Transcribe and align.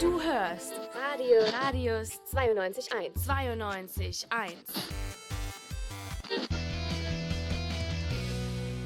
Du 0.00 0.20
hörst 0.22 0.72
Radio 0.94 1.36
Radius 1.62 2.18
92.1. 2.32 3.14
92.1. 3.14 4.24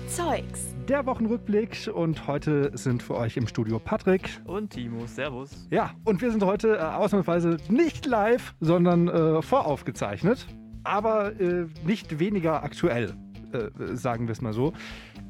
Zeugs. 0.09 0.75
Der 0.89 1.07
Wochenrückblick 1.07 1.89
und 1.95 2.27
heute 2.27 2.77
sind 2.77 3.05
für 3.05 3.15
euch 3.15 3.37
im 3.37 3.47
Studio 3.47 3.79
Patrick. 3.79 4.29
Und 4.47 4.71
Timo, 4.71 5.07
Servus. 5.07 5.69
Ja, 5.71 5.93
und 6.05 6.21
wir 6.21 6.33
sind 6.33 6.43
heute 6.43 6.77
äh, 6.77 6.81
ausnahmsweise 6.81 7.59
nicht 7.69 8.05
live, 8.05 8.53
sondern 8.59 9.07
äh, 9.07 9.43
voraufgezeichnet, 9.43 10.45
aber 10.83 11.39
äh, 11.41 11.67
nicht 11.85 12.19
weniger 12.19 12.65
aktuell, 12.65 13.15
äh, 13.53 13.95
sagen 13.95 14.27
wir 14.27 14.33
es 14.33 14.41
mal 14.41 14.53
so. 14.53 14.73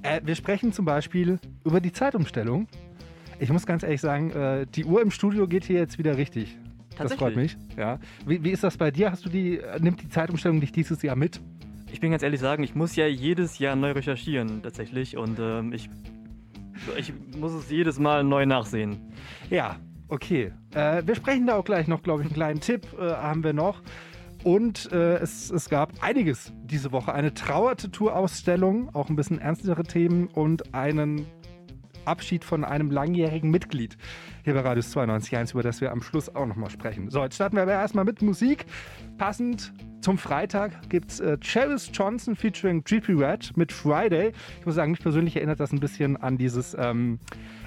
Äh, 0.02 0.20
wir 0.24 0.34
sprechen 0.34 0.72
zum 0.72 0.84
Beispiel 0.84 1.38
über 1.64 1.80
die 1.80 1.92
Zeitumstellung. 1.92 2.68
Ich 3.40 3.50
muss 3.50 3.66
ganz 3.66 3.82
ehrlich 3.82 4.00
sagen, 4.00 4.30
äh, 4.30 4.66
die 4.66 4.84
Uhr 4.84 5.00
im 5.00 5.10
Studio 5.10 5.46
geht 5.46 5.64
hier 5.64 5.78
jetzt 5.78 5.98
wieder 5.98 6.16
richtig. 6.16 6.56
Das 6.98 7.14
freut 7.14 7.36
mich. 7.36 7.56
Ja. 7.76 7.98
Wie, 8.26 8.42
wie 8.42 8.50
ist 8.50 8.64
das 8.64 8.76
bei 8.76 8.90
dir? 8.90 9.12
Hast 9.12 9.24
du 9.24 9.28
die, 9.28 9.60
nimmt 9.78 10.02
die 10.02 10.08
Zeitumstellung 10.08 10.60
dich 10.60 10.72
dieses 10.72 11.00
Jahr 11.02 11.14
mit? 11.14 11.40
Ich 11.92 12.00
bin 12.00 12.10
ganz 12.10 12.22
ehrlich 12.22 12.40
sagen, 12.40 12.62
ich 12.62 12.74
muss 12.74 12.96
ja 12.96 13.06
jedes 13.06 13.58
Jahr 13.58 13.76
neu 13.76 13.92
recherchieren 13.92 14.62
tatsächlich 14.62 15.16
und 15.16 15.38
ähm, 15.38 15.72
ich, 15.72 15.88
ich 16.96 17.12
muss 17.36 17.52
es 17.52 17.70
jedes 17.70 17.98
Mal 17.98 18.24
neu 18.24 18.46
nachsehen. 18.46 19.12
Ja, 19.48 19.76
okay. 20.08 20.52
Äh, 20.74 21.02
wir 21.06 21.14
sprechen 21.14 21.46
da 21.46 21.56
auch 21.56 21.64
gleich 21.64 21.86
noch, 21.86 22.02
glaube 22.02 22.22
ich, 22.22 22.26
einen 22.26 22.34
kleinen 22.34 22.60
Tipp 22.60 22.86
äh, 22.98 23.12
haben 23.12 23.42
wir 23.42 23.52
noch. 23.52 23.80
Und 24.44 24.92
äh, 24.92 25.16
es, 25.16 25.50
es 25.50 25.68
gab 25.68 25.92
einiges 26.02 26.52
diese 26.64 26.92
Woche. 26.92 27.12
Eine 27.12 27.34
Trauertattoo-Ausstellung, 27.34 28.94
auch 28.94 29.08
ein 29.08 29.16
bisschen 29.16 29.40
ernstere 29.40 29.82
Themen 29.82 30.28
und 30.28 30.74
einen 30.74 31.26
Abschied 32.04 32.44
von 32.44 32.64
einem 32.64 32.90
langjährigen 32.90 33.50
Mitglied 33.50 33.96
hier 34.42 34.54
bei 34.54 34.60
Radius 34.60 34.96
92.1, 34.96 35.52
über 35.52 35.62
das 35.62 35.80
wir 35.80 35.92
am 35.92 36.02
Schluss 36.02 36.34
auch 36.34 36.46
nochmal 36.46 36.70
sprechen. 36.70 37.10
So, 37.10 37.22
jetzt 37.22 37.34
starten 37.34 37.56
wir 37.56 37.62
aber 37.62 37.72
erstmal 37.72 38.04
mit 38.04 38.22
Musik. 38.22 38.64
Passend 39.18 39.72
zum 40.00 40.16
Freitag 40.16 40.88
gibt 40.88 41.10
es 41.10 41.20
äh, 41.20 41.36
Charis 41.40 41.90
Johnson 41.92 42.34
featuring 42.34 42.82
GP 42.82 43.10
Red 43.10 43.56
mit 43.56 43.72
Friday. 43.72 44.32
Ich 44.60 44.66
muss 44.66 44.76
sagen, 44.76 44.92
mich 44.92 45.00
persönlich 45.00 45.36
erinnert 45.36 45.60
das 45.60 45.72
ein 45.72 45.80
bisschen 45.80 46.16
an 46.16 46.38
dieses 46.38 46.74
ähm, 46.78 47.18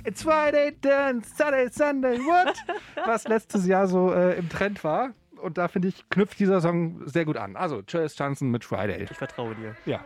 It's 0.05 0.23
Friday, 0.23 0.71
then 0.81 1.21
Saturday, 1.21 1.69
Sunday, 1.69 2.17
what? 2.17 2.55
was 3.05 3.27
letztes 3.27 3.67
Jahr 3.67 3.87
so 3.87 4.11
äh, 4.11 4.37
im 4.37 4.49
Trend 4.49 4.83
war. 4.83 5.11
Und 5.41 5.57
da 5.57 5.67
finde 5.67 5.87
ich, 5.87 6.07
knüpft 6.09 6.39
dieser 6.39 6.61
Song 6.61 7.01
sehr 7.05 7.25
gut 7.25 7.37
an. 7.37 7.55
Also, 7.55 7.81
Charis 7.81 8.15
Johnson 8.17 8.51
mit 8.51 8.63
Friday. 8.63 9.07
Ich 9.09 9.17
vertraue 9.17 9.55
dir. 9.55 9.75
Ja. 9.85 10.03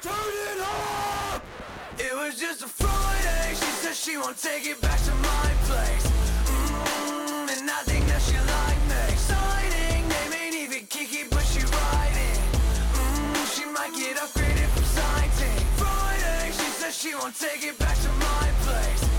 Turn 0.00 0.12
it 0.12 0.60
up! 0.62 1.42
It 1.98 2.14
was 2.14 2.38
just 2.38 2.62
a 2.62 2.68
Friday. 2.68 3.54
She 3.54 3.70
said 3.82 3.96
she 3.96 4.16
won't 4.16 4.40
take 4.40 4.64
it 4.64 4.80
back 4.80 4.96
to 4.96 5.10
my 5.10 5.50
place. 5.66 6.06
Mm, 6.46 7.50
and 7.50 7.68
I 7.68 7.82
think 7.82 8.06
that 8.06 8.22
she 8.22 8.38
like 8.38 8.80
me. 8.86 9.16
Signing, 9.16 10.06
name 10.06 10.32
ain't 10.40 10.54
even 10.54 10.86
Kiki, 10.86 11.26
but 11.28 11.42
she 11.42 11.62
riding. 11.66 12.38
Mm, 12.94 13.56
she 13.56 13.64
might 13.66 13.92
get 13.92 14.18
upgraded 14.18 14.68
from 14.70 14.84
sighting. 14.84 15.66
Friday, 15.74 16.52
she 16.52 16.70
said 16.78 16.94
she 16.94 17.14
won't 17.16 17.34
take 17.34 17.64
it 17.66 17.76
back 17.76 17.96
to 17.96 18.08
my 18.22 18.48
place. 18.62 19.17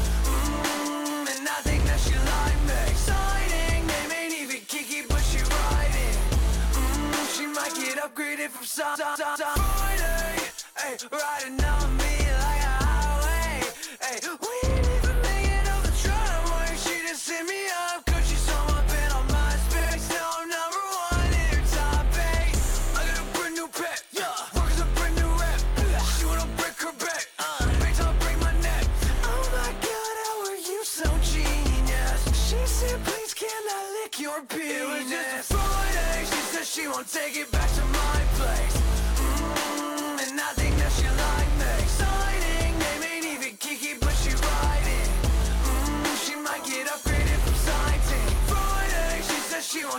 Upgraded 7.99 8.49
from 8.49 8.65
si- 8.65 8.81
si- 8.95 9.03
si- 9.37 9.43
Friday, 9.43 10.37
ay, 10.77 10.97
riding 11.11 11.65
on 11.65 11.98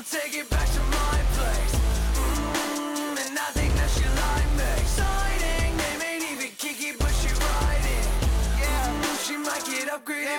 won't 0.00 0.12
take 0.12 0.34
it 0.34 0.48
back 0.48 0.66
to 0.66 0.80
my 0.80 1.20
place. 1.36 1.74
Mm, 2.16 3.26
and 3.26 3.38
I 3.38 3.50
think 3.52 3.74
that 3.74 3.90
she 3.90 4.04
like 4.24 4.50
me. 4.56 4.72
Signing, 4.86 5.76
name 5.76 6.00
ain't 6.00 6.32
even 6.32 6.50
Kiki, 6.56 6.92
but 6.98 7.12
she 7.20 7.28
riding. 7.28 8.06
Yeah, 8.58 9.16
she 9.16 9.36
might 9.36 9.64
get 9.66 9.88
upgraded 9.88 10.30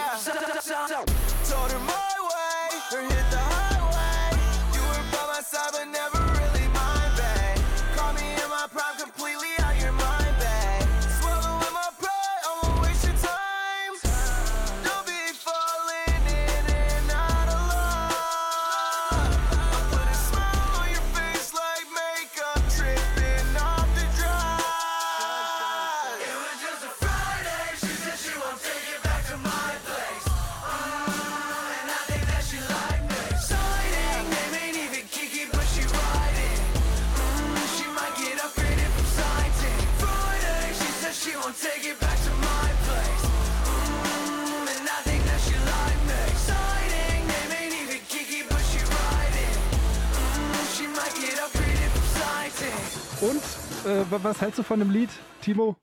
was 54.12 54.42
hältst 54.42 54.60
du 54.60 54.64
von 54.64 54.80
dem 54.80 54.90
Lied, 54.92 55.10
Timo? 55.42 55.76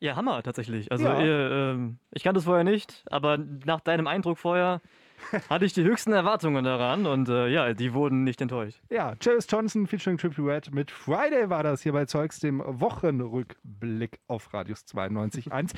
Ja, 0.00 0.16
Hammer 0.16 0.42
tatsächlich. 0.42 0.90
Also 0.92 1.04
Ja. 1.06 1.22
ihr, 1.22 1.50
ähm, 1.50 1.98
ich 2.12 2.22
kannte 2.22 2.38
es 2.40 2.44
vorher 2.44 2.64
nicht, 2.64 3.04
aber 3.10 3.38
nach 3.38 3.80
deinem 3.80 4.06
Eindruck 4.06 4.38
vorher 4.38 4.82
hatte 5.48 5.64
ich 5.64 5.72
die 5.72 5.84
höchsten 5.84 6.12
Erwartungen 6.12 6.64
daran 6.64 7.06
und 7.06 7.28
äh, 7.28 7.48
ja, 7.48 7.72
die 7.72 7.94
wurden 7.94 8.22
nicht 8.24 8.40
enttäuscht. 8.42 8.78
Ja, 8.90 9.14
Charis 9.20 9.46
Johnson 9.48 9.86
featuring 9.86 10.18
Trippie 10.18 10.42
Red 10.42 10.74
mit 10.74 10.90
Friday 10.90 11.48
war 11.48 11.62
das 11.62 11.82
hier 11.82 11.92
bei 11.92 12.04
Zeugs, 12.04 12.40
dem 12.40 12.60
Wochenrückblick 12.64 14.18
auf 14.26 14.52
Radius 14.52 14.80
92.1. 14.86 15.74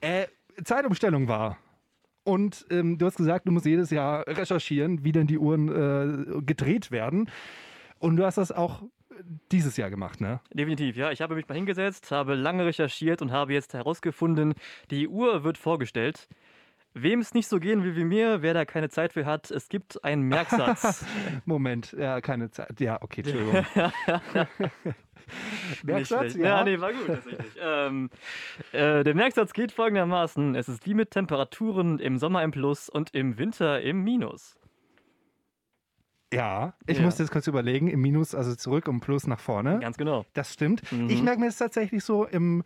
äh, 0.00 0.26
Zeitumstellung 0.64 1.28
war. 1.28 1.56
Und 2.24 2.66
ähm, 2.70 2.98
du 2.98 3.06
hast 3.06 3.16
gesagt, 3.16 3.48
du 3.48 3.52
musst 3.52 3.66
jedes 3.66 3.90
Jahr 3.90 4.26
recherchieren, 4.26 5.02
wie 5.04 5.12
denn 5.12 5.26
die 5.26 5.38
Uhren 5.38 5.68
äh, 5.68 6.42
gedreht 6.42 6.90
werden. 6.90 7.28
Und 7.98 8.16
du 8.16 8.24
hast 8.24 8.36
das 8.36 8.52
auch 8.52 8.82
dieses 9.50 9.76
Jahr 9.76 9.90
gemacht, 9.90 10.20
ne? 10.20 10.40
Definitiv, 10.52 10.96
ja. 10.96 11.10
Ich 11.10 11.20
habe 11.20 11.34
mich 11.34 11.48
mal 11.48 11.54
hingesetzt, 11.54 12.10
habe 12.10 12.34
lange 12.34 12.64
recherchiert 12.66 13.22
und 13.22 13.32
habe 13.32 13.52
jetzt 13.52 13.74
herausgefunden, 13.74 14.54
die 14.90 15.08
Uhr 15.08 15.44
wird 15.44 15.58
vorgestellt. 15.58 16.28
Wem 16.94 17.20
es 17.20 17.32
nicht 17.32 17.48
so 17.48 17.58
gehen 17.58 17.84
will 17.84 17.96
wie 17.96 18.04
mir, 18.04 18.42
wer 18.42 18.52
da 18.52 18.66
keine 18.66 18.90
Zeit 18.90 19.14
für 19.14 19.24
hat, 19.24 19.50
es 19.50 19.68
gibt 19.68 20.04
einen 20.04 20.22
Merksatz. 20.24 21.04
Moment, 21.46 21.92
ja, 21.92 22.20
keine 22.20 22.50
Zeit. 22.50 22.78
Ja, 22.80 23.00
okay, 23.00 23.22
Entschuldigung. 23.22 23.64
Merksatz, 25.84 26.34
ja. 26.34 26.44
ja, 26.44 26.64
nee, 26.64 26.78
war 26.80 26.92
gut 26.92 27.06
tatsächlich. 27.06 27.52
ähm, 27.60 28.10
äh, 28.72 29.04
der 29.04 29.14
Merksatz 29.14 29.52
geht 29.52 29.72
folgendermaßen: 29.72 30.54
Es 30.54 30.68
ist 30.68 30.86
wie 30.86 30.94
mit 30.94 31.10
Temperaturen 31.10 31.98
im 31.98 32.18
Sommer 32.18 32.42
im 32.42 32.50
Plus 32.50 32.88
und 32.88 33.14
im 33.14 33.38
Winter 33.38 33.80
im 33.80 34.02
Minus. 34.02 34.58
Ja, 36.32 36.74
ich 36.86 36.98
Ja. 36.98 37.04
musste 37.04 37.22
jetzt 37.22 37.30
kurz 37.32 37.46
überlegen, 37.46 37.88
im 37.88 38.00
Minus, 38.00 38.34
also 38.34 38.54
zurück 38.54 38.88
und 38.88 39.00
Plus 39.00 39.26
nach 39.26 39.40
vorne. 39.40 39.78
Ganz 39.80 39.96
genau. 39.96 40.24
Das 40.34 40.52
stimmt. 40.52 40.82
Mhm. 40.92 41.08
Ich 41.10 41.22
merke 41.22 41.40
mir 41.40 41.46
das 41.46 41.58
tatsächlich 41.58 42.02
so 42.04 42.24
im, 42.24 42.62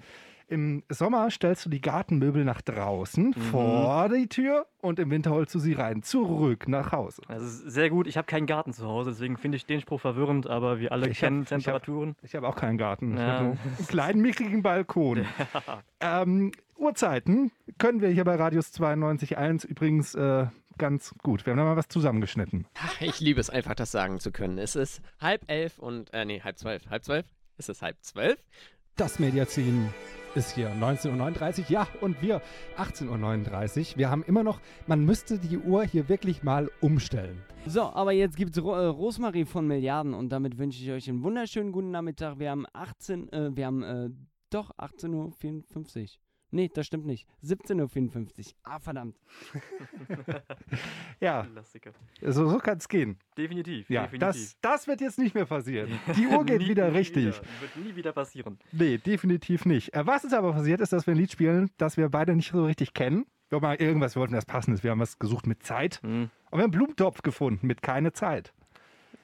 Im 0.48 0.84
Sommer 0.88 1.28
stellst 1.32 1.66
du 1.66 1.70
die 1.70 1.80
Gartenmöbel 1.80 2.44
nach 2.44 2.62
draußen, 2.62 3.30
Mhm. 3.36 3.40
vor 3.50 4.08
die 4.08 4.28
Tür 4.28 4.66
und 4.80 5.00
im 5.00 5.10
Winter 5.10 5.32
holst 5.32 5.52
du 5.56 5.58
sie 5.58 5.72
rein, 5.72 6.04
zurück 6.04 6.68
nach 6.68 6.92
Hause. 6.92 7.20
Das 7.26 7.42
ist 7.42 7.58
sehr 7.72 7.90
gut. 7.90 8.06
Ich 8.06 8.16
habe 8.16 8.26
keinen 8.28 8.46
Garten 8.46 8.72
zu 8.72 8.86
Hause, 8.86 9.10
deswegen 9.10 9.38
finde 9.38 9.56
ich 9.56 9.66
den 9.66 9.80
Spruch 9.80 10.00
verwirrend, 10.00 10.46
aber 10.46 10.78
wir 10.78 10.92
alle 10.92 11.08
Ich 11.08 11.18
kennen 11.18 11.40
hab- 11.40 11.50
hab- 11.50 11.58
Temperaturen. 11.64 12.14
Ich 12.22 12.36
habe 12.36 12.46
auch 12.46 12.54
keinen 12.54 12.78
Garten. 12.78 13.16
Ja. 13.16 13.38
einen 13.38 13.58
kleinen, 13.88 14.20
mickrigen 14.22 14.62
Balkon. 14.62 15.24
ähm, 16.00 16.52
Uhrzeiten 16.78 17.50
können 17.78 18.00
wir 18.00 18.10
hier 18.10 18.22
bei 18.24 18.36
Radius 18.36 18.70
92.1 18.72 19.64
übrigens 19.66 20.14
äh, 20.14 20.46
ganz 20.78 21.14
gut. 21.22 21.46
Wir 21.46 21.52
haben 21.52 21.58
da 21.58 21.64
mal 21.64 21.76
was 21.76 21.88
zusammengeschnitten. 21.88 22.66
Ich 23.00 23.20
liebe 23.20 23.40
es 23.40 23.50
einfach, 23.50 23.74
das 23.74 23.90
sagen 23.90 24.20
zu 24.20 24.32
können. 24.32 24.58
Es 24.58 24.76
ist 24.76 25.00
halb 25.20 25.44
elf 25.48 25.78
und, 25.78 26.12
äh, 26.12 26.24
nee, 26.24 26.40
halb 26.40 26.58
zwölf. 26.58 26.88
Halb 26.88 27.04
zwölf? 27.04 27.26
Es 27.56 27.68
ist 27.68 27.82
halb 27.82 27.96
zwölf. 28.02 28.38
Das 28.96 29.18
Mediazin 29.18 29.90
ist 30.34 30.54
hier 30.54 30.70
19.39 30.70 31.60
Uhr, 31.60 31.70
ja, 31.70 31.88
und 32.00 32.22
wir 32.22 32.40
18.39 32.78 33.92
Uhr. 33.92 33.98
Wir 33.98 34.10
haben 34.10 34.22
immer 34.22 34.42
noch, 34.42 34.60
man 34.86 35.04
müsste 35.04 35.38
die 35.38 35.58
Uhr 35.58 35.84
hier 35.84 36.08
wirklich 36.08 36.42
mal 36.42 36.70
umstellen. 36.80 37.42
So, 37.66 37.82
aber 37.82 38.12
jetzt 38.12 38.36
gibt's 38.36 38.58
Ro 38.62 38.74
äh, 38.74 38.86
Rosmarie 38.86 39.44
von 39.44 39.66
Milliarden 39.66 40.14
und 40.14 40.30
damit 40.30 40.56
wünsche 40.56 40.82
ich 40.82 40.90
euch 40.90 41.08
einen 41.08 41.22
wunderschönen 41.22 41.72
guten 41.72 41.90
Nachmittag. 41.90 42.38
Wir 42.38 42.50
haben 42.50 42.64
18, 42.72 43.32
äh, 43.32 43.56
wir 43.56 43.66
haben 43.66 43.82
äh, 43.82 44.10
doch 44.50 44.70
18.54 44.78 46.02
Uhr. 46.02 46.08
Nee, 46.50 46.70
das 46.72 46.86
stimmt 46.86 47.06
nicht. 47.06 47.26
17.54 47.44 48.38
Uhr. 48.38 48.52
Ah, 48.62 48.78
verdammt. 48.78 49.16
Ja, 51.20 51.44
Klassiker. 51.50 51.92
so, 52.22 52.48
so 52.48 52.58
kann 52.58 52.78
es 52.78 52.88
gehen. 52.88 53.18
Definitiv. 53.38 53.88
Ja, 53.88 54.02
definitiv. 54.02 54.20
das, 54.28 54.56
das 54.60 54.86
wird 54.86 55.00
jetzt 55.00 55.18
nicht 55.18 55.34
mehr 55.34 55.46
passieren. 55.46 55.98
Die 56.14 56.26
Uhr 56.26 56.44
geht 56.46 56.60
Nie- 56.60 56.68
wieder 56.68 56.92
richtig. 56.92 57.26
Wieder. 57.38 57.46
Wird 57.60 57.76
nie 57.86 57.96
wieder 57.96 58.12
passieren. 58.12 58.58
Nee, 58.72 58.98
definitiv 58.98 59.64
nicht. 59.64 59.94
Äh, 59.94 60.06
was 60.06 60.24
ist 60.24 60.34
aber 60.34 60.52
passiert, 60.52 60.80
ist, 60.80 60.92
dass 60.92 61.06
wir 61.06 61.14
ein 61.14 61.18
Lied 61.18 61.32
spielen, 61.32 61.70
das 61.78 61.96
wir 61.96 62.08
beide 62.10 62.34
nicht 62.36 62.50
so 62.52 62.64
richtig 62.64 62.92
kennen. 62.94 63.26
Wir 63.48 63.56
haben 63.56 63.62
mal 63.62 63.76
irgendwas, 63.76 64.14
wir 64.16 64.20
wollten 64.20 64.34
das 64.34 64.44
Passendes. 64.44 64.82
Wir 64.82 64.90
haben 64.90 65.00
was 65.00 65.18
gesucht 65.18 65.46
mit 65.46 65.62
Zeit. 65.62 66.00
Hm. 66.02 66.22
Und 66.22 66.30
wir 66.52 66.58
haben 66.58 66.60
einen 66.64 66.70
Blumentopf 66.72 67.22
gefunden 67.22 67.66
mit 67.66 67.80
keine 67.82 68.12
Zeit. 68.12 68.52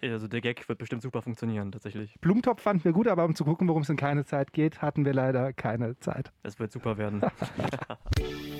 Also 0.03 0.27
der 0.27 0.41
Gag 0.41 0.69
wird 0.69 0.79
bestimmt 0.79 1.03
super 1.03 1.23
funktionieren, 1.23 1.71
tatsächlich. 1.71 2.17
Blumentopf 2.21 2.61
fanden 2.61 2.85
wir 2.85 2.93
gut, 2.93 3.07
aber 3.07 3.25
um 3.25 3.35
zu 3.35 3.45
gucken, 3.45 3.69
worum 3.69 3.83
es 3.83 3.89
in 3.89 3.97
keine 3.97 4.25
Zeit 4.25 4.53
geht, 4.53 4.83
hatten 4.83 5.05
wir 5.05 5.15
leider 5.15 5.53
keine 5.53 5.99
Zeit. 5.99 6.33
Es 6.43 6.59
wird 6.59 6.73
super 6.73 6.99
werden. 6.99 7.23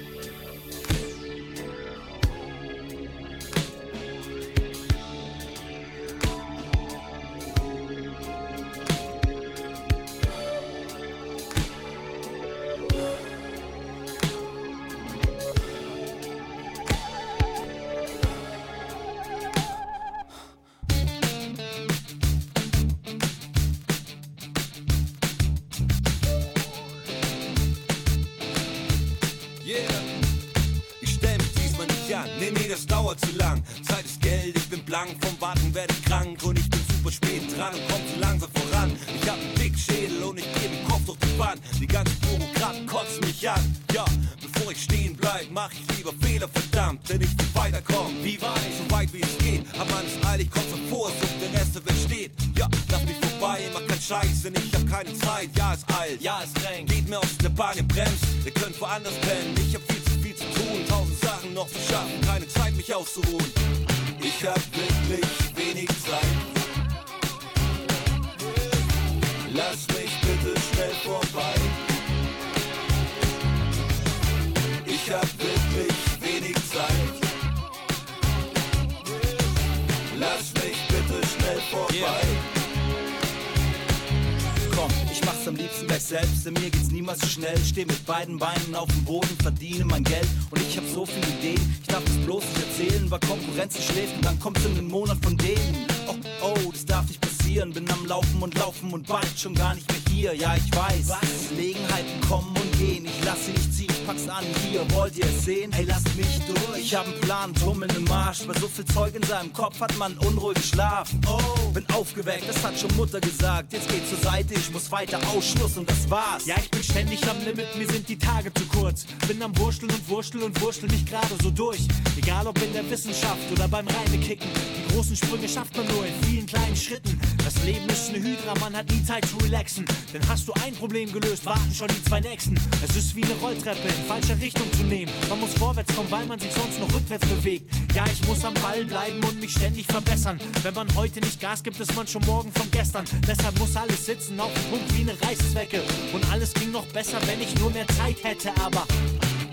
seinem 109.43 109.53
Kopf 109.53 109.81
hat 109.81 109.97
man 109.99 110.17
unruhigen 110.19 110.63
Schlaf. 110.63 111.11
Oh, 111.27 111.71
bin 111.71 111.85
aufgeweckt, 111.93 112.49
das 112.49 112.63
hat 112.65 112.79
schon 112.79 112.95
Mutter 112.97 113.21
gesagt. 113.21 113.73
Jetzt 113.73 113.89
geht 113.89 114.07
zur 114.09 114.19
Seite, 114.19 114.55
ich 114.55 114.71
muss 114.71 114.91
weiter 114.93 115.19
Ausschluss 115.35 115.77
und 115.77 115.91
das 115.91 116.09
war's. 116.09 116.47
Ja, 116.47 116.55
ich 116.63 116.71
bin 116.71 116.83
ständig 116.83 117.29
am 117.29 117.39
Limit, 117.45 117.77
mir 117.77 117.89
sind 117.89 118.09
die 118.09 118.19
Tage 118.19 118.53
zu 118.55 118.65
kurz. 118.67 119.05
Bin 119.27 119.43
am 119.43 119.57
Wursteln 119.59 119.91
und 119.91 120.09
Wursteln 120.09 120.45
und 120.45 120.61
Wurstel 120.61 120.89
mich 120.91 121.05
gerade 121.07 121.35
so 121.43 121.51
durch. 121.51 121.81
Egal 122.17 122.47
ob 122.47 122.63
in 122.63 122.73
der 122.73 122.89
Wissenschaft 122.89 123.51
oder 123.53 123.67
beim 123.67 123.87
Reinekicken. 123.89 124.49
Großen 124.93 125.17
Sprünge 125.17 125.49
schafft 125.49 125.75
man 125.75 125.87
nur 125.87 126.05
in 126.05 126.13
vielen 126.27 126.47
kleinen 126.47 126.77
Schritten. 126.77 127.19
Das 127.43 127.65
Leben 127.65 127.89
ist 127.89 128.11
eine 128.11 128.19
Hydra, 128.19 128.55
man 128.61 128.77
hat 128.77 128.91
nie 128.91 129.03
Zeit 129.03 129.25
zu 129.25 129.39
relaxen. 129.39 129.87
Denn 130.13 130.21
hast 130.29 130.47
du 130.47 130.53
ein 130.65 130.75
Problem 130.75 131.11
gelöst, 131.11 131.47
warten 131.47 131.73
schon 131.75 131.89
die 131.89 132.05
zwei 132.05 132.21
nächsten. 132.21 132.57
Es 132.87 132.95
ist 132.95 133.17
wie 133.17 133.25
eine 133.25 133.33
Rolltreppe 133.37 133.89
in 133.89 134.05
falscher 134.07 134.39
Richtung 134.39 134.71
zu 134.75 134.83
nehmen. 134.83 135.11
Man 135.31 135.41
muss 135.41 135.55
vorwärts 135.55 135.95
kommen, 135.97 136.11
weil 136.11 136.27
man 136.27 136.39
sich 136.39 136.53
sonst 136.53 136.79
noch 136.79 136.93
rückwärts 136.93 137.27
bewegt. 137.27 137.75
Ja, 137.95 138.05
ich 138.07 138.27
muss 138.29 138.45
am 138.45 138.53
Ball 138.55 138.85
bleiben 138.85 139.25
und 139.25 139.41
mich 139.41 139.53
ständig 139.53 139.87
verbessern. 139.87 140.39
Wenn 140.63 140.75
man 140.75 140.95
heute 140.95 141.21
nicht 141.21 141.41
Gas 141.41 141.63
gibt, 141.63 141.81
ist 141.81 141.97
man 141.97 142.07
schon 142.07 142.23
morgen 142.27 142.53
von 142.53 142.71
gestern. 142.71 143.07
Deshalb 143.27 143.59
muss 143.59 143.75
alles 143.75 144.05
sitzen 144.05 144.39
auf 144.41 144.53
dem 144.53 144.71
Punkt 144.71 144.95
wie 144.99 145.11
eine 145.11 145.21
Reißzwecke. 145.23 145.83
Und 146.13 146.31
alles 146.31 146.53
ging 146.53 146.71
noch 146.71 146.87
besser, 146.87 147.19
wenn 147.27 147.41
ich 147.41 147.55
nur 147.59 147.71
mehr 147.71 147.89
Zeit 147.89 148.23
hätte, 148.23 148.51
aber 148.61 148.87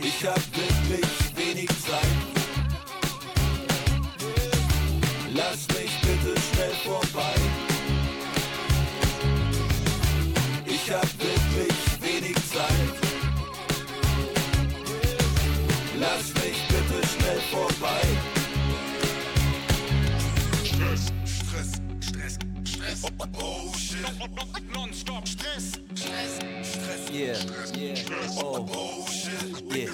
Ich 0.01 0.25
hab 0.25 0.41
wirklich 0.55 1.05
wenig 1.36 1.69
Zeit. 1.69 2.28
Lass 5.36 5.67
mich 5.67 5.91
bitte 6.01 6.39
schnell 6.41 6.71
vorbei. 6.83 7.36
Ich 10.65 10.91
hab 10.91 11.07
wirklich 11.19 11.74
wenig 12.01 12.36
Zeit. 12.51 12.95
Lass 16.00 16.33
mich 16.33 16.57
bitte 16.67 17.07
schnell 17.07 17.39
vorbei. 17.51 18.01
Stress, 20.63 21.13
Stress, 21.25 21.81
Stress, 22.01 22.39
Stress. 22.63 23.03
Oh, 23.03 23.25
oh 23.39 23.74
shit. 23.77 24.00
Nonstop 24.74 25.27
Stress, 25.27 25.79
Stress, 25.93 26.38
Stress. 26.38 26.68
Yeah, 27.19 27.35
yeah, 27.75 27.95
oh, 28.38 28.65
yeah. 29.75 29.91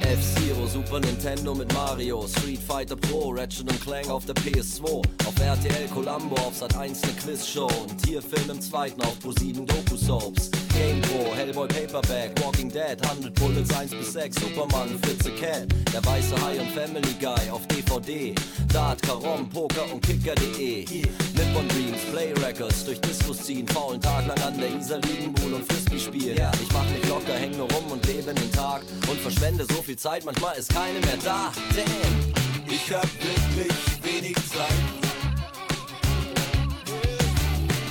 F-Zero, 0.00 0.66
Super 0.66 0.98
Nintendo 0.98 1.54
mit 1.54 1.72
Mario, 1.72 2.26
Street 2.26 2.58
Fighter 2.58 2.96
Pro, 2.96 3.30
Ratchet 3.30 3.70
und 3.70 3.80
Clank 3.82 4.10
auf 4.10 4.24
der 4.26 4.34
PS2, 4.34 4.84
auf 4.84 5.38
RTL 5.38 5.86
Columbo, 5.94 6.34
auf 6.38 6.56
Sat 6.56 6.76
1 6.76 7.04
eine 7.04 7.12
Quizshow, 7.12 7.68
ein 7.88 7.96
Tierfilm 7.98 8.50
im 8.50 8.60
zweiten, 8.60 9.00
auf 9.02 9.16
Pro7 9.20 9.64
Doku-Soaps, 9.64 10.50
Game 10.76 11.00
Pro, 11.02 11.34
Hellboy 11.34 11.68
Paperback, 11.68 12.38
Walking 12.44 12.68
Dead, 12.68 13.00
100 13.02 13.34
Bullets 13.34 13.72
1 13.74 13.90
bis 13.92 14.12
6, 14.12 14.36
Superman, 14.36 14.98
Fritze 15.02 15.30
Cat, 15.32 15.66
der 15.92 16.04
weiße 16.04 16.34
Hai 16.42 16.60
und 16.60 16.70
Family 16.72 17.14
Guy 17.18 17.50
auf 17.50 17.66
DVD, 17.68 18.34
Dart, 18.72 19.00
Karom, 19.02 19.48
Poker 19.48 19.90
und 19.92 20.02
Kicker.de, 20.02 20.84
Nippon 20.84 21.68
Dreams, 21.68 22.02
Play 22.12 22.32
Records, 22.44 22.84
durch 22.84 23.00
Discos 23.00 23.42
ziehen, 23.42 23.66
faulen 23.68 24.00
Tag 24.00 24.26
lang 24.26 24.42
an 24.42 24.58
der 24.58 24.68
Isar 24.76 25.00
liegen, 25.00 25.32
Bull 25.32 25.54
und 25.54 25.64
Frisbee 25.72 25.98
spielen, 25.98 26.36
ich 26.62 26.72
mach 26.72 26.84
mich 26.90 27.08
locker, 27.08 27.34
häng 27.34 27.56
nur 27.56 27.70
rum 27.72 27.90
und 27.90 28.06
lebe 28.06 28.30
in 28.30 28.36
den 28.36 28.52
Tag 28.52 28.82
und 29.08 29.18
verschwende 29.20 29.64
so 29.64 29.82
viel 29.82 29.96
Zeit, 29.96 30.24
manchmal 30.24 30.56
ist 30.56 30.72
keine 30.74 31.00
mehr 31.00 31.18
da, 31.24 31.52
damn. 31.74 32.46
Ich 32.68 32.92
hab 32.92 33.08
wirklich 33.22 33.72
wenig 34.02 34.34
Zeit. 34.34 35.06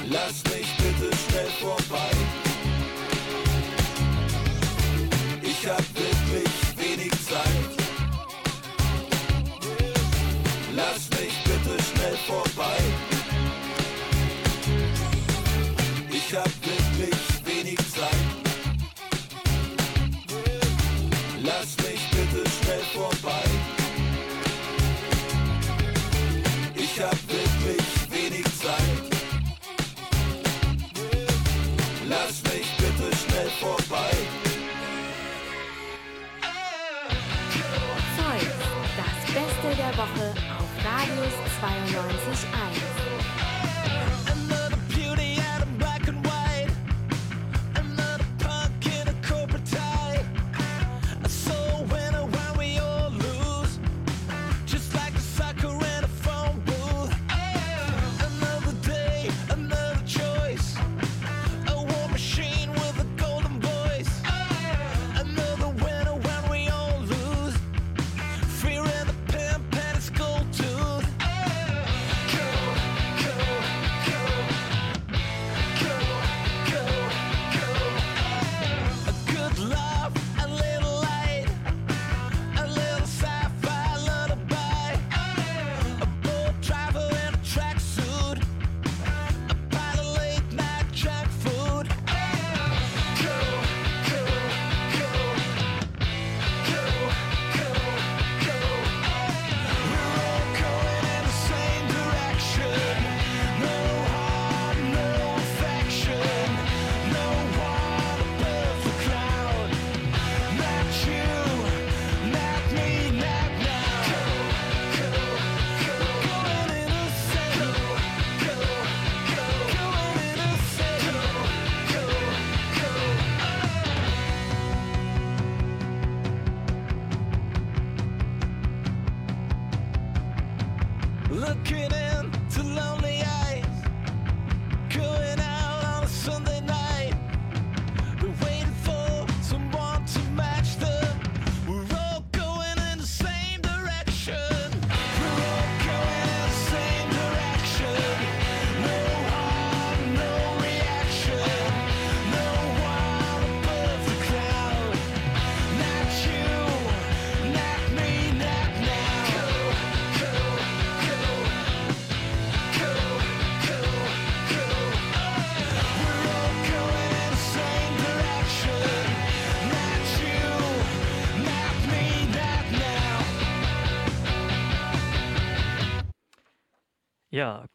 Lass 0.09 0.43
mich 0.43 0.67
bitte 0.77 1.15
schnell 1.15 1.47
vorbei. 1.59 2.24
ich 16.35 16.41
hab 16.41 16.65
wirklich 16.65 17.45
wenig 17.45 17.77
Zeit. 17.93 18.11
Lass 21.41 21.77
mich 21.77 22.01
bitte 22.11 22.49
schnell 22.49 22.81
vorbei. 22.93 23.45
Ich 26.75 27.01
hab 27.01 27.17
wirklich 27.29 27.85
wenig 28.11 28.43
Zeit. 28.59 29.05
Lass 32.09 32.43
mich 32.43 32.67
bitte 32.79 33.15
schnell 33.15 33.49
vorbei. 33.61 34.11
Zeug, 38.17 38.51
das 38.97 39.33
Beste 39.33 39.77
der 39.77 39.97
Woche 39.97 40.33
auf 40.59 40.69
Radius 40.83 41.35
92.1. 41.61 42.94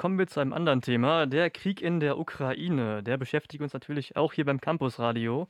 kommen 0.00 0.18
wir 0.18 0.26
zu 0.26 0.40
einem 0.40 0.54
anderen 0.54 0.80
Thema. 0.80 1.26
Der 1.26 1.50
Krieg 1.50 1.82
in 1.82 2.00
der 2.00 2.18
Ukraine, 2.18 3.02
der 3.02 3.18
beschäftigt 3.18 3.62
uns 3.62 3.74
natürlich 3.74 4.16
auch 4.16 4.32
hier 4.32 4.46
beim 4.46 4.58
Campusradio. 4.58 5.46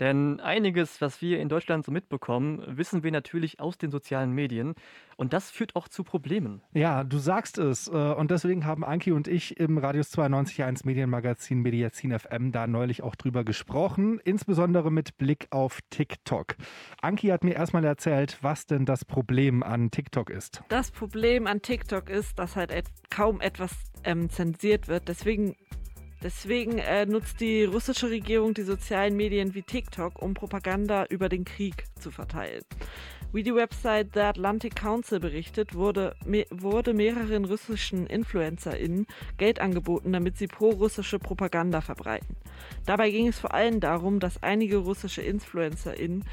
Denn 0.00 0.40
einiges, 0.40 1.00
was 1.00 1.22
wir 1.22 1.40
in 1.40 1.48
Deutschland 1.48 1.84
so 1.84 1.92
mitbekommen, 1.92 2.62
wissen 2.66 3.02
wir 3.02 3.12
natürlich 3.12 3.60
aus 3.60 3.78
den 3.78 3.90
sozialen 3.90 4.32
Medien. 4.32 4.74
Und 5.16 5.32
das 5.32 5.50
führt 5.50 5.76
auch 5.76 5.86
zu 5.86 6.02
Problemen. 6.02 6.62
Ja, 6.72 7.04
du 7.04 7.18
sagst 7.18 7.58
es. 7.58 7.86
äh, 7.88 7.92
Und 7.92 8.30
deswegen 8.32 8.64
haben 8.64 8.84
Anki 8.84 9.12
und 9.12 9.28
ich 9.28 9.58
im 9.58 9.78
Radius 9.78 10.12
92.1 10.12 10.84
Medienmagazin 10.84 11.60
Mediazin 11.60 12.18
FM 12.18 12.50
da 12.50 12.66
neulich 12.66 13.02
auch 13.02 13.14
drüber 13.14 13.44
gesprochen, 13.44 14.20
insbesondere 14.24 14.90
mit 14.90 15.16
Blick 15.16 15.46
auf 15.50 15.80
TikTok. 15.90 16.56
Anki 17.00 17.28
hat 17.28 17.44
mir 17.44 17.54
erstmal 17.54 17.84
erzählt, 17.84 18.38
was 18.42 18.66
denn 18.66 18.86
das 18.86 19.04
Problem 19.04 19.62
an 19.62 19.90
TikTok 19.90 20.30
ist. 20.30 20.62
Das 20.68 20.90
Problem 20.90 21.46
an 21.46 21.62
TikTok 21.62 22.10
ist, 22.10 22.38
dass 22.38 22.56
halt 22.56 22.72
kaum 23.10 23.40
etwas 23.40 23.72
ähm, 24.02 24.28
zensiert 24.30 24.88
wird. 24.88 25.08
Deswegen, 25.08 25.54
deswegen 26.24 26.78
äh, 26.78 27.06
nutzt 27.06 27.40
die 27.40 27.64
russische 27.64 28.10
Regierung 28.10 28.54
die 28.54 28.62
sozialen 28.62 29.14
Medien 29.16 29.54
wie 29.54 29.62
TikTok, 29.62 30.20
um 30.20 30.34
Propaganda 30.34 31.04
über 31.04 31.28
den 31.28 31.44
Krieg 31.44 31.84
zu 32.00 32.10
verteilen. 32.10 32.64
Wie 33.32 33.42
die 33.42 33.54
Website 33.54 34.10
The 34.14 34.20
Atlantic 34.20 34.76
Council 34.76 35.18
berichtet, 35.18 35.74
wurde, 35.74 36.14
me 36.24 36.46
wurde 36.50 36.94
mehreren 36.94 37.44
russischen 37.44 38.06
InfluencerInnen 38.06 39.06
Geld 39.38 39.60
angeboten, 39.60 40.12
damit 40.12 40.38
sie 40.38 40.46
pro-russische 40.46 41.18
Propaganda 41.18 41.80
verbreiten. 41.80 42.36
Dabei 42.86 43.10
ging 43.10 43.26
es 43.26 43.40
vor 43.40 43.52
allem 43.52 43.80
darum, 43.80 44.20
dass 44.20 44.42
einige 44.42 44.76
russische 44.76 45.20
InfluencerInnen 45.20 46.24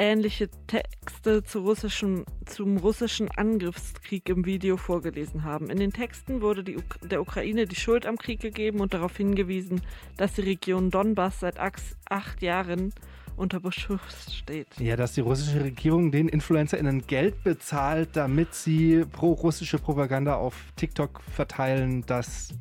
ähnliche 0.00 0.48
Texte 0.66 1.44
zu 1.44 1.60
russischen, 1.60 2.24
zum 2.46 2.78
russischen 2.78 3.28
Angriffskrieg 3.30 4.30
im 4.30 4.46
Video 4.46 4.78
vorgelesen 4.78 5.44
haben. 5.44 5.68
In 5.68 5.78
den 5.78 5.92
Texten 5.92 6.40
wurde 6.40 6.64
die, 6.64 6.78
der 7.02 7.20
Ukraine 7.20 7.66
die 7.66 7.76
Schuld 7.76 8.06
am 8.06 8.16
Krieg 8.16 8.40
gegeben 8.40 8.80
und 8.80 8.94
darauf 8.94 9.14
hingewiesen, 9.18 9.82
dass 10.16 10.32
die 10.32 10.40
Region 10.40 10.90
Donbass 10.90 11.40
seit 11.40 11.58
acht, 11.58 11.82
acht 12.08 12.40
Jahren 12.40 12.94
unter 13.36 13.60
Beschuss 13.60 14.34
steht. 14.34 14.68
Ja, 14.78 14.96
dass 14.96 15.12
die 15.12 15.20
russische 15.20 15.62
Regierung 15.62 16.10
den 16.10 16.28
InfluencerInnen 16.28 17.06
Geld 17.06 17.44
bezahlt, 17.44 18.10
damit 18.14 18.54
sie 18.54 19.04
pro-russische 19.04 19.78
Propaganda 19.78 20.36
auf 20.36 20.56
TikTok 20.76 21.20
verteilen, 21.22 22.04
das 22.06 22.54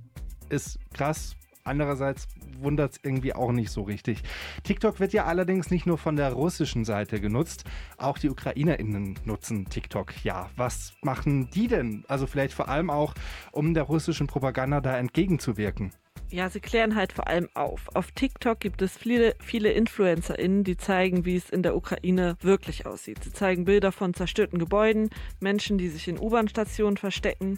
ist 0.50 0.77
krass. 0.93 1.38
Andererseits 1.69 2.27
wundert 2.59 2.93
es 2.93 2.99
irgendwie 3.03 3.33
auch 3.33 3.51
nicht 3.51 3.69
so 3.69 3.83
richtig. 3.83 4.23
TikTok 4.63 4.99
wird 4.99 5.13
ja 5.13 5.25
allerdings 5.25 5.69
nicht 5.69 5.85
nur 5.85 5.99
von 5.99 6.15
der 6.15 6.33
russischen 6.33 6.83
Seite 6.83 7.21
genutzt, 7.21 7.63
auch 7.97 8.17
die 8.17 8.29
UkrainerInnen 8.29 9.19
nutzen 9.23 9.65
TikTok. 9.69 10.25
Ja, 10.25 10.49
was 10.55 10.93
machen 11.03 11.49
die 11.51 11.67
denn? 11.67 12.03
Also 12.07 12.25
vielleicht 12.25 12.53
vor 12.53 12.69
allem 12.69 12.89
auch, 12.89 13.13
um 13.51 13.75
der 13.75 13.83
russischen 13.83 14.25
Propaganda 14.25 14.81
da 14.81 14.97
entgegenzuwirken. 14.97 15.93
Ja, 16.31 16.49
sie 16.49 16.59
klären 16.59 16.95
halt 16.95 17.13
vor 17.13 17.27
allem 17.27 17.49
auf. 17.53 17.88
Auf 17.95 18.11
TikTok 18.11 18.59
gibt 18.59 18.81
es 18.81 18.97
viele, 18.97 19.35
viele 19.39 19.71
InfluencerInnen, 19.71 20.63
die 20.63 20.77
zeigen, 20.77 21.25
wie 21.25 21.35
es 21.35 21.49
in 21.49 21.63
der 21.63 21.75
Ukraine 21.75 22.35
wirklich 22.41 22.85
aussieht. 22.85 23.23
Sie 23.23 23.31
zeigen 23.31 23.65
Bilder 23.65 23.91
von 23.91 24.13
zerstörten 24.13 24.59
Gebäuden, 24.59 25.09
Menschen, 25.39 25.77
die 25.77 25.89
sich 25.89 26.07
in 26.07 26.19
U-Bahn-Stationen 26.19 26.97
verstecken 26.97 27.57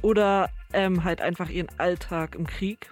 oder 0.00 0.50
ähm, 0.72 1.04
halt 1.04 1.20
einfach 1.20 1.50
ihren 1.50 1.68
Alltag 1.78 2.34
im 2.34 2.46
Krieg. 2.46 2.90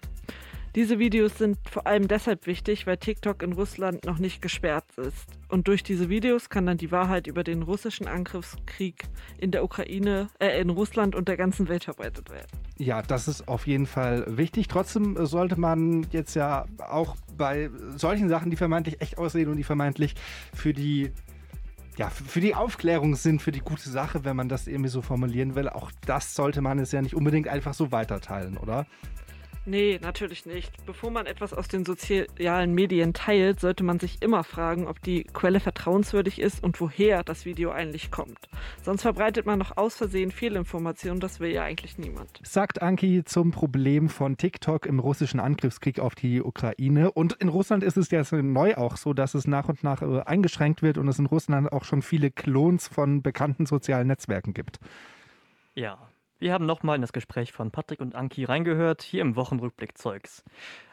Diese 0.77 0.99
Videos 0.99 1.39
sind 1.39 1.57
vor 1.71 1.87
allem 1.87 2.07
deshalb 2.07 2.47
wichtig, 2.47 2.87
weil 2.87 2.99
TikTok 2.99 3.43
in 3.43 3.55
Russland 3.55 4.05
noch 4.05 4.19
nicht 4.19 4.43
gesperrt 4.43 4.85
ist. 4.99 5.27
Und 5.49 5.69
durch 5.69 5.83
diese 5.83 6.11
Videos 6.11 6.51
kann 6.51 6.67
dann 6.67 6.77
die 6.77 6.93
Wahrheit 6.93 7.27
über 7.27 7.45
den 7.45 7.63
russischen 7.63 8.07
Angriffskrieg 8.07 9.05
in 9.39 9.53
der 9.53 9.65
Ukraine, 9.65 10.29
äh, 10.39 10.61
in 10.61 10.69
Russland 10.69 11.15
und 11.15 11.29
der 11.29 11.39
ganzen 11.39 11.71
Welt 11.71 11.85
verbreitet 11.85 12.29
werden. 12.29 12.49
Ja, 12.77 13.01
das 13.01 13.27
ist 13.27 13.49
auf 13.49 13.67
jeden 13.67 13.87
Fall 13.87 14.27
wichtig. 14.37 14.69
Trotzdem 14.69 15.17
sollte 15.25 15.59
man 15.59 16.07
jetzt 16.11 16.35
ja 16.35 16.67
auch 16.87 17.17
bei 17.39 17.71
solchen 17.97 18.29
Sachen, 18.29 18.51
die 18.51 18.57
vermeintlich 18.57 19.01
echt 19.01 19.17
aussehen 19.17 19.49
und 19.49 19.57
die 19.57 19.65
vermeintlich 19.65 20.15
für 20.53 20.75
die 20.75 21.11
ja, 21.97 22.11
für 22.11 22.43
die 22.43 22.55
Aufklärung 22.55 23.15
sind, 23.15 23.41
für 23.41 23.53
die 23.53 23.61
gute 23.61 23.89
Sache, 23.89 24.27
wenn 24.27 24.37
man 24.37 24.51
das 24.51 24.67
irgendwie 24.67 24.91
so 24.91 25.01
formulieren 25.01 25.55
will, 25.55 25.71
auch 25.71 25.91
das 26.05 26.35
sollte 26.35 26.61
man 26.61 26.79
es 26.79 26.93
ja 26.93 27.01
nicht 27.01 27.15
unbedingt 27.15 27.49
einfach 27.49 27.73
so 27.73 27.91
weiterteilen, 27.91 28.59
oder? 28.59 28.85
Nee, 29.69 29.99
natürlich 30.01 30.47
nicht. 30.47 30.73
Bevor 30.87 31.11
man 31.11 31.27
etwas 31.27 31.53
aus 31.53 31.67
den 31.67 31.85
sozialen 31.85 32.73
Medien 32.73 33.13
teilt, 33.15 33.59
sollte 33.59 33.83
man 33.83 33.99
sich 33.99 34.23
immer 34.23 34.45
fragen, 34.45 34.87
ob 34.87 35.03
die 35.03 35.25
Quelle 35.25 35.59
vertrauenswürdig 35.59 36.41
ist 36.41 36.63
und 36.63 36.81
woher 36.81 37.25
das 37.25 37.45
Video 37.47 37.73
eigentlich 37.73 38.13
kommt. 38.13 38.39
Sonst 38.85 39.03
verbreitet 39.03 39.45
man 39.45 39.59
noch 39.59 39.77
aus 39.77 39.97
Versehen 39.97 40.31
Fehlinformationen, 40.31 41.19
das 41.19 41.41
will 41.41 41.51
ja 41.51 41.65
eigentlich 41.65 41.99
niemand. 41.99 42.41
Sagt 42.45 42.81
Anki 42.81 43.25
zum 43.25 43.51
Problem 43.51 44.09
von 44.09 44.37
TikTok 44.37 44.87
im 44.87 45.01
russischen 45.01 45.41
Angriffskrieg 45.41 45.99
auf 45.99 46.15
die 46.15 46.41
Ukraine. 46.41 47.11
Und 47.11 47.33
in 47.33 47.49
Russland 47.49 47.83
ist 47.83 47.97
es 47.97 48.13
ja 48.13 48.23
neu 48.31 48.77
auch 48.77 48.97
so, 48.97 49.15
dass 49.15 49.35
es 49.35 49.49
nach 49.49 49.69
und 49.69 49.83
nach 49.83 50.01
äh, 50.01 50.21
eingeschränkt 50.21 50.83
wird 50.83 50.97
und 50.97 51.09
es 51.09 51.19
in 51.19 51.27
Russland 51.27 51.73
auch 51.73 51.83
schon 51.83 52.03
viele 52.03 52.31
Klons 52.31 52.87
von 52.87 53.21
bekannten 53.21 53.67
sozialen 53.67 54.07
Netzwerken 54.07 54.55
gibt. 54.55 54.79
Ja, 55.75 55.99
wir 56.39 56.53
haben 56.53 56.67
nochmal 56.67 56.97
in 56.97 57.01
das 57.01 57.13
Gespräch 57.13 57.53
von 57.53 57.71
Patrick 57.71 58.01
und 58.01 58.15
Anki 58.15 58.45
reingehört, 58.45 59.03
hier 59.03 59.23
im 59.23 59.37
Wochenrückblick 59.37 59.97
Zeugs. 59.97 60.45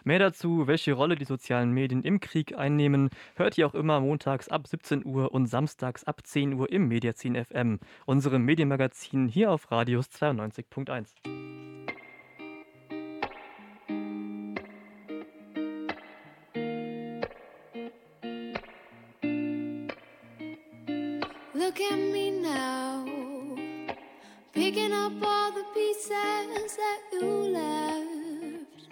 Mehr 0.03 0.19
dazu, 0.19 0.67
welche 0.67 0.93
Rolle 0.93 1.15
die 1.15 1.25
sozialen 1.25 1.71
Medien 1.71 2.01
im 2.03 2.19
Krieg 2.19 2.57
einnehmen, 2.57 3.09
hört 3.35 3.57
ihr 3.57 3.67
auch 3.67 3.73
immer 3.73 4.00
montags 4.00 4.47
ab 4.50 4.67
17 4.67 5.05
Uhr 5.05 5.33
und 5.33 5.47
samstags 5.47 6.03
ab 6.03 6.25
10 6.25 6.53
Uhr 6.53 6.71
im 6.71 6.88
Mediazin 6.88 7.35
FM, 7.35 7.79
unserem 8.05 8.43
Medienmagazin 8.43 9.27
hier 9.27 9.51
auf 9.51 9.71
Radius 9.71 10.07
92.1. 10.07 11.63
Look 21.55 21.79
at 21.79 21.97
me 21.97 22.29
now, 22.29 23.12
picking 24.53 24.93
up 24.93 25.12
all 25.24 25.51
the 25.51 25.63
pieces 25.74 26.77
that 26.77 27.00
you 27.12 27.25
left 27.60 28.88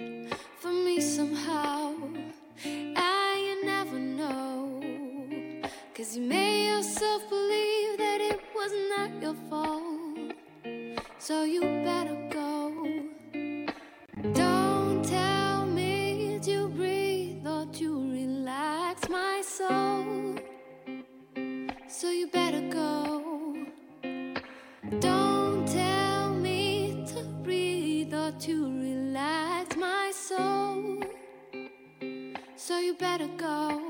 for 0.60 0.72
me 0.72 1.00
somehow. 1.00 1.94
And 2.66 3.42
you 3.48 3.64
never 3.64 4.00
know, 4.00 4.82
cause 5.96 6.18
you 6.18 6.24
made 6.24 6.68
yourself 6.68 7.30
believe 7.30 7.98
that 8.00 8.22
it 8.22 8.40
was 8.56 8.72
not 8.96 9.10
your 9.22 9.36
fault. 9.50 10.34
So 11.20 11.44
you 11.44 11.81
So 33.22 33.28
you 33.28 33.34
better 33.38 33.38
go. 33.38 33.82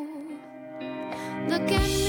Look 1.48 1.72
at 1.72 2.01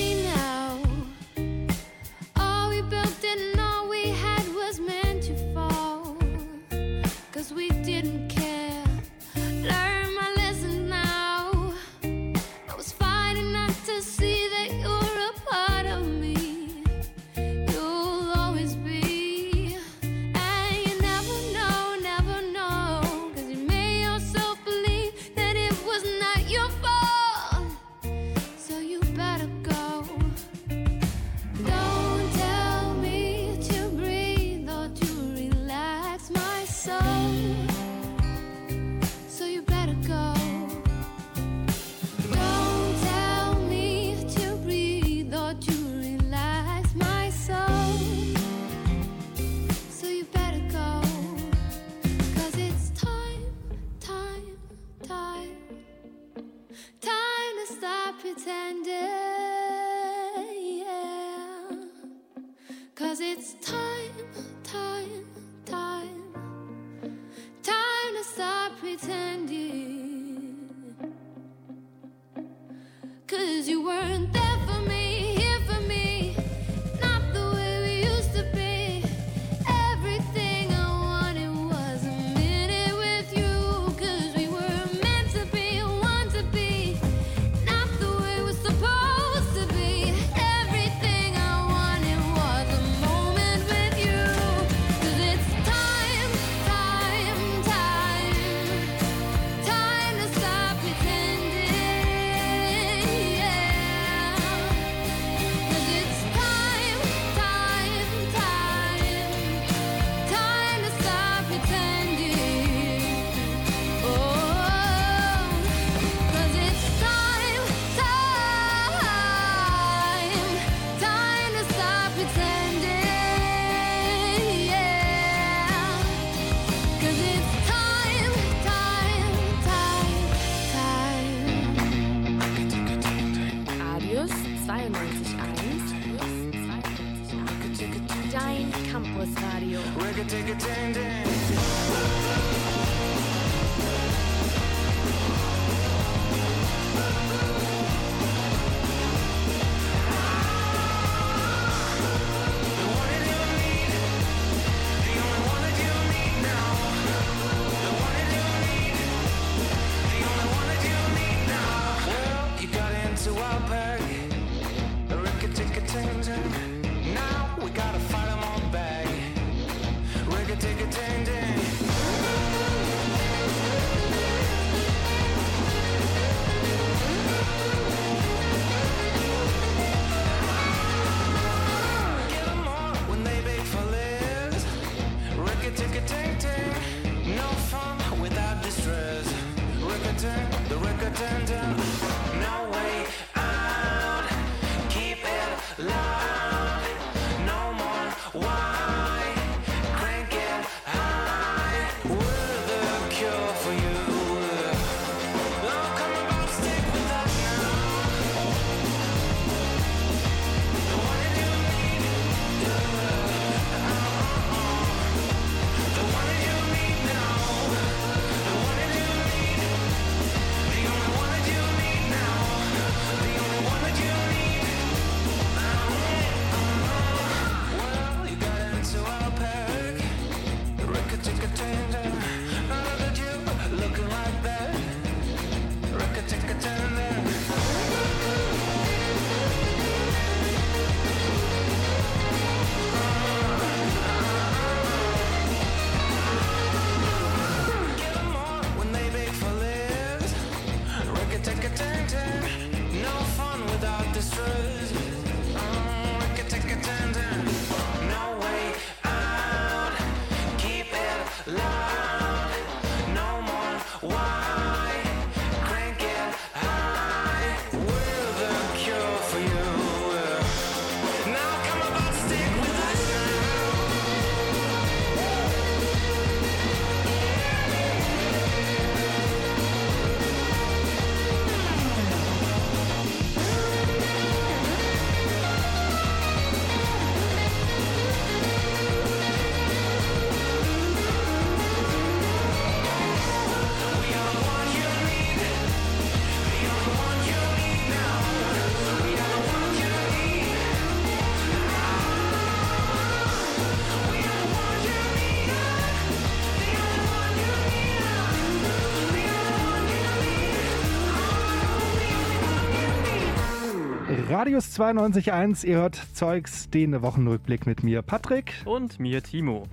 Radius 314.43 314.77
92.1, 314.77 315.65
ihr 315.65 315.77
hört 315.77 315.95
Zeugs, 316.15 316.69
den 316.69 317.01
Wochenrückblick 317.01 317.65
mit 317.65 317.85
mir, 317.85 318.03
Patrick. 318.03 318.55
Und 318.65 318.99
mir, 318.99 319.23
Timo. 319.23 319.69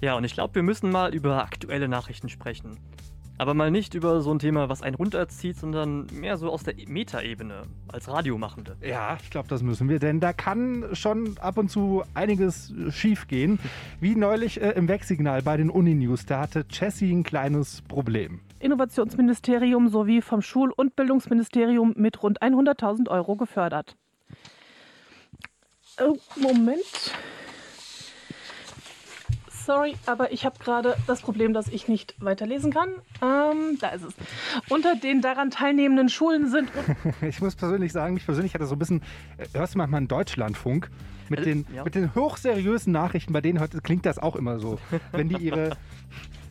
Ja, 0.00 0.14
und 0.14 0.22
ich 0.22 0.34
glaube, 0.34 0.54
wir 0.54 0.62
müssen 0.62 0.92
mal 0.92 1.12
über 1.12 1.42
aktuelle 1.42 1.88
Nachrichten 1.88 2.28
sprechen. 2.28 2.78
Aber 3.38 3.54
mal 3.54 3.72
nicht 3.72 3.94
über 3.94 4.20
so 4.20 4.30
ein 4.32 4.38
Thema, 4.38 4.68
was 4.68 4.82
einen 4.82 4.94
runterzieht, 4.94 5.56
sondern 5.56 6.06
mehr 6.12 6.36
so 6.36 6.48
aus 6.48 6.62
der 6.62 6.74
Metaebene, 6.86 7.62
als 7.88 8.08
Radiomachende. 8.08 8.76
Ja, 8.80 9.18
ich 9.20 9.30
glaube, 9.30 9.48
das 9.48 9.64
müssen 9.64 9.88
wir, 9.88 9.98
denn 9.98 10.20
da 10.20 10.32
kann 10.32 10.90
schon 10.92 11.36
ab 11.40 11.58
und 11.58 11.68
zu 11.68 12.04
einiges 12.14 12.72
schief 12.90 13.26
gehen. 13.26 13.58
Wie 13.98 14.14
neulich 14.14 14.62
äh, 14.62 14.70
im 14.76 14.86
Wegsignal 14.86 15.42
bei 15.42 15.56
den 15.56 15.70
Uninews, 15.70 16.24
da 16.24 16.38
hatte 16.38 16.64
Jessie 16.70 17.10
ein 17.10 17.24
kleines 17.24 17.82
Problem. 17.82 18.38
Innovationsministerium 18.60 19.88
sowie 19.88 20.22
vom 20.22 20.40
Schul- 20.40 20.72
und 20.72 20.94
Bildungsministerium 20.94 21.94
mit 21.96 22.22
rund 22.22 22.40
100.000 22.40 23.10
Euro 23.10 23.34
gefördert. 23.34 23.96
Oh, 26.00 26.16
Moment. 26.36 26.82
Sorry, 29.48 29.94
aber 30.04 30.30
ich 30.32 30.44
habe 30.44 30.58
gerade 30.58 30.94
das 31.06 31.22
Problem, 31.22 31.54
dass 31.54 31.68
ich 31.68 31.88
nicht 31.88 32.14
weiterlesen 32.18 32.70
kann. 32.72 32.90
Ähm, 33.22 33.78
da 33.80 33.90
ist 33.90 34.02
es. 34.02 34.14
Unter 34.68 34.94
den 34.94 35.22
daran 35.22 35.50
teilnehmenden 35.50 36.10
Schulen 36.10 36.50
sind. 36.50 36.70
ich 37.22 37.40
muss 37.40 37.54
persönlich 37.56 37.92
sagen, 37.92 38.14
mich 38.14 38.26
persönlich 38.26 38.52
hat 38.52 38.60
das 38.60 38.68
so 38.68 38.74
ein 38.74 38.78
bisschen, 38.78 39.02
äh, 39.38 39.46
hörst 39.54 39.74
du 39.74 39.78
manchmal 39.78 39.98
einen 39.98 40.08
Deutschlandfunk 40.08 40.90
mit 41.30 41.40
Äh, 41.40 41.44
den, 41.44 41.66
ja. 41.74 41.84
mit 41.84 41.94
den 41.94 42.14
hochseriösen 42.14 42.92
Nachrichten, 42.92 43.32
bei 43.32 43.40
denen 43.40 43.58
heute 43.58 43.80
klingt 43.80 44.04
das 44.04 44.18
auch 44.18 44.36
immer 44.36 44.58
so. 44.58 44.78
Wenn 45.12 45.30
die 45.30 45.36
ihre, 45.36 45.76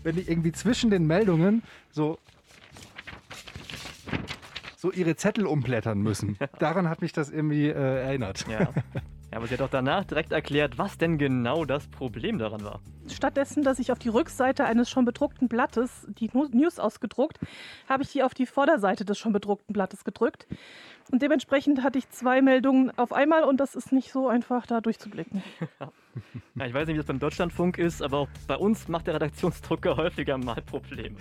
wenn 0.04 0.16
die 0.16 0.24
irgendwie 0.24 0.52
zwischen 0.52 0.90
den 0.90 1.06
Meldungen 1.06 1.62
so 1.92 2.18
so 4.76 4.92
ihre 4.92 5.16
Zettel 5.16 5.46
umblättern 5.46 6.02
müssen. 6.02 6.38
Daran 6.60 6.90
hat 6.90 7.02
mich 7.02 7.14
das 7.14 7.30
irgendwie 7.30 7.68
äh, 7.70 8.04
erinnert. 8.04 8.46
Ja. 8.50 8.68
ja, 9.34 9.38
aber 9.38 9.48
sie 9.48 9.56
hat 9.56 9.62
auch 9.62 9.70
danach 9.70 10.06
direkt 10.06 10.32
erklärt, 10.32 10.78
was 10.78 11.00
denn 11.00 11.18
genau 11.18 11.66
das 11.66 11.88
Problem 11.88 12.38
daran 12.38 12.64
war. 12.64 12.82
Stattdessen, 13.12 13.64
dass 13.64 13.80
ich 13.80 13.92
auf 13.92 13.98
die 13.98 14.10
Rückseite 14.10 14.66
eines 14.66 14.92
schon 14.92 15.06
bedruckten 15.06 15.48
Blattes 15.48 16.08
die 16.20 16.30
News 16.52 16.78
ausgedruckt, 16.78 17.40
habe 17.90 18.04
ich 18.04 18.12
die 18.12 18.22
auf 18.22 18.36
die 18.36 18.46
Vorderseite 18.46 19.06
des 19.06 19.18
schon 19.18 19.34
bedruckten 19.34 19.74
Blattes 19.74 20.04
gedrückt. 20.04 20.46
Und 21.12 21.24
dementsprechend 21.24 21.82
hatte 21.82 21.98
ich 21.98 22.08
zwei 22.10 22.44
Meldungen 22.44 22.92
auf 22.96 23.12
einmal 23.12 23.44
und 23.44 23.60
das 23.60 23.74
ist 23.74 23.92
nicht 23.92 24.12
so 24.12 24.28
einfach, 24.28 24.68
da 24.68 24.82
durchzublicken. 24.82 25.44
Ja, 26.56 26.68
ich 26.68 26.74
weiß 26.76 26.86
nicht, 26.86 26.94
wie 26.94 27.00
das 27.00 27.08
beim 27.08 27.18
Deutschlandfunk 27.18 27.80
ist, 27.80 28.04
aber 28.04 28.20
auch 28.20 28.28
bei 28.46 28.56
uns 28.56 28.88
macht 28.88 29.08
der 29.08 29.16
Redaktionsdrucker 29.16 29.98
häufiger 29.98 30.38
mal 30.38 30.62
Probleme. 30.62 31.16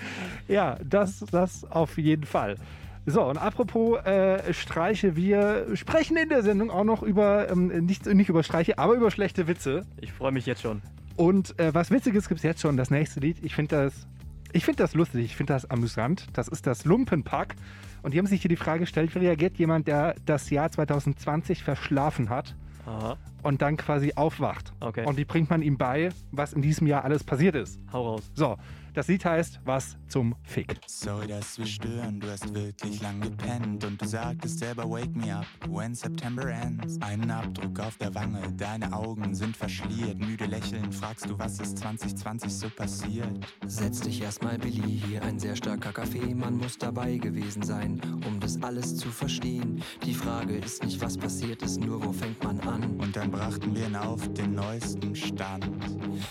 Ja, 0.49 0.77
das, 0.85 1.21
das 1.31 1.65
auf 1.65 1.97
jeden 1.97 2.25
Fall. 2.25 2.57
So, 3.05 3.25
und 3.25 3.37
apropos 3.37 3.99
äh, 4.05 4.55
Streiche, 4.55 5.17
wir 5.17 5.67
sprechen 5.75 6.17
in 6.17 6.29
der 6.29 6.43
Sendung 6.43 6.71
auch 6.71 6.85
noch 6.85 7.03
über, 7.03 7.51
ähm, 7.51 7.67
nicht, 7.85 8.07
nicht 8.07 8.29
über 8.29 8.45
Streiche, 8.45 8.79
aber 8.79 8.95
über 8.95 9.11
schlechte 9.11 9.49
Witze. 9.49 9.85
Ich 10.01 10.13
freue 10.13 10.31
mich 10.31 10.47
jetzt 10.47 10.63
schon. 10.63 10.83
Und 11.17 11.59
äh, 11.59 11.75
was 11.75 11.91
Witziges 11.91 12.29
gibt 12.29 12.39
es 12.39 12.45
jetzt 12.45 12.61
schon, 12.61 12.77
das 12.77 12.91
nächste 12.91 13.19
Lied. 13.19 13.39
Ich 13.43 13.57
finde 13.57 13.77
das, 13.77 14.07
ich 14.53 14.65
find 14.65 14.79
das 14.79 14.95
lustig, 14.95 15.25
ich 15.25 15.37
finde 15.37 15.53
das 15.53 15.69
amüsant. 15.69 16.27
Das 16.33 16.47
ist 16.47 16.67
das 16.67 16.85
Lumpenpack. 16.85 17.57
Und 18.03 18.15
die 18.15 18.19
haben 18.19 18.27
sich 18.27 18.41
hier 18.41 18.49
die 18.49 18.57
Frage 18.57 18.81
gestellt, 18.81 19.15
wie 19.15 19.19
reagiert 19.19 19.57
jemand, 19.59 19.89
der 19.89 20.15
das 20.25 20.51
Jahr 20.51 20.71
2020 20.71 21.63
verschlafen 21.65 22.31
hat 22.31 22.55
Aha, 22.87 23.17
und 23.43 23.63
dann 23.63 23.77
quasi 23.77 24.13
aufwacht. 24.15 24.73
Okay. 24.81 25.05
Und 25.07 25.17
wie 25.17 25.25
bringt 25.25 25.51
man 25.51 25.63
ihm 25.63 25.77
bei, 25.77 26.11
was 26.31 26.53
in 26.53 26.63
diesem 26.63 26.87
Jahr 26.87 27.05
alles 27.05 27.25
passiert 27.25 27.57
ist? 27.57 27.81
hau 27.93 28.11
raus. 28.11 28.31
So, 28.35 28.57
das 28.95 29.09
Lied 29.09 29.25
heißt 29.25 29.61
Was 29.65 29.97
zum 30.09 30.35
Fick. 30.43 30.77
Sorry, 30.87 31.27
dass 31.27 31.59
wir 31.59 31.67
stören, 31.67 32.21
du 32.21 32.31
hast 32.31 32.55
wirklich 32.55 33.01
lang 33.01 33.21
gepennt 33.21 33.85
und 33.85 34.01
du 34.01 34.07
sagtest 34.07 34.59
selber 34.59 34.89
Wake 34.89 35.15
me 35.15 35.35
up 35.35 35.47
when 35.69 35.95
September 35.95 36.47
ends. 36.47 37.01
Einen 37.01 37.31
Abdruck 37.31 37.81
auf 37.81 37.97
der 37.99 38.15
Wange, 38.15 38.41
deine 38.57 38.93
Augen 38.93 39.35
sind 39.35 39.57
verschliert, 39.57 40.19
müde 40.19 40.47
lächeln, 40.47 40.93
fragst 40.93 41.29
du, 41.29 41.39
was 41.39 41.61
ist 41.61 41.79
2020 41.79 42.53
so 42.53 42.69
passiert? 42.69 43.29
Setz 43.67 44.01
dich 44.01 44.23
erstmal, 44.23 44.59
Billy, 44.59 45.01
hier 45.07 45.23
ein 45.23 45.39
sehr 45.39 45.57
starker 45.57 45.93
Kaffee. 45.93 46.35
Man 46.35 46.59
muss 46.59 46.77
dabei 46.79 47.17
gewesen 47.17 47.63
sein, 47.63 48.01
um 48.27 48.39
das 48.41 48.63
alles 48.63 48.97
zu 48.97 49.11
verstehen. 49.11 49.83
Die 50.05 50.15
Frage 50.15 50.57
ist 50.57 50.85
nicht, 50.85 51.01
was 51.01 51.17
passiert 51.17 51.63
ist, 51.63 51.81
nur 51.81 52.05
wo 52.05 52.13
fängt 52.13 52.43
man 52.45 52.61
an. 52.61 52.83
Und 52.99 53.17
dann 53.17 53.31
brachten 53.31 53.75
wir 53.75 53.87
ihn 53.87 53.97
auf 53.97 54.33
den 54.35 54.55
neuesten 54.55 55.15
Stand. 55.15 55.67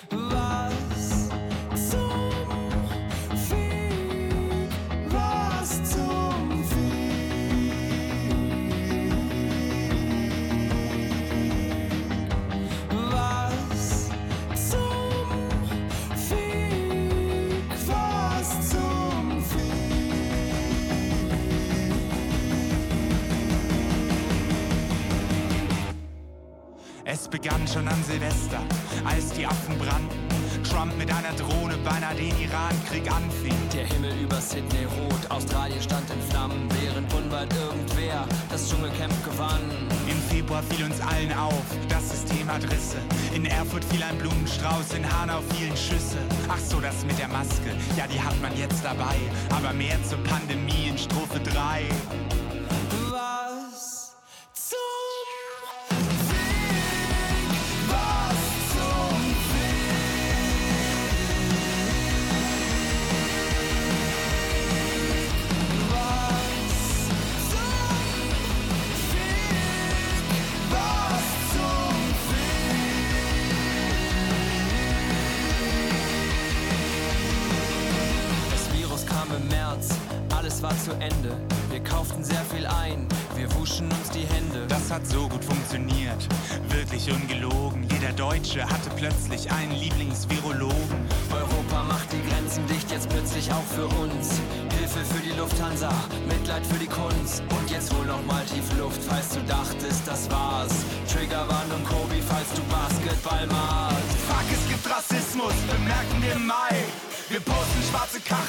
Was 0.09 1.00
schon 27.71 27.87
an 27.87 28.03
Silvester, 28.03 28.59
als 29.05 29.31
die 29.31 29.45
Affen 29.45 29.77
brannten. 29.77 30.19
Trump 30.69 30.97
mit 30.97 31.09
einer 31.09 31.31
Drohne 31.33 31.77
beinahe 31.83 32.15
den 32.15 32.33
Irankrieg 32.39 33.09
anfing. 33.11 33.55
Der 33.73 33.85
Himmel 33.85 34.11
über 34.21 34.41
Sydney 34.41 34.85
rot, 34.85 35.29
Australien 35.29 35.81
stand 35.81 36.09
in 36.11 36.21
Flammen, 36.29 36.67
während 36.81 37.13
unbald 37.13 37.53
irgendwer 37.53 38.27
das 38.49 38.69
Dschungelcamp 38.69 39.13
gewann. 39.23 39.61
Im 40.09 40.17
Februar 40.29 40.63
fiel 40.63 40.85
uns 40.85 40.99
allen 41.01 41.31
auf, 41.33 41.63
das 41.87 42.09
System 42.09 42.47
hat 42.51 42.63
Risse. 42.63 42.97
In 43.33 43.45
Erfurt 43.45 43.85
fiel 43.85 44.03
ein 44.03 44.17
Blumenstrauß, 44.17 44.93
in 44.95 45.05
Hanau 45.05 45.41
fielen 45.55 45.75
Schüsse. 45.77 46.19
Ach 46.49 46.59
so, 46.59 46.81
das 46.81 47.05
mit 47.05 47.17
der 47.19 47.29
Maske, 47.29 47.71
ja, 47.95 48.05
die 48.07 48.19
hat 48.19 48.39
man 48.41 48.55
jetzt 48.57 48.83
dabei. 48.83 49.15
Aber 49.49 49.71
mehr 49.71 49.97
zur 50.03 50.19
Pandemie 50.23 50.89
in 50.89 50.97
Strophe 50.97 51.39
3. 51.39 51.85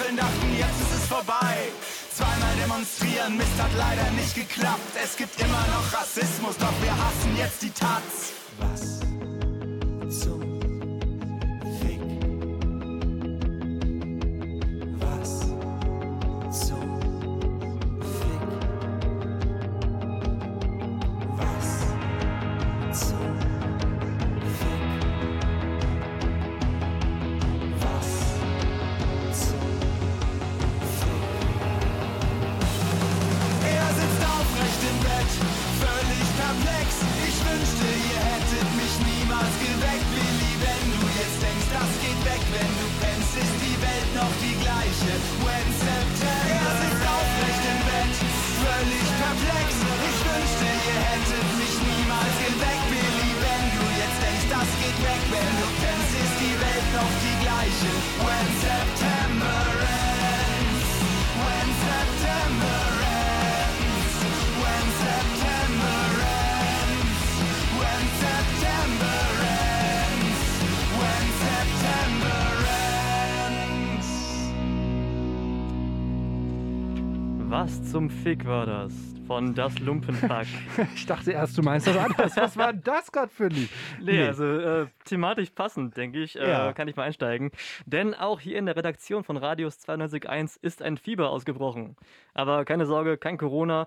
Kacheln, 0.02 0.16
dachten, 0.16 0.56
jetzt 0.58 0.80
ist 0.80 1.02
es 1.02 1.06
vorbei. 1.06 1.70
Zweimal 2.14 2.54
demonstrieren, 2.60 3.36
Mist 3.36 3.50
hat 3.58 3.70
leider 3.76 4.10
nicht 4.12 4.34
geklappt. 4.34 4.80
Es 5.02 5.16
gibt 5.16 5.38
immer 5.40 5.64
noch 5.68 6.00
Rassismus, 6.00 6.56
doch 6.58 6.72
wir 6.82 6.92
hassen 6.92 7.36
jetzt 7.36 7.62
die 7.62 7.70
Taz. 7.70 8.32
Was 8.58 9.01
zum 77.92 78.08
Fick 78.08 78.46
war 78.46 78.64
das? 78.64 78.92
Von 79.26 79.54
Das 79.54 79.78
Lumpenpack. 79.78 80.46
Ich 80.94 81.04
dachte 81.06 81.32
erst, 81.32 81.56
du 81.58 81.62
meinst 81.62 81.86
das 81.86 81.96
anders. 81.96 82.36
Was 82.36 82.56
war 82.56 82.72
das 82.72 83.12
gerade 83.12 83.28
für 83.30 83.44
ein 83.44 83.50
Lied? 83.50 83.68
Nee, 84.00 84.22
also 84.26 84.44
äh, 84.44 84.86
thematisch 85.04 85.50
passend, 85.50 85.96
denke 85.96 86.22
ich, 86.22 86.36
äh, 86.38 86.48
Ja. 86.48 86.72
kann 86.72 86.88
ich 86.88 86.96
mal 86.96 87.02
einsteigen. 87.04 87.50
Denn 87.84 88.14
auch 88.14 88.40
hier 88.40 88.58
in 88.58 88.64
der 88.66 88.76
Redaktion 88.76 89.24
von 89.24 89.36
Radius 89.36 89.78
92.1 89.86 90.58
ist 90.62 90.80
ein 90.82 90.96
Fieber 90.96 91.28
ausgebrochen. 91.30 91.96
Aber 92.34 92.64
keine 92.64 92.86
Sorge, 92.86 93.18
kein 93.18 93.36
Corona. 93.36 93.86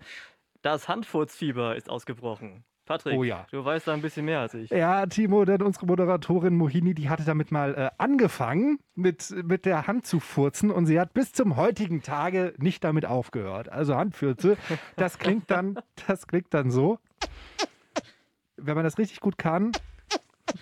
Das 0.61 0.87
Handfurzfieber 0.87 1.75
ist 1.75 1.89
ausgebrochen. 1.89 2.63
Patrick, 2.85 3.17
Oh 3.17 3.23
ja. 3.23 3.47
du 3.51 3.65
weißt 3.65 3.87
da 3.87 3.93
ein 3.93 4.01
bisschen 4.01 4.25
mehr 4.25 4.39
als 4.41 4.53
ich. 4.53 4.69
Ja, 4.69 5.05
Timo, 5.07 5.43
denn 5.45 5.61
unsere 5.61 5.85
Moderatorin 5.87 6.55
Mohini, 6.55 6.93
die 6.93 7.09
hatte 7.09 7.23
damit 7.23 7.51
mal 7.51 7.73
äh, 7.75 7.89
angefangen, 7.97 8.79
mit, 8.93 9.31
mit 9.43 9.65
der 9.65 9.87
Hand 9.87 10.05
zu 10.05 10.19
furzen 10.19 10.71
und 10.71 10.85
sie 10.85 10.99
hat 10.99 11.13
bis 11.13 11.33
zum 11.33 11.55
heutigen 11.55 12.01
Tage 12.03 12.53
nicht 12.57 12.83
damit 12.83 13.05
aufgehört. 13.05 13.69
Also 13.69 13.95
Handfürze, 13.95 14.57
das 14.95 15.17
klingt 15.17 15.49
dann, 15.49 15.79
das 16.07 16.27
klingt 16.27 16.53
dann 16.53 16.69
so. 16.71 16.99
Wenn 18.57 18.75
man 18.75 18.83
das 18.83 18.97
richtig 18.97 19.19
gut 19.19 19.37
kann, 19.37 19.71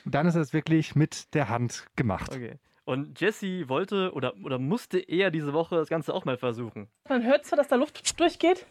dann 0.06 0.26
ist 0.26 0.36
es 0.36 0.54
wirklich 0.54 0.96
mit 0.96 1.34
der 1.36 1.50
Hand 1.50 1.86
gemacht. 1.96 2.32
Okay. 2.32 2.56
Und 2.86 3.20
Jesse 3.22 3.70
wollte 3.70 4.12
oder, 4.14 4.34
oder 4.44 4.60
musste 4.60 5.00
eher 5.00 5.32
diese 5.32 5.54
Woche 5.54 5.76
das 5.76 5.88
Ganze 5.88 6.14
auch 6.14 6.26
mal 6.26 6.38
versuchen. 6.38 6.88
Man 7.08 7.24
hört 7.24 7.46
zwar, 7.46 7.58
dass 7.58 7.70
da 7.70 7.76
Luft 7.76 8.20
durchgeht, 8.20 8.66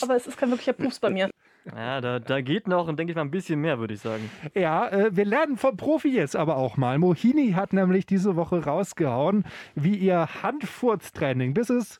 aber 0.00 0.14
es 0.14 0.26
ist 0.26 0.36
kein 0.36 0.50
wirklicher 0.50 0.74
Pups 0.74 1.00
bei 1.00 1.10
mir. 1.10 1.30
Ja, 1.64 2.00
da, 2.00 2.18
da 2.18 2.40
geht 2.40 2.66
noch, 2.66 2.86
denke 2.94 3.12
ich 3.12 3.16
mal, 3.16 3.22
ein 3.22 3.30
bisschen 3.30 3.60
mehr, 3.60 3.78
würde 3.78 3.94
ich 3.94 4.00
sagen. 4.00 4.30
Ja, 4.54 4.88
äh, 4.88 5.14
wir 5.16 5.24
lernen 5.24 5.56
vom 5.56 5.76
Profi 5.76 6.08
jetzt 6.08 6.34
aber 6.34 6.56
auch 6.56 6.76
mal. 6.76 6.98
Mohini 6.98 7.52
hat 7.52 7.72
nämlich 7.72 8.04
diese 8.06 8.34
Woche 8.36 8.64
rausgehauen, 8.64 9.44
wie 9.74 9.94
ihr 9.96 10.28
Handfurztraining, 10.42 11.54
bis 11.54 11.70
es, 11.70 11.98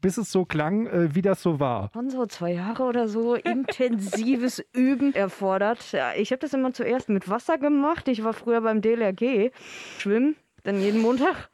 bis 0.00 0.16
es 0.16 0.32
so 0.32 0.46
klang, 0.46 0.86
äh, 0.86 1.14
wie 1.14 1.22
das 1.22 1.42
so 1.42 1.60
war. 1.60 1.90
Schon 1.92 2.08
so 2.08 2.24
zwei 2.26 2.52
Jahre 2.52 2.84
oder 2.84 3.06
so 3.06 3.34
intensives 3.34 4.64
Üben 4.72 5.14
erfordert. 5.14 5.92
Ja, 5.92 6.12
ich 6.14 6.32
habe 6.32 6.40
das 6.40 6.54
immer 6.54 6.72
zuerst 6.72 7.10
mit 7.10 7.28
Wasser 7.28 7.58
gemacht. 7.58 8.08
Ich 8.08 8.24
war 8.24 8.32
früher 8.32 8.62
beim 8.62 8.80
DLRG 8.80 9.50
schwimmen, 9.98 10.36
dann 10.64 10.80
jeden 10.80 11.02
Montag. 11.02 11.50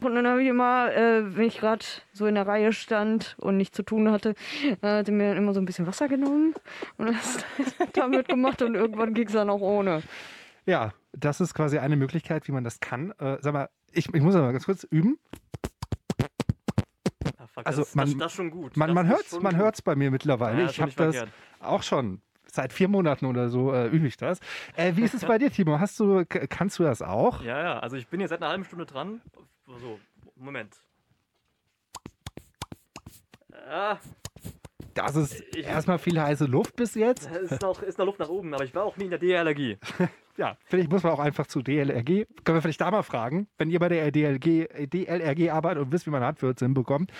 Und 0.00 0.14
dann 0.14 0.26
habe 0.26 0.42
ich 0.42 0.48
immer, 0.48 0.92
äh, 0.94 1.36
wenn 1.36 1.44
ich 1.44 1.58
gerade 1.58 1.84
so 2.12 2.26
in 2.26 2.34
der 2.34 2.46
Reihe 2.46 2.72
stand 2.72 3.36
und 3.38 3.56
nichts 3.56 3.76
zu 3.76 3.82
tun 3.82 4.10
hatte, 4.10 4.34
äh, 4.82 4.98
hat 4.98 5.08
mir 5.08 5.28
dann 5.28 5.38
immer 5.38 5.54
so 5.54 5.60
ein 5.60 5.64
bisschen 5.64 5.86
Wasser 5.86 6.08
genommen 6.08 6.54
und 6.98 7.08
das 7.08 7.38
damit 7.92 8.28
gemacht 8.28 8.62
und 8.62 8.74
irgendwann 8.74 9.14
ging 9.14 9.26
es 9.26 9.32
dann 9.32 9.50
auch 9.50 9.60
ohne. 9.60 10.02
Ja, 10.66 10.92
das 11.12 11.40
ist 11.40 11.54
quasi 11.54 11.78
eine 11.78 11.96
Möglichkeit, 11.96 12.48
wie 12.48 12.52
man 12.52 12.64
das 12.64 12.80
kann. 12.80 13.12
Äh, 13.18 13.38
sag 13.40 13.52
mal, 13.52 13.68
ich, 13.92 14.12
ich 14.12 14.22
muss 14.22 14.34
aber 14.34 14.52
ganz 14.52 14.64
kurz 14.64 14.84
üben. 14.84 15.18
Fuck, 17.54 17.66
Also 17.66 17.82
das, 17.82 17.94
man, 17.94 18.06
das, 18.06 18.18
das 18.18 18.32
ist 18.32 18.36
schon 18.36 18.50
gut. 18.50 18.76
Man, 18.76 18.88
das 18.88 18.94
man 18.94 19.06
hört 19.06 19.26
es 19.26 19.40
man 19.40 19.56
hört's 19.56 19.82
bei 19.82 19.94
mir 19.94 20.10
mittlerweile. 20.10 20.62
Ja, 20.62 20.70
ich 20.70 20.80
habe 20.80 20.92
das 20.92 21.16
verkehrt. 21.16 21.34
auch 21.60 21.82
schon 21.82 22.20
seit 22.50 22.72
vier 22.72 22.88
Monaten 22.88 23.26
oder 23.26 23.48
so 23.48 23.72
äh, 23.72 23.88
übe 23.88 24.06
ich 24.06 24.16
das. 24.16 24.40
Äh, 24.76 24.96
wie 24.96 25.02
ist 25.02 25.14
es 25.14 25.24
bei 25.26 25.38
dir, 25.38 25.50
Timo? 25.50 25.78
Hast 25.78 25.98
du, 26.00 26.24
kannst 26.26 26.78
du 26.78 26.82
das 26.82 27.02
auch? 27.02 27.42
Ja, 27.42 27.62
ja, 27.62 27.78
also 27.78 27.96
ich 27.96 28.08
bin 28.08 28.20
jetzt 28.20 28.30
seit 28.30 28.42
einer 28.42 28.50
halben 28.50 28.64
Stunde 28.64 28.86
dran. 28.86 29.20
So, 29.66 29.98
Moment. 30.36 30.74
Ja, 33.66 33.98
Das 34.94 35.16
ist 35.16 35.40
erstmal 35.56 35.98
viel 35.98 36.20
heiße 36.20 36.44
Luft 36.44 36.76
bis 36.76 36.94
jetzt. 36.94 37.28
es 37.30 37.52
ist 37.52 37.62
noch, 37.62 37.82
ist 37.82 37.98
noch 37.98 38.06
Luft 38.06 38.18
nach 38.18 38.28
oben, 38.28 38.54
aber 38.54 38.64
ich 38.64 38.74
war 38.74 38.84
auch 38.84 38.96
nie 38.96 39.04
in 39.04 39.10
der 39.10 39.18
DLRG. 39.18 39.78
Ja, 40.36 40.56
vielleicht 40.64 40.90
muss 40.90 41.04
man 41.04 41.12
auch 41.12 41.20
einfach 41.20 41.46
zu 41.46 41.62
DLRG. 41.62 42.26
Können 42.42 42.56
wir 42.56 42.60
vielleicht 42.60 42.80
da 42.80 42.90
mal 42.90 43.04
fragen, 43.04 43.46
wenn 43.56 43.70
ihr 43.70 43.78
bei 43.78 43.88
der 43.88 44.10
DLG, 44.10 44.66
DLRG 44.88 45.50
arbeitet 45.52 45.84
und 45.84 45.92
wisst, 45.92 46.06
wie 46.06 46.10
man 46.10 46.24
Handwürze 46.24 46.64
hinbekommt. 46.64 47.12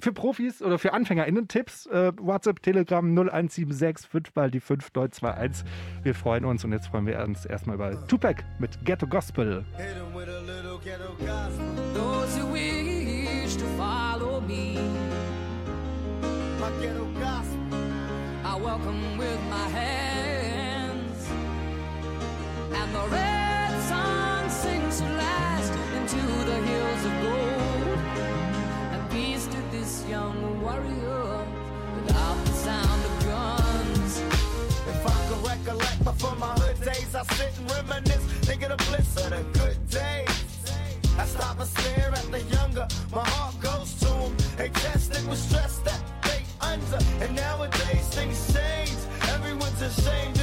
Für 0.00 0.12
Profis 0.12 0.62
oder 0.62 0.78
für 0.78 0.92
AnfängerInnen 0.92 1.48
Tipps, 1.48 1.86
äh, 1.86 2.12
WhatsApp, 2.20 2.62
Telegram 2.62 3.04
0176 3.04 4.08
5 4.08 4.34
mal 4.36 4.50
die 4.52 4.60
5 4.60 4.88
Wir 4.94 6.14
freuen 6.14 6.44
uns 6.44 6.64
und 6.64 6.72
jetzt 6.72 6.86
freuen 6.86 7.06
wir 7.06 7.18
uns 7.18 7.44
erstmal 7.44 7.74
über 7.74 8.06
Tupac 8.06 8.44
mit 8.60 8.84
Ghetto 8.84 9.08
Gospel. 9.08 9.64
Those 12.00 12.34
who 12.34 12.46
wish 12.46 13.56
to 13.56 13.66
follow 13.76 14.40
me, 14.40 14.78
my 16.58 16.70
ghetto 16.80 17.04
gospel, 17.20 17.82
I 18.42 18.56
welcome 18.56 19.18
with 19.18 19.40
my 19.50 19.68
hands. 19.68 21.28
And 22.72 22.88
the 22.94 23.04
red 23.08 23.72
sun 23.82 24.48
sings 24.48 25.00
to 25.00 25.08
last 25.24 25.72
into 25.98 26.22
the 26.50 26.58
hills 26.70 27.04
of 27.04 27.14
gold. 27.26 27.98
And 28.94 29.10
peace 29.10 29.46
to 29.48 29.60
this 29.70 30.02
young 30.08 30.62
warrior 30.62 31.44
without 31.96 32.38
the 32.46 32.52
sound 32.66 33.00
of 33.10 33.14
guns. 33.26 34.20
If 34.92 35.06
I 35.06 35.18
could 35.28 35.42
recollect 35.52 36.02
before 36.02 36.36
my 36.36 36.54
hood 36.60 36.80
days, 36.82 37.14
I 37.14 37.22
sit 37.34 37.52
and 37.58 37.70
reminisce, 37.70 38.24
think 38.48 38.62
of 38.62 38.70
the 38.70 38.78
bliss 38.88 39.16
of 39.22 39.30
the 39.30 39.42
good 39.58 39.78
days. 39.90 40.29
I 41.20 41.26
stop 41.26 41.60
and 41.60 41.68
stare 41.68 42.12
at 42.16 42.32
the 42.32 42.40
younger, 42.56 42.88
my 43.14 43.22
heart 43.22 43.60
goes 43.60 43.92
to 44.00 44.06
them. 44.06 44.34
They 44.56 44.70
tested 44.70 45.28
with 45.28 45.38
stress 45.38 45.76
that 45.80 46.00
they 46.22 46.42
under, 46.62 46.98
and 47.22 47.36
nowadays 47.36 48.08
things 48.08 48.40
change. 48.54 48.96
Everyone's 49.28 49.82
ashamed 49.82 50.39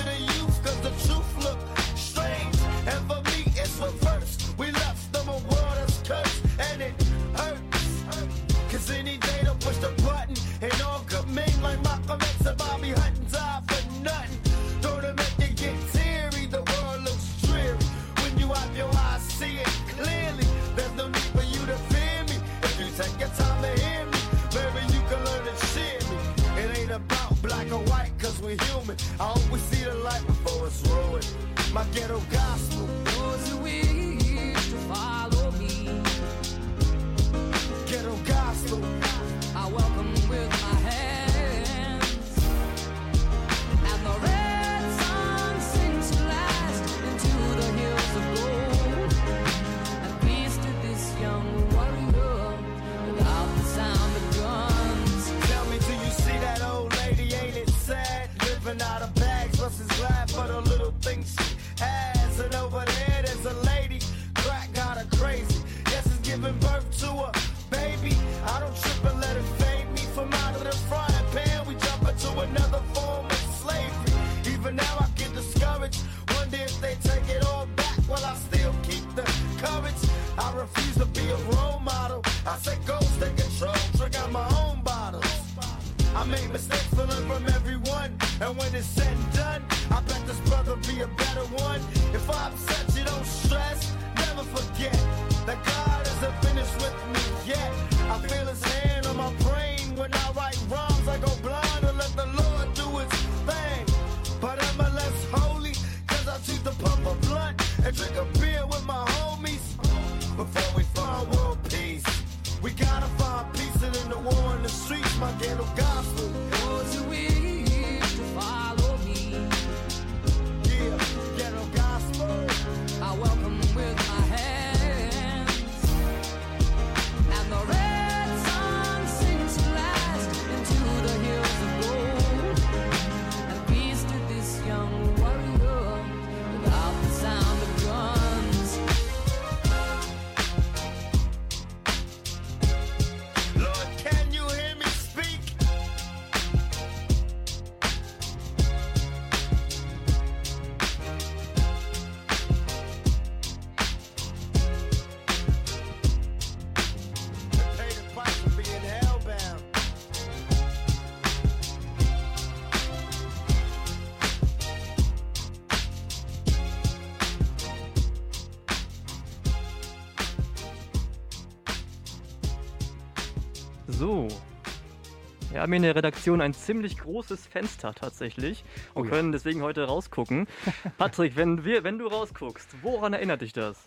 haben 175.68 175.74
hier 175.74 175.78
in 175.78 175.84
der 175.84 175.96
Redaktion 175.98 176.40
ein 176.40 176.54
ziemlich 176.54 176.98
großes 176.98 177.46
Fenster 177.46 177.94
tatsächlich 177.94 178.64
und 178.94 179.02
Oh 179.02 179.04
ja. 179.04 179.12
können 179.12 179.34
deswegen 179.34 179.62
heute 179.64 179.84
rausgucken. 179.84 180.48
Patrick, 180.98 181.36
wenn, 181.36 181.66
wir, 181.66 181.84
wenn 181.84 182.00
du 182.00 182.08
rausguckst, 182.08 182.70
woran 182.82 183.12
erinnert 183.12 183.42
dich 183.42 183.52
das? 183.52 183.84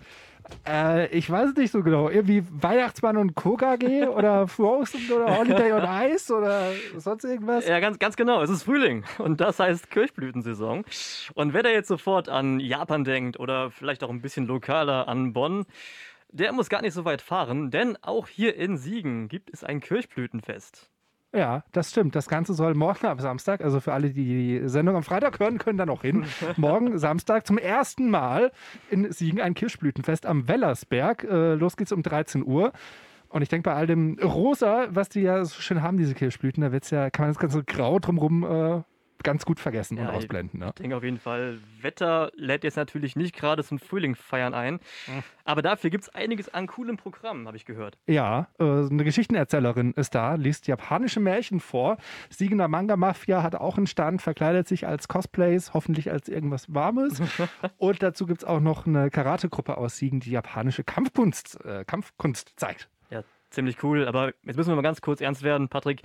Äh, 0.69 1.07
ich 1.09 1.31
weiß 1.31 1.51
es 1.51 1.57
nicht 1.57 1.71
so 1.71 1.83
genau. 1.83 2.11
Irgendwie 2.11 2.45
Weihnachtsmann 2.51 3.17
und 3.17 3.35
Coca 3.35 3.77
G 3.77 4.05
oder 4.07 4.47
Frozen 4.47 5.11
oder 5.11 5.39
Holiday 5.39 5.73
on 5.73 5.85
Ice 6.13 6.35
oder 6.35 6.71
sonst 6.99 7.25
irgendwas. 7.25 7.67
Ja, 7.67 7.81
ganz, 7.81 7.99
ganz 7.99 8.15
genau. 8.15 8.43
Es 8.43 8.51
ist 8.51 8.65
Frühling 8.65 9.05
und 9.17 9.41
das 9.41 9.59
heißt 9.59 9.91
Kirchblütensaison. 9.91 10.85
Und 11.33 11.55
wer 11.55 11.63
da 11.63 11.71
jetzt 11.71 11.89
sofort 11.89 12.29
an 12.29 12.61
Japan 12.61 13.05
denkt 13.05 13.41
oder 13.41 13.71
vielleicht 13.71 14.05
auch 14.05 14.11
ein 14.11 14.21
bisschen 14.21 14.47
lokaler 14.47 15.09
an 15.09 15.33
Bonn, 15.33 15.65
der 16.31 16.53
muss 16.53 16.69
gar 16.69 16.83
nicht 16.83 16.93
so 16.95 17.07
weit 17.07 17.23
fahren, 17.23 17.71
denn 17.71 17.97
auch 18.03 18.29
hier 18.29 18.55
in 18.55 18.77
Siegen 18.77 19.29
gibt 19.29 19.51
es 19.53 19.65
ein 19.65 19.81
Kirchblütenfest. 19.81 20.90
Ja, 21.33 21.63
das 21.71 21.91
stimmt. 21.91 22.17
Das 22.17 22.29
Ganze 22.29 22.55
soll 22.55 22.75
morgen 22.75 23.07
am 23.07 23.21
Samstag, 23.21 23.63
also 23.63 23.79
für 23.79 23.93
alle, 23.93 24.11
die 24.11 24.61
die 24.61 24.69
Sendung 24.69 24.97
am 24.97 25.05
Freitag 25.05 25.39
hören, 25.39 25.59
können 25.59 25.79
da 25.79 25.87
noch 25.87 26.03
hin. 26.03 26.25
morgen 26.57 26.99
Samstag 26.99 27.47
zum 27.47 27.57
ersten 27.57 28.11
Mal 28.11 28.51
in 28.91 29.13
Siegen 29.13 29.41
ein 29.41 29.55
Kirschblütenfest 29.55 30.27
am 30.27 30.49
Wellersberg. 30.49 31.25
Äh, 31.25 31.55
los 31.55 31.77
geht's 31.77 31.93
um 31.93 32.03
13 32.03 32.45
Uhr. 32.45 32.73
Und 33.29 33.43
ich 33.43 33.49
denke, 33.49 33.71
bei 33.71 33.77
all 33.77 33.87
dem 33.87 34.19
Rosa, 34.19 34.89
was 34.91 35.09
die 35.09 35.21
ja 35.21 35.45
so 35.45 35.61
schön 35.61 35.83
haben, 35.83 35.99
diese 35.99 36.15
Kirschblüten, 36.15 36.63
da 36.63 36.73
wird's 36.73 36.91
ja, 36.91 37.11
kann 37.11 37.27
man 37.27 37.31
das 37.31 37.39
ganze 37.39 37.63
Grau 37.63 38.01
drumherum 38.01 38.43
äh, 38.43 38.83
ganz 39.25 39.45
gut 39.45 39.61
vergessen 39.61 39.99
und 39.99 40.05
Ja, 40.05 40.11
ausblenden. 40.11 40.61
Ne? 40.61 40.67
Ich 40.69 40.75
denke 40.75 40.97
auf 40.97 41.05
jeden 41.05 41.19
Fall, 41.19 41.59
Wetter 41.81 42.31
lädt 42.35 42.65
jetzt 42.65 42.77
natürlich 42.77 43.17
nicht 43.17 43.35
gerade 43.35 43.65
zum 43.65 43.79
Frühling 43.79 44.15
feiern 44.15 44.55
ein. 44.55 44.81
Aber 45.45 45.63
dafür 45.63 45.91
gibt 45.91 46.05
es 46.05 46.09
einiges 46.11 46.53
an 46.53 46.67
coolem 46.67 46.97
Programm, 46.97 47.47
habe 47.47 47.57
ich 47.57 47.65
gehört. 47.65 47.99
Ja, 48.07 48.49
äh, 48.59 48.65
eine 48.65 49.05
Geschichtenerzählerin 49.05 49.93
ist 49.93 50.15
da, 50.15 50.35
liest 50.35 50.67
japanische 50.67 51.21
Märchen 51.21 51.61
vor. 51.61 51.97
Siegener 52.29 52.69
Manga 52.69 52.97
Mafia 52.97 53.43
hat 53.43 53.55
auch 53.55 53.77
einen 53.77 53.87
Stand, 53.87 54.23
verkleidet 54.23 54.69
sich 54.69 54.87
als 54.87 55.09
Cosplays, 55.09 55.75
hoffentlich 55.75 56.11
als 56.11 56.29
irgendwas 56.29 56.73
Warmes. 56.73 57.21
Und 57.79 58.03
dazu 58.03 58.27
gibt 58.27 58.43
es 58.43 58.45
auch 58.45 58.61
noch 58.61 58.87
eine 58.87 59.11
Karate-Gruppe 59.11 59.77
aus 59.77 59.97
Siegen, 59.97 60.21
die 60.21 60.31
japanische 60.31 60.85
Kampfkunst, 60.85 61.65
äh, 61.65 61.85
Kampfkunst 61.85 62.53
zeigt. 62.57 62.89
Ja, 63.11 63.25
ziemlich 63.51 63.83
cool. 63.83 64.07
Aber 64.07 64.33
jetzt 64.45 64.57
müssen 64.57 64.71
wir 64.71 64.77
mal 64.77 64.83
ganz 64.83 65.01
kurz 65.01 65.21
ernst 65.21 65.43
werden, 65.43 65.69
Patrick. 65.69 66.03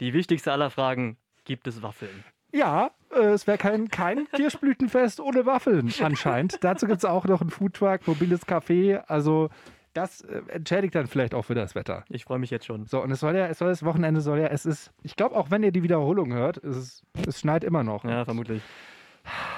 Die 0.00 0.12
wichtigste 0.12 0.52
aller 0.52 0.70
Fragen: 0.70 1.16
Gibt 1.44 1.66
es 1.66 1.82
Waffeln? 1.82 2.24
Ja, 2.52 2.90
äh, 3.12 3.20
es 3.30 3.46
wäre 3.46 3.58
kein, 3.58 3.88
kein 3.88 4.26
Kirschblütenfest 4.32 5.20
ohne 5.20 5.46
Waffeln 5.46 5.92
anscheinend. 6.00 6.62
Dazu 6.62 6.86
gibt 6.86 6.98
es 6.98 7.04
auch 7.04 7.24
noch 7.24 7.40
ein 7.40 7.50
Foodtruck, 7.50 8.06
mobiles 8.06 8.46
Café. 8.46 9.02
Also 9.06 9.50
das 9.94 10.22
äh, 10.22 10.42
entschädigt 10.48 10.94
dann 10.94 11.06
vielleicht 11.06 11.34
auch 11.34 11.44
für 11.44 11.54
das 11.54 11.74
Wetter. 11.74 12.04
Ich 12.08 12.24
freue 12.24 12.38
mich 12.38 12.50
jetzt 12.50 12.66
schon. 12.66 12.86
So, 12.86 13.02
und 13.02 13.10
es 13.10 13.20
soll 13.20 13.36
ja, 13.36 13.46
es 13.46 13.58
soll 13.58 13.68
das 13.68 13.84
Wochenende 13.84 14.20
soll 14.20 14.38
ja, 14.38 14.46
es 14.46 14.66
ist, 14.66 14.92
ich 15.02 15.16
glaube 15.16 15.36
auch 15.36 15.50
wenn 15.50 15.62
ihr 15.62 15.72
die 15.72 15.82
Wiederholung 15.82 16.32
hört, 16.32 16.58
es, 16.58 16.76
ist, 16.76 17.02
es 17.26 17.40
schneit 17.40 17.64
immer 17.64 17.82
noch. 17.82 18.04
Ja, 18.04 18.24
vermutlich. 18.24 18.62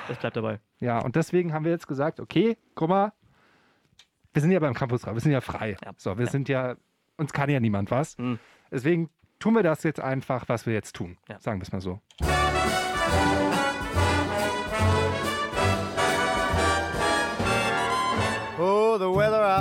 Ich 0.08 0.18
bleib 0.18 0.34
dabei. 0.34 0.58
Ja, 0.80 0.98
und 0.98 1.14
deswegen 1.14 1.52
haben 1.52 1.64
wir 1.64 1.70
jetzt 1.70 1.86
gesagt, 1.86 2.18
okay, 2.18 2.56
guck 2.74 2.88
mal, 2.88 3.12
wir 4.32 4.42
sind 4.42 4.50
ja 4.50 4.58
beim 4.58 4.74
Campus 4.74 5.06
wir 5.06 5.20
sind 5.20 5.32
ja 5.32 5.40
frei. 5.40 5.76
So, 5.96 6.18
wir 6.18 6.26
sind 6.26 6.48
ja, 6.48 6.76
uns 7.16 7.32
kann 7.32 7.50
ja 7.50 7.60
niemand 7.60 7.90
was. 7.90 8.16
Deswegen 8.70 9.10
tun 9.38 9.54
wir 9.54 9.62
das 9.62 9.82
jetzt 9.82 10.00
einfach, 10.00 10.48
was 10.48 10.66
wir 10.66 10.72
jetzt 10.72 10.94
tun. 10.94 11.18
Sagen 11.38 11.60
wir 11.60 11.62
es 11.62 11.72
mal 11.72 11.80
so. 11.80 12.00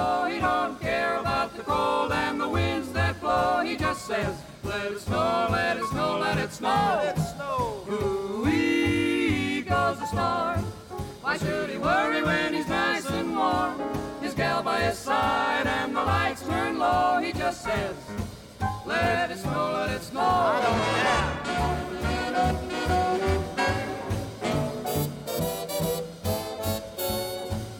Cozy. 0.00 0.34
He 0.34 0.40
don't 0.40 0.80
care 0.80 1.16
about 1.18 1.56
the 1.56 1.62
cold 1.62 2.12
and 2.12 2.40
the 2.40 2.48
winds 2.48 2.92
that 2.92 3.20
blow. 3.20 3.62
He 3.64 3.76
just 3.76 4.06
says, 4.06 4.34
let 4.64 4.92
it 4.92 5.00
snow, 5.00 5.48
let 5.50 5.76
it 5.76 5.84
snow, 5.84 6.18
let 6.18 6.38
it 6.38 6.52
snow. 6.52 7.00
Let 7.04 7.18
it 7.18 7.22
snow. 7.22 7.86
Ooh-wee 7.90 9.62
goes 9.62 9.98
the 9.98 10.06
storm. 10.06 10.64
Why 11.22 11.36
should 11.36 11.70
he 11.70 11.78
worry 11.78 12.22
when 12.22 12.54
he's 12.54 12.68
nice 12.68 13.06
and 13.10 13.36
warm? 13.36 13.80
His 14.20 14.34
gal 14.34 14.62
by 14.62 14.80
his 14.80 14.98
side 14.98 15.66
and 15.66 15.94
the 15.96 16.02
lights 16.02 16.42
turn 16.42 16.78
low. 16.78 17.20
He 17.22 17.32
just 17.32 17.62
says, 17.62 17.96
let 18.86 19.30
it 19.30 19.38
snow, 19.38 19.72
let 19.74 19.90
it 19.90 20.02
snow. 20.02 20.20
I 20.20 20.60
don't 20.62 21.39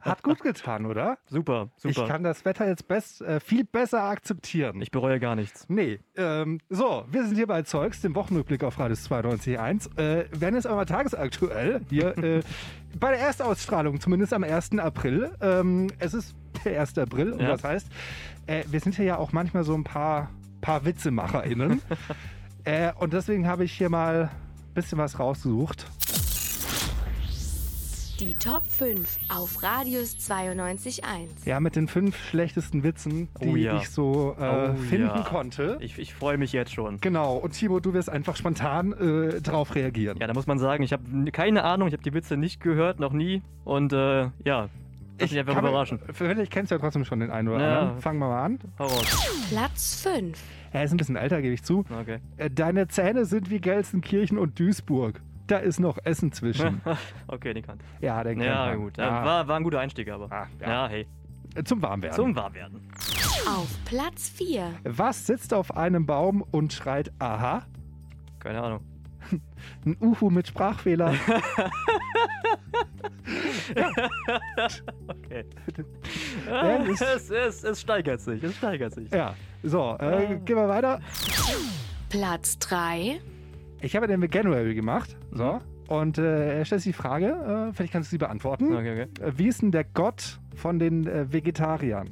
Hat 0.00 0.22
gut 0.22 0.40
getan, 0.42 0.86
oder? 0.86 1.18
Super, 1.26 1.70
super. 1.76 2.02
Ich 2.02 2.08
kann 2.08 2.22
das 2.22 2.44
Wetter 2.44 2.66
jetzt 2.66 2.88
best, 2.88 3.22
äh, 3.22 3.40
viel 3.40 3.64
besser 3.64 4.02
akzeptieren. 4.02 4.80
Ich 4.82 4.90
bereue 4.90 5.20
gar 5.20 5.34
nichts. 5.36 5.66
Nee. 5.68 6.00
Ähm, 6.16 6.60
so, 6.68 7.04
wir 7.10 7.24
sind 7.24 7.36
hier 7.36 7.46
bei 7.46 7.62
Zeugs, 7.62 8.00
dem 8.00 8.14
Wochenrückblick 8.14 8.64
auf 8.64 8.78
Radius 8.78 9.10
92.1. 9.10 9.98
Äh, 9.98 10.26
werden 10.32 10.54
jetzt 10.54 10.66
aber 10.66 10.86
tagesaktuell 10.86 11.80
hier 11.88 12.16
äh, 12.22 12.42
bei 12.98 13.10
der 13.10 13.20
Erstausstrahlung, 13.20 14.00
zumindest 14.00 14.32
am 14.32 14.44
1. 14.44 14.78
April. 14.78 15.32
Ähm, 15.40 15.88
es 15.98 16.14
ist 16.14 16.34
der 16.64 16.80
1. 16.80 16.98
April 16.98 17.32
und 17.32 17.40
Ja. 17.40 17.48
das 17.48 17.64
heißt, 17.64 17.88
äh, 18.46 18.64
wir 18.68 18.80
sind 18.80 18.96
hier 18.96 19.04
ja 19.04 19.16
auch 19.18 19.32
manchmal 19.32 19.64
so 19.64 19.74
ein 19.74 19.84
paar, 19.84 20.30
paar 20.60 20.84
WitzemacherInnen. 20.84 21.80
äh, 22.64 22.92
und 22.98 23.12
deswegen 23.12 23.46
habe 23.46 23.64
ich 23.64 23.72
hier 23.72 23.90
mal 23.90 24.30
ein 24.68 24.74
bisschen 24.74 24.98
was 24.98 25.18
rausgesucht. 25.18 25.86
Die 28.20 28.34
Top 28.34 28.66
5 28.66 29.18
auf 29.28 29.62
Radius 29.62 30.16
92.1. 30.16 31.02
Ja, 31.44 31.60
mit 31.60 31.76
den 31.76 31.86
fünf 31.86 32.16
schlechtesten 32.16 32.82
Witzen, 32.82 33.28
die 33.40 33.48
Oh 33.48 33.54
ja. 33.56 33.76
ich 33.76 33.88
so 33.90 34.34
äh, 34.40 34.70
Oh 34.70 34.74
finden 34.74 35.06
ja. 35.06 35.22
konnte. 35.22 35.78
Ich, 35.80 35.98
ich 36.00 36.14
freue 36.14 36.36
mich 36.36 36.52
jetzt 36.52 36.72
schon. 36.72 37.00
Genau, 37.00 37.36
und 37.36 37.52
Timo, 37.52 37.78
du 37.78 37.92
wirst 37.94 38.10
einfach 38.10 38.34
spontan 38.34 38.92
äh, 38.92 39.40
drauf 39.40 39.76
reagieren. 39.76 40.18
Ja, 40.18 40.26
da 40.26 40.34
muss 40.34 40.48
man 40.48 40.58
sagen, 40.58 40.82
ich 40.82 40.92
habe 40.92 41.30
keine 41.30 41.62
Ahnung, 41.62 41.86
ich 41.86 41.94
habe 41.94 42.02
die 42.02 42.12
Witze 42.12 42.36
nicht 42.36 42.60
gehört, 42.60 42.98
noch 42.98 43.12
nie. 43.12 43.40
Und 43.64 43.92
äh, 43.92 44.30
ja, 44.44 44.68
lass 45.20 45.30
mich 45.30 45.38
einfach 45.38 45.54
kann 45.54 45.64
überraschen. 45.64 46.00
Vielleicht 46.12 46.50
kennst 46.50 46.72
du 46.72 46.74
ja 46.74 46.80
trotzdem 46.80 47.04
schon 47.04 47.20
den 47.20 47.30
einen 47.30 47.46
oder 47.48 47.60
Ja. 47.60 47.78
anderen. 47.82 48.00
Fangen 48.00 48.18
wir 48.18 48.28
mal 48.28 48.42
an. 48.44 48.58
Hau 48.80 48.86
raus. 48.86 49.28
Platz 49.48 50.00
5. 50.02 50.36
Er 50.72 50.84
ist 50.84 50.90
ein 50.90 50.96
bisschen 50.96 51.16
älter, 51.16 51.40
gebe 51.40 51.54
ich 51.54 51.62
zu. 51.62 51.84
Okay. 52.00 52.18
Äh, 52.36 52.50
Deine 52.50 52.88
Zähne 52.88 53.24
sind 53.26 53.48
wie 53.48 53.60
Gelsenkirchen 53.60 54.38
und 54.38 54.58
Duisburg. 54.58 55.20
Da 55.48 55.56
ist 55.58 55.80
noch 55.80 55.98
Essen 56.04 56.30
zwischen. 56.30 56.80
okay, 57.26 57.52
den 57.54 57.64
kann. 57.64 57.78
ja, 58.00 58.22
den 58.22 58.38
kennt 58.38 58.48
Ja, 58.48 58.66
man. 58.66 58.76
gut. 58.78 58.96
Ja. 58.96 59.04
Ja. 59.06 59.24
War, 59.24 59.48
war 59.48 59.56
ein 59.56 59.64
guter 59.64 59.80
Einstieg, 59.80 60.08
aber. 60.10 60.28
ja. 60.30 60.46
ja. 60.68 60.88
hey. 60.88 61.06
Zum 61.64 61.82
Warmwerden. 61.82 62.14
Zum 62.14 62.36
Warmwerden. 62.36 62.88
Auf 63.48 63.68
Platz 63.86 64.28
4. 64.28 64.70
Was 64.84 65.26
sitzt 65.26 65.52
auf 65.54 65.76
einem 65.76 66.06
Baum 66.06 66.42
und 66.42 66.72
schreit 66.72 67.10
Aha? 67.18 67.62
Keine 68.38 68.62
Ahnung. 68.62 68.80
Ein 69.84 69.96
Uhu 70.00 70.30
mit 70.30 70.46
Sprachfehler. 70.48 71.12
okay. 75.08 75.44
Ja, 76.46 76.76
es, 76.84 76.98
das- 76.98 77.30
es, 77.30 77.64
es 77.64 77.80
steigert 77.80 78.20
sich, 78.20 78.42
es 78.42 78.56
steigert 78.56 78.94
sich. 78.94 79.10
ja, 79.10 79.34
so, 79.62 79.96
äh, 79.98 80.38
gehen 80.44 80.56
wir 80.56 80.68
weiter. 80.68 81.00
Platz 82.08 82.58
3. 82.58 83.20
Ich 83.80 83.94
habe 83.96 84.06
den 84.06 84.20
mit 84.20 84.34
January 84.34 84.74
gemacht. 84.74 85.16
So. 85.32 85.54
Mhm. 85.54 85.60
Und 85.88 86.18
äh, 86.18 86.58
er 86.58 86.64
stellt 86.66 86.82
sich 86.82 86.94
die 86.94 86.98
Frage, 87.02 87.28
äh, 87.70 87.72
vielleicht 87.72 87.92
kannst 87.92 88.10
du 88.10 88.14
sie 88.14 88.18
beantworten. 88.18 88.74
Okay, 88.74 89.06
okay. 89.16 89.24
Äh, 89.26 89.32
wie 89.36 89.48
ist 89.48 89.62
denn 89.62 89.70
der 89.72 89.84
Gott 89.84 90.38
von 90.54 90.78
den 90.78 91.06
äh, 91.06 91.32
Vegetariern? 91.32 92.10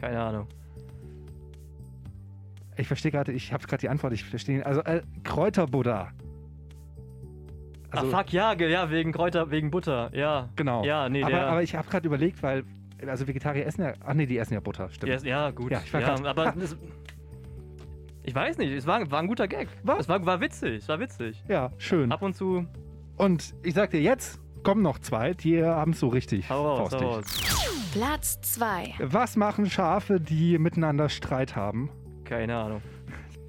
Keine 0.00 0.20
Ahnung. 0.20 0.46
Ich 2.76 2.86
verstehe 2.86 3.10
gerade, 3.10 3.32
ich 3.32 3.52
habe 3.52 3.66
gerade 3.66 3.80
die 3.80 3.88
Antwort, 3.88 4.12
ich 4.12 4.24
verstehe. 4.24 4.64
Also 4.64 4.80
äh, 4.82 5.02
Kräuterbuddha. 5.24 6.12
Also- 7.90 8.06
Ach 8.14 8.20
fuck, 8.20 8.32
ja, 8.32 8.52
ja, 8.54 8.90
wegen 8.90 9.12
Kräuter, 9.12 9.50
wegen 9.50 9.70
Butter, 9.70 10.10
ja. 10.14 10.48
Genau. 10.56 10.84
Ja, 10.84 11.08
nee, 11.08 11.22
aber, 11.22 11.30
der. 11.32 11.46
aber 11.48 11.62
ich 11.62 11.74
habe 11.74 11.88
gerade 11.88 12.06
überlegt, 12.06 12.42
weil, 12.42 12.64
also 13.06 13.26
Vegetarier 13.26 13.66
essen 13.66 13.82
ja, 13.82 13.92
ach 14.04 14.14
nee, 14.14 14.26
die 14.26 14.36
essen 14.38 14.54
ja 14.54 14.60
Butter, 14.60 14.88
stimmt. 14.90 15.12
ist, 15.12 15.24
ja, 15.24 15.50
gut. 15.50 15.70
Ja, 15.72 15.80
ich 15.84 15.92
war 15.92 16.00
ja, 16.00 16.14
grad- 16.14 16.26
aber 16.26 16.44
Ha. 16.54 16.54
Ich 18.28 18.34
weiß 18.34 18.58
nicht, 18.58 18.70
es 18.72 18.86
war, 18.86 19.10
war 19.10 19.20
ein 19.20 19.26
guter 19.26 19.48
Gag. 19.48 19.68
Was? 19.82 20.00
Es 20.00 20.08
war, 20.08 20.24
war 20.26 20.40
witzig, 20.40 20.82
es 20.82 20.88
war 20.88 21.00
witzig. 21.00 21.42
Ja, 21.48 21.72
schön. 21.78 22.12
Ab 22.12 22.20
und 22.22 22.34
zu. 22.34 22.66
Und 23.16 23.54
ich 23.62 23.72
sag 23.74 23.90
dir 23.90 24.02
jetzt, 24.02 24.38
kommen 24.62 24.82
noch 24.82 24.98
zwei, 24.98 25.32
die 25.32 25.64
haben 25.64 25.92
es 25.92 26.00
so 26.00 26.08
richtig 26.08 26.50
Hau 26.50 26.76
raus, 26.76 26.92
hau 26.92 26.98
faustig. 26.98 27.50
raus. 27.50 27.88
Platz 27.92 28.40
2. 28.42 28.94
Was 29.00 29.36
machen 29.36 29.70
Schafe, 29.70 30.20
die 30.20 30.58
miteinander 30.58 31.08
Streit 31.08 31.56
haben? 31.56 31.90
Keine 32.24 32.54
Ahnung. 32.56 32.82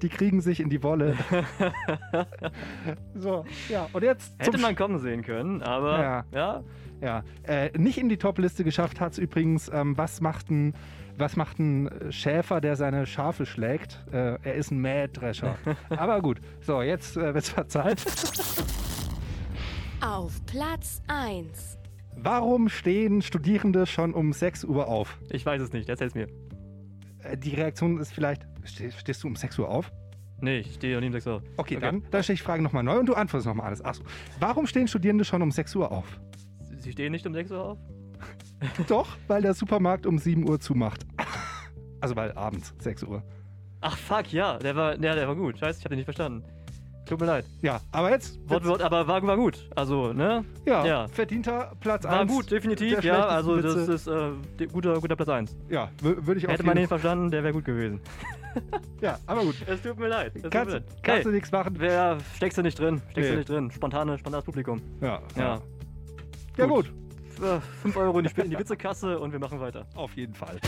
Die 0.00 0.08
kriegen 0.08 0.40
sich 0.40 0.60
in 0.60 0.70
die 0.70 0.82
Wolle. 0.82 1.14
so, 3.14 3.44
ja, 3.68 3.86
und 3.92 4.02
jetzt 4.02 4.32
Hätte 4.38 4.56
man 4.58 4.74
kommen 4.74 4.98
sehen 4.98 5.22
können, 5.22 5.62
aber 5.62 6.00
Ja. 6.00 6.24
ja. 6.32 6.62
Ja, 7.02 7.22
äh, 7.44 7.70
nicht 7.78 7.96
in 7.96 8.10
die 8.10 8.18
Top-Liste 8.18 8.62
geschafft 8.62 9.00
hat 9.00 9.12
es 9.12 9.18
übrigens, 9.18 9.70
ähm, 9.72 9.96
was 9.96 10.20
macht 10.20 10.50
ein 10.50 10.74
was 11.20 11.36
macht 11.36 11.58
ein 11.58 11.90
Schäfer, 12.10 12.60
der 12.60 12.76
seine 12.76 13.06
Schafe 13.06 13.46
schlägt? 13.46 14.04
Äh, 14.10 14.38
er 14.42 14.54
ist 14.54 14.70
ein 14.70 14.78
Mähdrescher. 14.78 15.56
Aber 15.90 16.20
gut, 16.20 16.40
so, 16.60 16.82
jetzt 16.82 17.16
äh, 17.16 17.34
wird 17.34 17.44
es 17.44 17.50
verzeiht. 17.50 18.02
Auf 20.00 20.44
Platz 20.46 21.02
1. 21.08 21.78
Warum 22.16 22.68
stehen 22.68 23.22
Studierende 23.22 23.86
schon 23.86 24.14
um 24.14 24.32
6 24.32 24.64
Uhr 24.64 24.88
auf? 24.88 25.18
Ich 25.30 25.44
weiß 25.44 25.62
es 25.62 25.72
nicht, 25.72 25.88
erzähl's 25.88 26.14
mir. 26.14 26.26
Äh, 27.22 27.36
die 27.36 27.54
Reaktion 27.54 27.98
ist 27.98 28.12
vielleicht, 28.12 28.46
steh, 28.64 28.90
stehst 28.90 29.22
du 29.22 29.28
um 29.28 29.36
6 29.36 29.58
Uhr 29.58 29.68
auf? 29.68 29.92
Nee, 30.40 30.60
ich 30.60 30.74
stehe 30.74 30.98
um 30.98 31.12
6 31.12 31.26
Uhr. 31.26 31.42
Okay, 31.58 31.76
dann, 31.78 32.02
dann 32.10 32.22
stelle 32.22 32.34
ich 32.34 32.40
die 32.40 32.46
Frage 32.46 32.62
nochmal 32.62 32.82
neu 32.82 32.98
und 32.98 33.06
du 33.06 33.14
antwortest 33.14 33.46
nochmal 33.46 33.66
alles. 33.66 33.84
Achso, 33.84 34.02
warum 34.38 34.66
stehen 34.66 34.88
Studierende 34.88 35.24
schon 35.24 35.42
um 35.42 35.50
6 35.50 35.76
Uhr 35.76 35.92
auf? 35.92 36.18
Sie 36.78 36.92
stehen 36.92 37.12
nicht 37.12 37.26
um 37.26 37.34
6 37.34 37.50
Uhr 37.50 37.62
auf? 37.62 37.78
Doch, 38.88 39.08
weil 39.26 39.42
der 39.42 39.54
Supermarkt 39.54 40.06
um 40.06 40.18
7 40.18 40.48
Uhr 40.48 40.60
zumacht. 40.60 41.06
Also 42.02 42.16
weil 42.16 42.32
abends 42.32 42.72
6 42.78 43.02
Uhr. 43.02 43.22
Ach 43.82 43.94
fuck, 43.94 44.32
ja, 44.32 44.56
der 44.56 44.74
war, 44.74 44.92
ja, 44.98 45.14
der 45.14 45.28
war 45.28 45.36
gut. 45.36 45.58
Scheiße, 45.58 45.80
ich 45.80 45.84
hab 45.84 45.90
den 45.90 45.96
nicht 45.98 46.06
verstanden. 46.06 46.42
Tut 47.04 47.20
mir 47.20 47.26
leid. 47.26 47.44
Ja, 47.60 47.78
aber 47.92 48.08
jetzt. 48.10 48.38
Wort, 48.48 48.64
Wort, 48.66 48.80
aber 48.80 49.06
war, 49.06 49.22
war 49.26 49.36
gut. 49.36 49.68
Also, 49.76 50.14
ne? 50.14 50.42
Ja, 50.64 50.86
ja. 50.86 51.08
verdienter 51.08 51.72
Platz 51.78 52.06
1. 52.06 52.14
War 52.16 52.24
gut, 52.24 52.50
definitiv, 52.50 53.04
ja. 53.04 53.26
Also, 53.26 53.60
das 53.60 53.86
ist 53.86 54.06
äh, 54.06 54.30
guter, 54.72 54.98
guter 54.98 55.14
Platz 55.14 55.28
1. 55.28 55.56
Ja, 55.68 55.90
wür- 56.02 56.24
würde 56.26 56.38
ich 56.38 56.46
auf 56.46 56.54
Hätte 56.54 56.62
man 56.64 56.76
den 56.76 56.88
verstanden, 56.88 57.30
der 57.30 57.42
wäre 57.42 57.52
gut 57.52 57.66
gewesen. 57.66 58.00
Ja, 59.02 59.18
aber 59.26 59.42
gut. 59.42 59.56
Es 59.66 59.80
tut 59.82 59.98
mir 59.98 60.08
leid. 60.08 60.32
Es 60.34 60.42
Kannst, 60.50 60.72
mir 60.72 60.78
leid. 60.80 60.84
kannst 61.02 61.24
du 61.26 61.28
Hey, 61.28 61.34
nichts 61.36 61.52
machen. 61.52 61.74
wer 61.78 62.16
steckst 62.34 62.56
du 62.58 62.62
nicht 62.62 62.78
drin? 62.78 63.00
Steckst 63.10 63.28
Nee. 63.28 63.30
du 63.32 63.36
nicht 63.40 63.48
drin? 63.50 63.70
Spontane, 63.70 64.16
spontanes 64.18 64.44
Publikum. 64.44 64.80
Ja. 65.02 65.20
Ja. 65.36 65.60
Ja, 66.56 66.66
gut. 66.66 66.90
5 67.82 67.96
Euro 67.96 68.18
in 68.18 68.26
die, 68.26 68.40
in 68.40 68.50
die 68.50 68.58
Witzekasse 68.58 69.18
und 69.18 69.32
wir 69.32 69.38
machen 69.38 69.60
weiter. 69.60 69.86
Auf 69.94 70.14
jeden 70.16 70.34
Fall. 70.34 70.58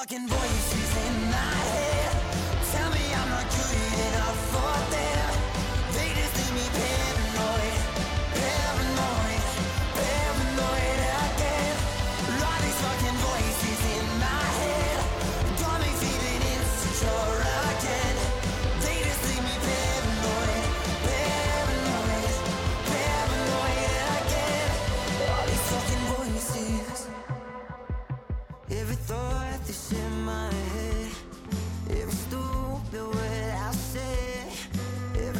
Fucking 0.00 0.29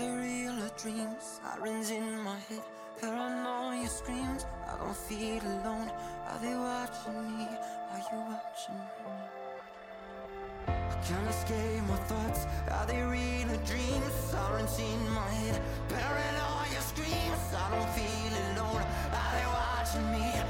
they 0.00 0.08
real 0.08 0.56
or 0.64 0.70
dreams? 0.78 1.40
Sirens 1.42 1.90
in 1.90 2.18
my 2.20 2.38
head, 2.48 2.62
paranoia 3.00 3.86
screams. 3.86 4.46
I 4.66 4.78
don't 4.78 4.96
feel 4.96 5.42
alone. 5.42 5.90
Are 6.28 6.38
they 6.40 6.54
watching 6.54 7.36
me? 7.36 7.46
Are 7.92 8.02
you 8.08 8.18
watching 8.32 8.80
me? 8.80 9.12
I 10.68 10.96
can't 11.04 11.28
escape 11.28 11.82
my 11.86 11.96
thoughts. 12.08 12.46
Are 12.70 12.86
they 12.86 13.02
real 13.02 13.50
or 13.54 13.62
dreams? 13.70 14.12
Sirens 14.30 14.78
in 14.78 15.02
my 15.10 15.28
head, 15.40 15.60
paranoia 15.88 16.80
screams. 16.90 17.44
I 17.52 17.66
don't 17.74 17.90
feel 17.98 18.34
alone. 18.48 18.84
Are 19.18 19.30
they 19.36 19.46
watching 19.58 20.06
me? 20.12 20.49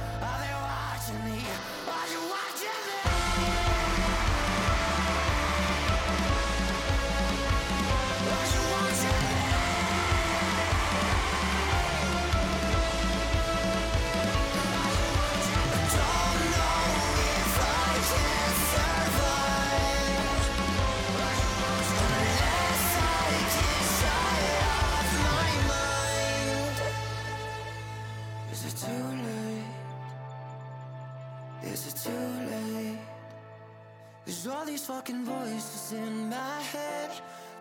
Fucking 34.91 35.25
voices 35.25 35.93
in 35.93 36.29
my 36.29 36.61
head. 36.73 37.11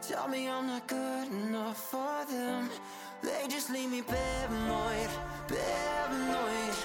Tell 0.01 0.27
me 0.27 0.49
I'm 0.49 0.65
not 0.65 0.87
good 0.87 1.27
enough 1.27 1.79
for 1.91 2.25
them. 2.27 2.69
They 3.21 3.47
just 3.47 3.69
leave 3.69 3.91
me 3.91 4.01
paranoid, 4.01 5.11
paranoid, 5.47 6.77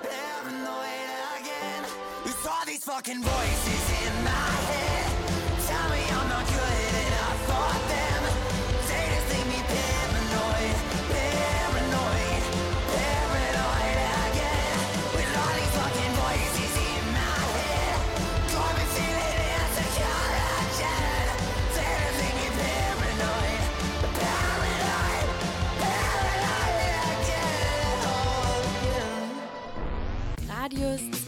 paranoid 0.00 1.10
again. 1.36 1.82
There's 2.24 2.46
all 2.46 2.64
these 2.66 2.84
fucking 2.84 3.22
voices 3.22 3.59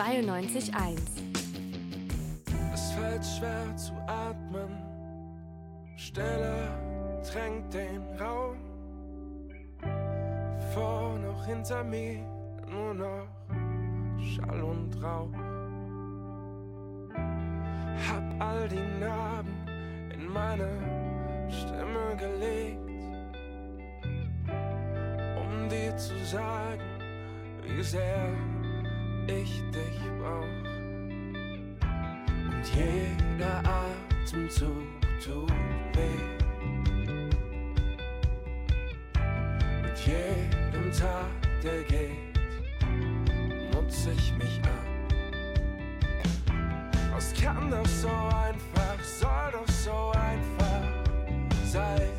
92.1. 0.02 0.98
Es 2.74 2.90
fällt 2.90 3.24
schwer 3.24 3.76
zu 3.76 3.92
atmen. 4.08 4.82
Stille 5.94 6.70
drängt 7.30 7.72
den 7.72 8.02
Raum. 8.20 8.56
Vor 10.74 11.18
noch 11.20 11.46
hinter 11.46 11.84
mir 11.84 12.18
nur 12.68 12.94
noch 12.94 13.28
Schall 14.18 14.62
und 14.64 15.00
Rauch. 15.00 15.30
Hab 18.08 18.24
all 18.40 18.68
die 18.68 18.98
Narben 18.98 19.54
in 20.14 20.26
meine 20.26 20.68
Stimme 21.48 22.16
gelegt, 22.18 22.80
um 25.40 25.68
dir 25.68 25.96
zu 25.96 26.18
sagen, 26.24 26.82
wie 27.68 27.84
sehr 27.84 28.26
ich 29.40 29.62
dich 29.70 30.00
brauch. 30.18 30.44
Und 32.44 32.64
jeder 32.74 33.62
Atemzug 33.64 34.84
tut 35.24 35.50
weh. 35.94 36.22
Mit 39.82 39.98
jedem 40.06 40.92
Tag, 40.92 41.30
der 41.62 41.82
geht, 41.84 42.34
nutze 43.72 44.12
ich 44.12 44.34
mich 44.36 44.60
ab. 44.64 44.92
Es 47.16 47.32
kann 47.40 47.70
doch 47.70 47.86
so 47.86 48.08
einfach, 48.08 48.98
soll 49.00 49.52
doch 49.52 49.68
so 49.68 50.10
einfach 50.10 50.82
sein. 51.64 52.10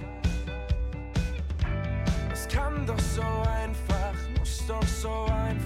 Es 2.32 2.48
kann 2.48 2.86
doch 2.86 3.00
so 3.00 3.22
einfach, 3.22 4.14
muss 4.40 4.66
doch 4.66 4.88
so 4.88 5.26
einfach. 5.26 5.63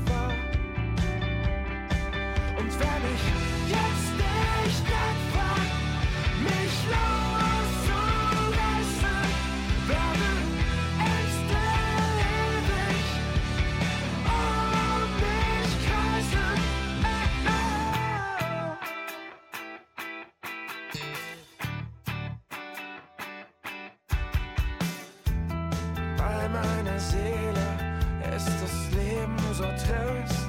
Meiner 26.49 26.99
Seele 26.99 28.36
ist 28.36 28.49
das 28.61 28.91
Leben 28.91 29.38
so 29.53 29.63
trist. 29.63 30.46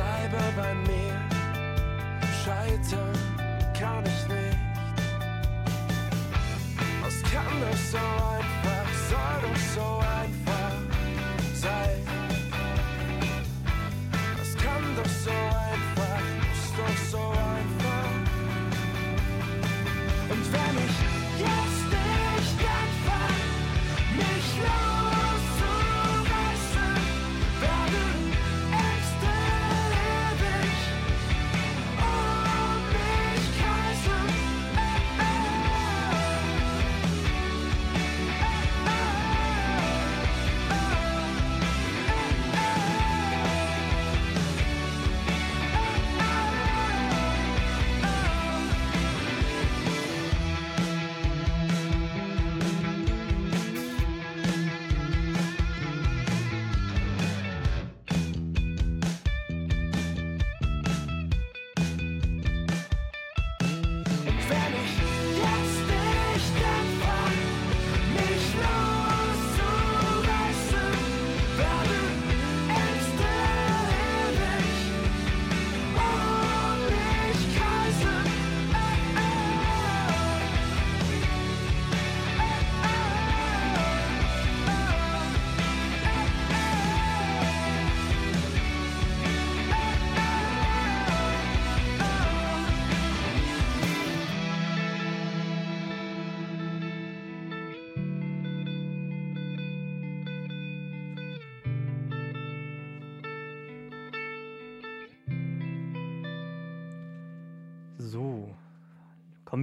Bleibe 0.00 0.42
bei 0.56 0.74
mir, 0.74 1.14
scheitern 2.42 3.18
kann 3.78 4.04
ich 4.06 4.28
nicht. 4.28 4.58
Es 7.06 7.22
kann 7.30 7.54
doch 7.60 7.76
so 7.76 7.98
einfach, 7.98 8.88
soll 9.10 9.40
doch 9.42 9.60
so 9.74 9.99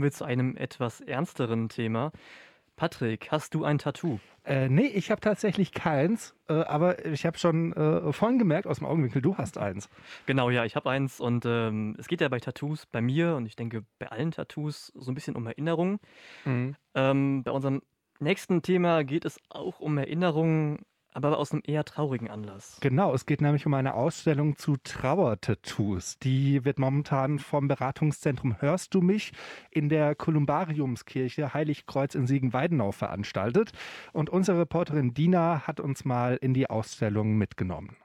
wir 0.07 0.11
zu 0.13 0.23
einem 0.23 0.55
etwas 0.55 1.01
ernsteren 1.01 1.67
Thema. 1.67 2.11
Patrick, 2.77 3.29
hast 3.31 3.53
du 3.55 3.65
ein 3.65 3.77
Tattoo? 3.77 4.19
Äh, 4.45 4.69
nee, 4.69 4.85
ich 4.85 5.11
habe 5.11 5.19
tatsächlich 5.19 5.73
keins, 5.73 6.33
äh, 6.47 6.53
aber 6.53 7.05
ich 7.05 7.25
habe 7.25 7.37
schon 7.37 7.73
äh, 7.73 8.13
vorhin 8.13 8.39
gemerkt 8.39 8.67
aus 8.67 8.77
dem 8.77 8.85
Augenwinkel, 8.85 9.21
du 9.21 9.37
hast 9.37 9.57
eins. 9.57 9.89
Genau, 10.25 10.49
ja, 10.49 10.63
ich 10.63 10.77
habe 10.77 10.89
eins 10.89 11.19
und 11.19 11.43
ähm, 11.45 11.97
es 11.99 12.07
geht 12.07 12.21
ja 12.21 12.29
bei 12.29 12.39
Tattoos, 12.39 12.85
bei 12.85 13.01
mir 13.01 13.35
und 13.35 13.47
ich 13.47 13.57
denke 13.57 13.83
bei 13.99 14.09
allen 14.09 14.31
Tattoos 14.31 14.93
so 14.95 15.11
ein 15.11 15.15
bisschen 15.15 15.35
um 15.35 15.45
Erinnerungen. 15.45 15.99
Mhm. 16.45 16.75
Ähm, 16.93 17.43
bei 17.43 17.51
unserem 17.51 17.81
nächsten 18.19 18.61
Thema 18.61 19.03
geht 19.03 19.25
es 19.25 19.39
auch 19.49 19.81
um 19.81 19.97
Erinnerungen, 19.97 20.85
aber 21.13 21.37
aus 21.37 21.51
einem 21.51 21.63
eher 21.65 21.83
traurigen 21.83 22.29
Anlass. 22.29 22.77
Genau, 22.79 23.13
es 23.13 23.25
geht 23.25 23.41
nämlich 23.41 23.65
um 23.65 23.73
eine 23.73 23.95
Ausstellung 23.95 24.55
zu 24.55 24.77
Trauertattoos. 24.83 26.19
Die 26.19 26.63
wird 26.63 26.79
momentan 26.79 27.39
vom 27.39 27.67
Beratungszentrum 27.67 28.61
Hörst 28.61 28.93
du 28.93 29.01
mich 29.01 29.31
in 29.71 29.89
der 29.89 30.15
Kolumbariumskirche 30.15 31.53
Heiligkreuz 31.53 32.15
in 32.15 32.27
Siegen-Weidenau 32.27 32.91
veranstaltet. 32.91 33.71
Und 34.13 34.29
unsere 34.29 34.59
Reporterin 34.59 35.13
Dina 35.13 35.65
hat 35.65 35.79
uns 35.79 36.05
mal 36.05 36.37
in 36.39 36.53
die 36.53 36.69
Ausstellung 36.69 37.37
mitgenommen. 37.37 37.97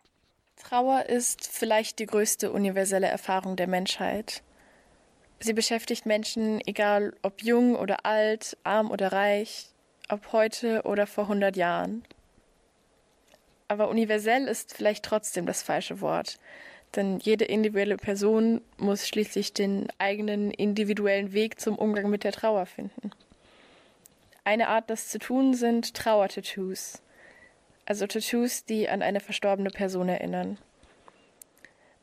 Trauer 0.57 1.07
ist 1.07 1.49
vielleicht 1.49 1.99
die 1.99 2.07
größte 2.07 2.53
universelle 2.53 3.09
Erfahrung 3.09 3.57
der 3.57 3.67
Menschheit. 3.67 4.43
Sie 5.41 5.55
beschäftigt 5.55 6.07
Menschen, 6.07 6.61
egal 6.67 7.15
ob 7.23 7.43
jung 7.43 7.75
oder 7.75 8.07
alt, 8.07 8.57
arm 8.63 8.91
oder 8.91 9.13
reich, 9.13 9.67
ob 10.09 10.33
heute 10.33 10.83
oder 10.85 11.09
vor 11.09 11.25
100 11.25 11.57
Jahren. 11.57 12.05
Aber 13.73 13.89
universell 13.89 14.49
ist 14.49 14.77
vielleicht 14.77 15.03
trotzdem 15.03 15.47
das 15.47 15.63
falsche 15.63 16.03
Wort, 16.03 16.39
denn 16.95 17.19
jede 17.21 17.47
individuelle 17.47 17.97
Person 17.97 18.61
muss 18.77 19.09
schließlich 19.09 19.55
den 19.55 19.89
eigenen 19.97 20.51
individuellen 20.51 21.33
Weg 21.33 21.59
zum 21.59 21.79
Umgang 21.79 22.11
mit 22.11 22.23
der 22.23 22.33
Trauer 22.33 22.67
finden. 22.67 23.13
Eine 24.45 24.69
Art, 24.69 24.91
das 24.91 25.09
zu 25.09 25.19
tun, 25.19 25.55
sind 25.55 25.95
Trauertattoos, 25.95 27.01
also 27.87 28.07
Tattoos, 28.07 28.67
die 28.67 28.91
an 28.91 29.01
eine 29.01 29.21
verstorbene 29.21 29.71
Person 29.71 30.11
erinnern. 30.11 30.59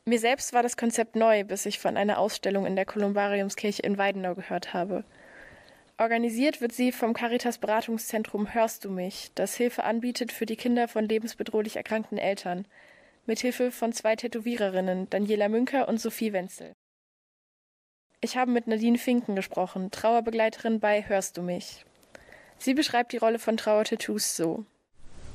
Mir 0.05 0.17
selbst 0.17 0.53
war 0.53 0.63
das 0.63 0.75
Konzept 0.75 1.15
neu, 1.15 1.43
bis 1.43 1.67
ich 1.67 1.77
von 1.77 1.97
einer 1.97 2.17
Ausstellung 2.17 2.65
in 2.65 2.75
der 2.75 2.85
Kolumbariumskirche 2.85 3.83
in 3.83 3.99
Weidenau 3.99 4.33
gehört 4.33 4.73
habe. 4.73 5.03
Organisiert 5.99 6.61
wird 6.61 6.71
sie 6.71 6.93
vom 6.93 7.11
Caritas 7.11 7.57
Beratungszentrum 7.57 8.53
Hörst 8.53 8.85
du 8.85 8.89
mich, 8.89 9.31
das 9.35 9.55
Hilfe 9.55 9.83
anbietet 9.83 10.31
für 10.31 10.45
die 10.45 10.55
Kinder 10.55 10.87
von 10.87 11.03
lebensbedrohlich 11.03 11.75
erkrankten 11.75 12.17
Eltern, 12.17 12.65
mit 13.25 13.39
Hilfe 13.39 13.69
von 13.69 13.91
zwei 13.91 14.15
Tätowiererinnen, 14.15 15.09
Daniela 15.09 15.49
Münker 15.49 15.89
und 15.89 15.99
Sophie 15.99 16.31
Wenzel. 16.31 16.71
Ich 18.21 18.37
habe 18.37 18.49
mit 18.49 18.65
Nadine 18.65 18.97
Finken 18.97 19.35
gesprochen, 19.35 19.91
Trauerbegleiterin 19.91 20.79
bei 20.79 21.05
Hörst 21.05 21.35
du 21.35 21.41
mich. 21.41 21.83
Sie 22.59 22.73
beschreibt 22.73 23.11
die 23.11 23.17
Rolle 23.17 23.37
von 23.37 23.57
Trauertattoos 23.57 24.37
so. 24.37 24.65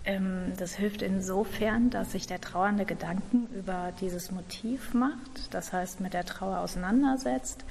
Ähm, 0.06 0.54
das 0.56 0.76
hilft 0.76 1.02
insofern, 1.02 1.90
dass 1.90 2.12
sich 2.12 2.26
der 2.26 2.40
Trauernde 2.40 2.86
Gedanken 2.86 3.48
über 3.54 3.92
dieses 4.00 4.30
Motiv 4.30 4.94
macht, 4.94 5.52
das 5.52 5.74
heißt 5.74 6.00
mit 6.00 6.14
der 6.14 6.24
Trauer 6.24 6.60
auseinandersetzt, 6.60 7.66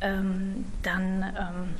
ähm, 0.00 0.64
dann 0.84 1.22
ähm, 1.36 1.74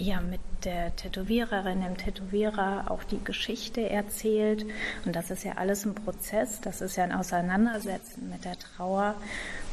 ja 0.00 0.20
mit 0.20 0.40
der 0.64 0.94
Tätowiererin, 0.96 1.82
dem 1.82 1.96
Tätowierer 1.96 2.90
auch 2.90 3.04
die 3.04 3.22
Geschichte 3.22 3.88
erzählt. 3.88 4.66
Und 5.04 5.14
das 5.14 5.30
ist 5.30 5.44
ja 5.44 5.52
alles 5.52 5.84
ein 5.84 5.94
Prozess, 5.94 6.60
das 6.60 6.80
ist 6.80 6.96
ja 6.96 7.04
ein 7.04 7.12
Auseinandersetzen 7.12 8.28
mit 8.30 8.44
der 8.44 8.58
Trauer. 8.58 9.14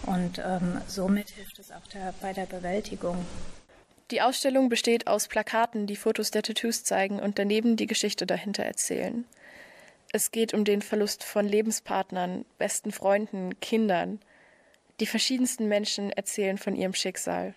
Und 0.06 0.40
ähm, 0.40 0.82
somit 0.88 1.30
hilft 1.30 1.60
es 1.60 1.72
auch 1.72 1.88
der, 1.94 2.14
bei 2.22 2.34
der 2.34 2.46
Bewältigung. 2.46 3.26
Die 4.12 4.22
Ausstellung 4.22 4.70
besteht 4.70 5.08
aus 5.08 5.28
Plakaten, 5.28 5.86
die 5.86 5.98
Fotos 5.98 6.32
der 6.32 6.44
Tattoos 6.44 6.84
zeigen 6.84 7.20
und 7.20 7.40
daneben 7.40 7.76
die 7.76 7.88
Geschichte 7.88 8.26
dahinter 8.26 8.64
erzählen. 8.64 9.26
Es 10.14 10.32
geht 10.32 10.54
um 10.54 10.64
den 10.64 10.82
Verlust 10.82 11.26
von 11.26 11.46
Lebenspartnern, 11.46 12.46
besten 12.58 12.94
Freunden, 12.94 13.60
Kindern. 13.60 14.20
Die 15.02 15.06
verschiedensten 15.06 15.68
Menschen 15.68 16.12
erzählen 16.12 16.58
von 16.58 16.76
ihrem 16.76 16.94
Schicksal. 16.94 17.54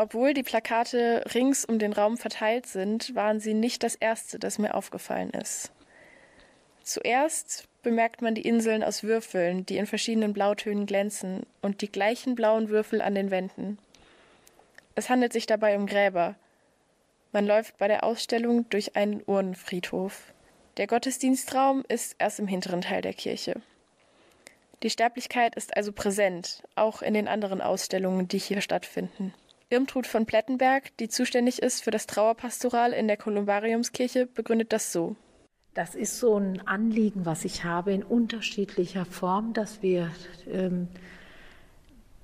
Obwohl 0.00 0.32
die 0.32 0.42
Plakate 0.42 1.22
rings 1.34 1.66
um 1.66 1.78
den 1.78 1.92
Raum 1.92 2.16
verteilt 2.16 2.64
sind, 2.64 3.14
waren 3.14 3.38
sie 3.38 3.52
nicht 3.52 3.82
das 3.82 3.94
erste, 3.94 4.38
das 4.38 4.58
mir 4.58 4.74
aufgefallen 4.74 5.28
ist. 5.28 5.72
Zuerst 6.82 7.68
bemerkt 7.82 8.22
man 8.22 8.34
die 8.34 8.48
Inseln 8.48 8.82
aus 8.82 9.02
Würfeln, 9.02 9.66
die 9.66 9.76
in 9.76 9.84
verschiedenen 9.84 10.32
Blautönen 10.32 10.86
glänzen, 10.86 11.44
und 11.60 11.82
die 11.82 11.92
gleichen 11.92 12.34
blauen 12.34 12.70
Würfel 12.70 13.02
an 13.02 13.14
den 13.14 13.30
Wänden. 13.30 13.76
Es 14.94 15.10
handelt 15.10 15.34
sich 15.34 15.44
dabei 15.44 15.76
um 15.76 15.84
Gräber. 15.84 16.34
Man 17.32 17.46
läuft 17.46 17.76
bei 17.76 17.86
der 17.86 18.02
Ausstellung 18.02 18.66
durch 18.70 18.96
einen 18.96 19.22
Urnenfriedhof. 19.26 20.32
Der 20.78 20.86
Gottesdienstraum 20.86 21.84
ist 21.88 22.16
erst 22.18 22.38
im 22.38 22.46
hinteren 22.46 22.80
Teil 22.80 23.02
der 23.02 23.12
Kirche. 23.12 23.60
Die 24.82 24.88
Sterblichkeit 24.88 25.56
ist 25.56 25.76
also 25.76 25.92
präsent, 25.92 26.62
auch 26.74 27.02
in 27.02 27.12
den 27.12 27.28
anderen 27.28 27.60
Ausstellungen, 27.60 28.28
die 28.28 28.38
hier 28.38 28.62
stattfinden. 28.62 29.34
Irmtrud 29.70 30.08
von 30.08 30.26
Plettenberg, 30.26 30.96
die 30.98 31.08
zuständig 31.08 31.62
ist 31.62 31.84
für 31.84 31.92
das 31.92 32.06
Trauerpastoral 32.06 32.92
in 32.92 33.06
der 33.06 33.16
Kolumbariumskirche, 33.16 34.26
begründet 34.26 34.72
das 34.72 34.92
so. 34.92 35.14
Das 35.74 35.94
ist 35.94 36.18
so 36.18 36.36
ein 36.36 36.66
Anliegen, 36.66 37.24
was 37.24 37.44
ich 37.44 37.62
habe 37.62 37.92
in 37.92 38.02
unterschiedlicher 38.02 39.04
Form, 39.04 39.52
dass 39.52 39.80
wir 39.80 40.10
ähm, 40.50 40.88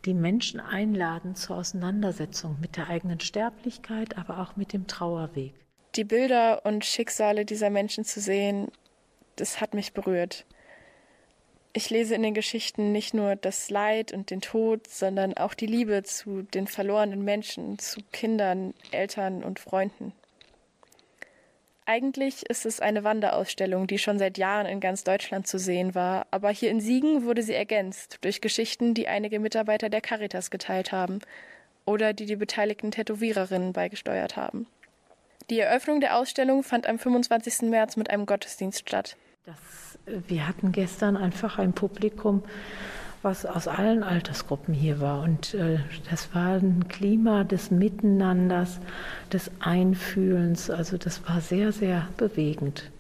die 0.05 0.15
Menschen 0.15 0.59
einladen 0.59 1.37
zur 1.37 1.59
Auseinandersetzung 1.59 2.57
mit 2.61 2.77
der 2.77 2.89
eigenen 2.89 3.21
Sterblichkeit, 3.21 4.19
aber 4.19 4.41
auch 4.41 4.57
mit 4.57 4.73
dem 4.73 4.89
Trauerweg. 4.89 5.55
Die 5.95 6.05
Bilder 6.05 6.67
und 6.67 6.85
Schicksale 6.85 7.45
dieser 7.45 7.71
Menschen 7.71 8.05
zu 8.05 8.21
sehen, 8.21 8.73
das 9.37 9.61
hat 9.61 9.73
mich 9.73 9.93
berührt. 9.93 10.47
Ich 11.77 11.91
lese 11.91 12.14
in 12.14 12.22
den 12.22 12.33
Geschichten 12.33 12.91
nicht 12.91 13.12
nur 13.12 13.37
das 13.37 13.68
Leid 13.68 14.11
und 14.11 14.31
den 14.31 14.41
Tod, 14.41 14.89
sondern 14.89 15.37
auch 15.37 15.53
die 15.53 15.66
Liebe 15.66 16.03
zu 16.05 16.41
den 16.41 16.68
verlorenen 16.68 17.22
Menschen, 17.22 17.79
zu 17.79 18.01
Kindern, 18.12 18.72
Eltern 18.93 19.45
und 19.45 19.59
Freunden. 19.59 20.14
Eigentlich 21.85 22.49
ist 22.49 22.64
es 22.64 22.81
eine 22.81 23.05
Wanderausstellung, 23.05 23.87
die 23.87 23.99
schon 23.99 24.18
seit 24.18 24.39
Jahren 24.39 24.64
in 24.64 24.81
ganz 24.81 25.05
Deutschland 25.05 25.47
zu 25.47 25.59
sehen 25.59 25.95
war, 25.95 26.27
aber 26.31 26.49
hier 26.49 26.70
in 26.70 26.81
Siegen 26.81 27.24
wurde 27.24 27.43
sie 27.43 27.53
ergänzt 27.53 28.20
durch 28.22 28.41
Geschichten, 28.41 28.95
die 28.95 29.09
einige 29.09 29.39
Mitarbeiter 29.39 29.91
der 29.91 30.01
Caritas 30.01 30.51
geteilt 30.51 30.93
haben 30.93 31.18
oder 31.85 32.14
die 32.14 32.24
die 32.24 32.37
beteiligten 32.37 32.91
Tätowiererinnen 32.91 33.74
beigesteuert 33.74 34.35
haben. 34.35 34.66
Die 35.51 35.61
Eröffnung 35.61 36.01
der 36.01 36.16
Ausstellung 36.16 36.62
fand 36.62 36.87
am 36.87 36.99
25. 36.99 37.68
März 37.68 37.99
mit 37.99 38.09
einem 38.09 38.24
Gottesdienst 38.24 38.89
statt. 38.89 39.18
Das, 39.47 39.97
wir 40.27 40.49
hatten 40.49 40.73
gestern 40.73 41.17
einfach 41.17 41.59
ein 41.59 41.73
Publikum, 41.73 42.43
was 43.23 43.47
aus 43.47 43.69
allen 43.69 44.03
Altersgruppen 44.03 44.75
hier 44.75 44.99
war. 44.99 45.23
Und 45.23 45.55
äh, 45.55 45.79
das 46.11 46.35
war 46.35 46.57
ein 46.57 46.89
Klima 46.89 47.45
des 47.45 47.71
Miteinanders, 47.71 48.81
des 49.33 49.53
Einfühlens. 49.61 50.69
Also 50.69 50.99
das 50.99 51.29
war 51.29 51.41
sehr, 51.41 51.71
sehr 51.71 52.09
bewegend. 52.17 52.91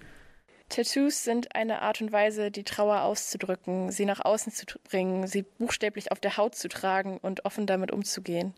Tattoos 0.68 1.24
sind 1.24 1.56
eine 1.56 1.82
Art 1.82 2.00
und 2.00 2.12
Weise, 2.12 2.52
die 2.52 2.62
Trauer 2.62 3.00
auszudrücken, 3.00 3.90
sie 3.90 4.04
nach 4.04 4.24
außen 4.24 4.52
zu 4.52 4.66
bringen, 4.88 5.26
sie 5.26 5.42
buchstäblich 5.42 6.12
auf 6.12 6.20
der 6.20 6.36
Haut 6.36 6.54
zu 6.54 6.68
tragen 6.68 7.18
und 7.18 7.44
offen 7.44 7.66
damit 7.66 7.90
umzugehen. 7.90 8.54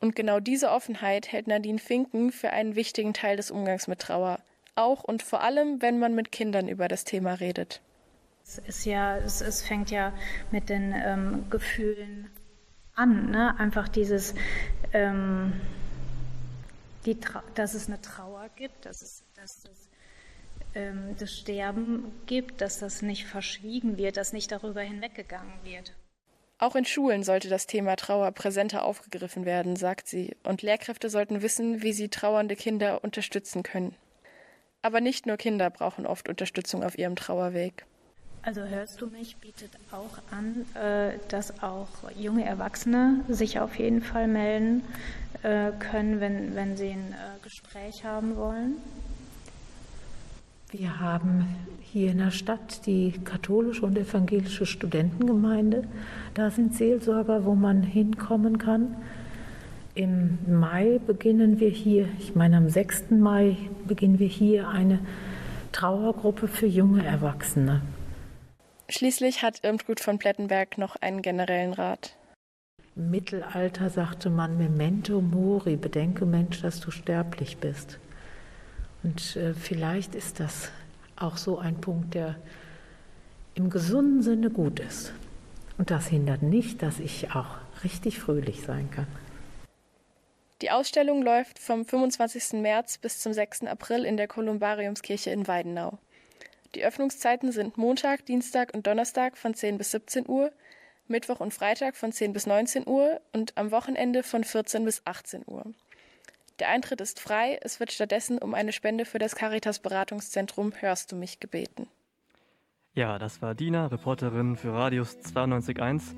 Und 0.00 0.14
genau 0.14 0.38
diese 0.38 0.70
Offenheit 0.70 1.32
hält 1.32 1.46
Nadine 1.46 1.78
Finken 1.78 2.30
für 2.30 2.50
einen 2.50 2.76
wichtigen 2.76 3.14
Teil 3.14 3.38
des 3.38 3.50
Umgangs 3.50 3.88
mit 3.88 4.00
Trauer 4.00 4.38
auch 4.80 5.04
und 5.04 5.22
vor 5.22 5.42
allem, 5.42 5.82
wenn 5.82 5.98
man 5.98 6.14
mit 6.14 6.32
Kindern 6.32 6.68
über 6.68 6.88
das 6.88 7.04
Thema 7.04 7.34
redet. 7.34 7.80
Es 8.44 8.58
ist 8.58 8.84
ja, 8.84 9.16
es, 9.18 9.40
es 9.40 9.62
fängt 9.62 9.90
ja 9.90 10.12
mit 10.50 10.68
den 10.68 10.92
ähm, 10.92 11.44
Gefühlen 11.50 12.30
an, 12.94 13.30
ne? 13.30 13.54
Einfach 13.58 13.88
dieses, 13.88 14.34
ähm, 14.92 15.52
die 17.06 17.16
dass 17.54 17.74
es 17.74 17.86
eine 17.86 18.00
Trauer 18.00 18.48
gibt, 18.56 18.86
dass 18.86 19.02
es, 19.02 19.22
dass 19.36 19.64
es 19.64 19.88
ähm, 20.74 21.16
das 21.18 21.32
Sterben 21.32 22.12
gibt, 22.26 22.60
dass 22.60 22.78
das 22.80 23.02
nicht 23.02 23.26
verschwiegen 23.26 23.98
wird, 23.98 24.16
dass 24.16 24.32
nicht 24.32 24.50
darüber 24.52 24.80
hinweggegangen 24.80 25.52
wird. 25.62 25.94
Auch 26.58 26.76
in 26.76 26.84
Schulen 26.84 27.22
sollte 27.22 27.48
das 27.48 27.66
Thema 27.66 27.96
Trauer 27.96 28.32
präsenter 28.32 28.84
aufgegriffen 28.84 29.46
werden, 29.46 29.76
sagt 29.76 30.08
sie, 30.08 30.36
und 30.42 30.60
Lehrkräfte 30.60 31.08
sollten 31.08 31.40
wissen, 31.40 31.80
wie 31.82 31.94
sie 31.94 32.10
trauernde 32.10 32.54
Kinder 32.54 33.02
unterstützen 33.02 33.62
können. 33.62 33.94
Aber 34.82 35.00
nicht 35.00 35.26
nur 35.26 35.36
Kinder 35.36 35.70
brauchen 35.70 36.06
oft 36.06 36.28
Unterstützung 36.28 36.82
auf 36.82 36.96
ihrem 36.96 37.16
Trauerweg. 37.16 37.84
Also 38.42 38.62
hörst 38.62 39.00
du 39.02 39.06
mich, 39.06 39.36
bietet 39.36 39.70
auch 39.92 40.18
an, 40.30 40.64
äh, 40.74 41.18
dass 41.28 41.62
auch 41.62 41.88
junge 42.16 42.44
Erwachsene 42.44 43.22
sich 43.28 43.60
auf 43.60 43.78
jeden 43.78 44.00
Fall 44.00 44.28
melden 44.28 44.82
äh, 45.42 45.72
können, 45.78 46.20
wenn, 46.20 46.54
wenn 46.54 46.76
sie 46.76 46.90
ein 46.90 47.12
äh, 47.12 47.42
Gespräch 47.42 48.04
haben 48.04 48.36
wollen. 48.36 48.76
Wir 50.70 51.00
haben 51.00 51.46
hier 51.82 52.12
in 52.12 52.18
der 52.18 52.30
Stadt 52.30 52.86
die 52.86 53.12
katholische 53.24 53.84
und 53.84 53.98
evangelische 53.98 54.64
Studentengemeinde. 54.64 55.84
Da 56.32 56.50
sind 56.50 56.74
Seelsorger, 56.74 57.44
wo 57.44 57.54
man 57.54 57.82
hinkommen 57.82 58.56
kann. 58.56 58.96
Im 60.00 60.38
Mai 60.46 60.98
beginnen 61.06 61.60
wir 61.60 61.68
hier, 61.68 62.08
ich 62.18 62.34
meine 62.34 62.56
am 62.56 62.70
6. 62.70 63.10
Mai 63.10 63.58
beginnen 63.86 64.18
wir 64.18 64.28
hier 64.28 64.66
eine 64.66 64.98
Trauergruppe 65.72 66.48
für 66.48 66.64
junge 66.64 67.04
Erwachsene. 67.04 67.82
Schließlich 68.88 69.42
hat 69.42 69.62
Irmtrud 69.62 70.00
von 70.00 70.18
Plettenberg 70.18 70.78
noch 70.78 70.96
einen 70.96 71.20
generellen 71.20 71.74
Rat. 71.74 72.16
Im 72.96 73.10
Mittelalter 73.10 73.90
sagte 73.90 74.30
man 74.30 74.56
Memento 74.56 75.20
Mori, 75.20 75.76
bedenke 75.76 76.24
Mensch, 76.24 76.62
dass 76.62 76.80
du 76.80 76.90
sterblich 76.90 77.58
bist. 77.58 77.98
Und 79.02 79.36
äh, 79.36 79.52
vielleicht 79.52 80.14
ist 80.14 80.40
das 80.40 80.70
auch 81.16 81.36
so 81.36 81.58
ein 81.58 81.78
Punkt, 81.78 82.14
der 82.14 82.36
im 83.52 83.68
gesunden 83.68 84.22
Sinne 84.22 84.48
gut 84.48 84.80
ist. 84.80 85.12
Und 85.76 85.90
das 85.90 86.06
hindert 86.06 86.40
nicht, 86.40 86.80
dass 86.80 87.00
ich 87.00 87.34
auch 87.34 87.58
richtig 87.84 88.18
fröhlich 88.18 88.62
sein 88.62 88.90
kann. 88.90 89.06
Die 90.62 90.70
Ausstellung 90.70 91.22
läuft 91.22 91.58
vom 91.58 91.86
25. 91.86 92.60
März 92.60 92.98
bis 92.98 93.20
zum 93.20 93.32
6. 93.32 93.62
April 93.62 94.04
in 94.04 94.18
der 94.18 94.28
Kolumbariumskirche 94.28 95.30
in 95.30 95.48
Weidenau. 95.48 95.98
Die 96.74 96.84
Öffnungszeiten 96.84 97.50
sind 97.50 97.78
Montag, 97.78 98.26
Dienstag 98.26 98.74
und 98.74 98.86
Donnerstag 98.86 99.38
von 99.38 99.54
10 99.54 99.78
bis 99.78 99.92
17 99.92 100.28
Uhr, 100.28 100.52
Mittwoch 101.08 101.40
und 101.40 101.54
Freitag 101.54 101.96
von 101.96 102.12
10 102.12 102.34
bis 102.34 102.46
19 102.46 102.86
Uhr 102.86 103.20
und 103.32 103.56
am 103.56 103.70
Wochenende 103.70 104.22
von 104.22 104.44
14 104.44 104.84
bis 104.84 105.02
18 105.06 105.44
Uhr. 105.46 105.64
Der 106.58 106.68
Eintritt 106.68 107.00
ist 107.00 107.20
frei, 107.20 107.58
es 107.62 107.80
wird 107.80 107.90
stattdessen 107.90 108.38
um 108.38 108.52
eine 108.52 108.72
Spende 108.72 109.06
für 109.06 109.18
das 109.18 109.34
Caritas 109.34 109.78
Beratungszentrum 109.78 110.74
Hörst 110.78 111.10
du 111.10 111.16
mich 111.16 111.40
gebeten. 111.40 111.88
Ja, 112.92 113.18
das 113.18 113.40
war 113.40 113.54
Dina, 113.54 113.86
Reporterin 113.86 114.56
für 114.56 114.74
Radius 114.74 115.16
92.1. 115.16 116.14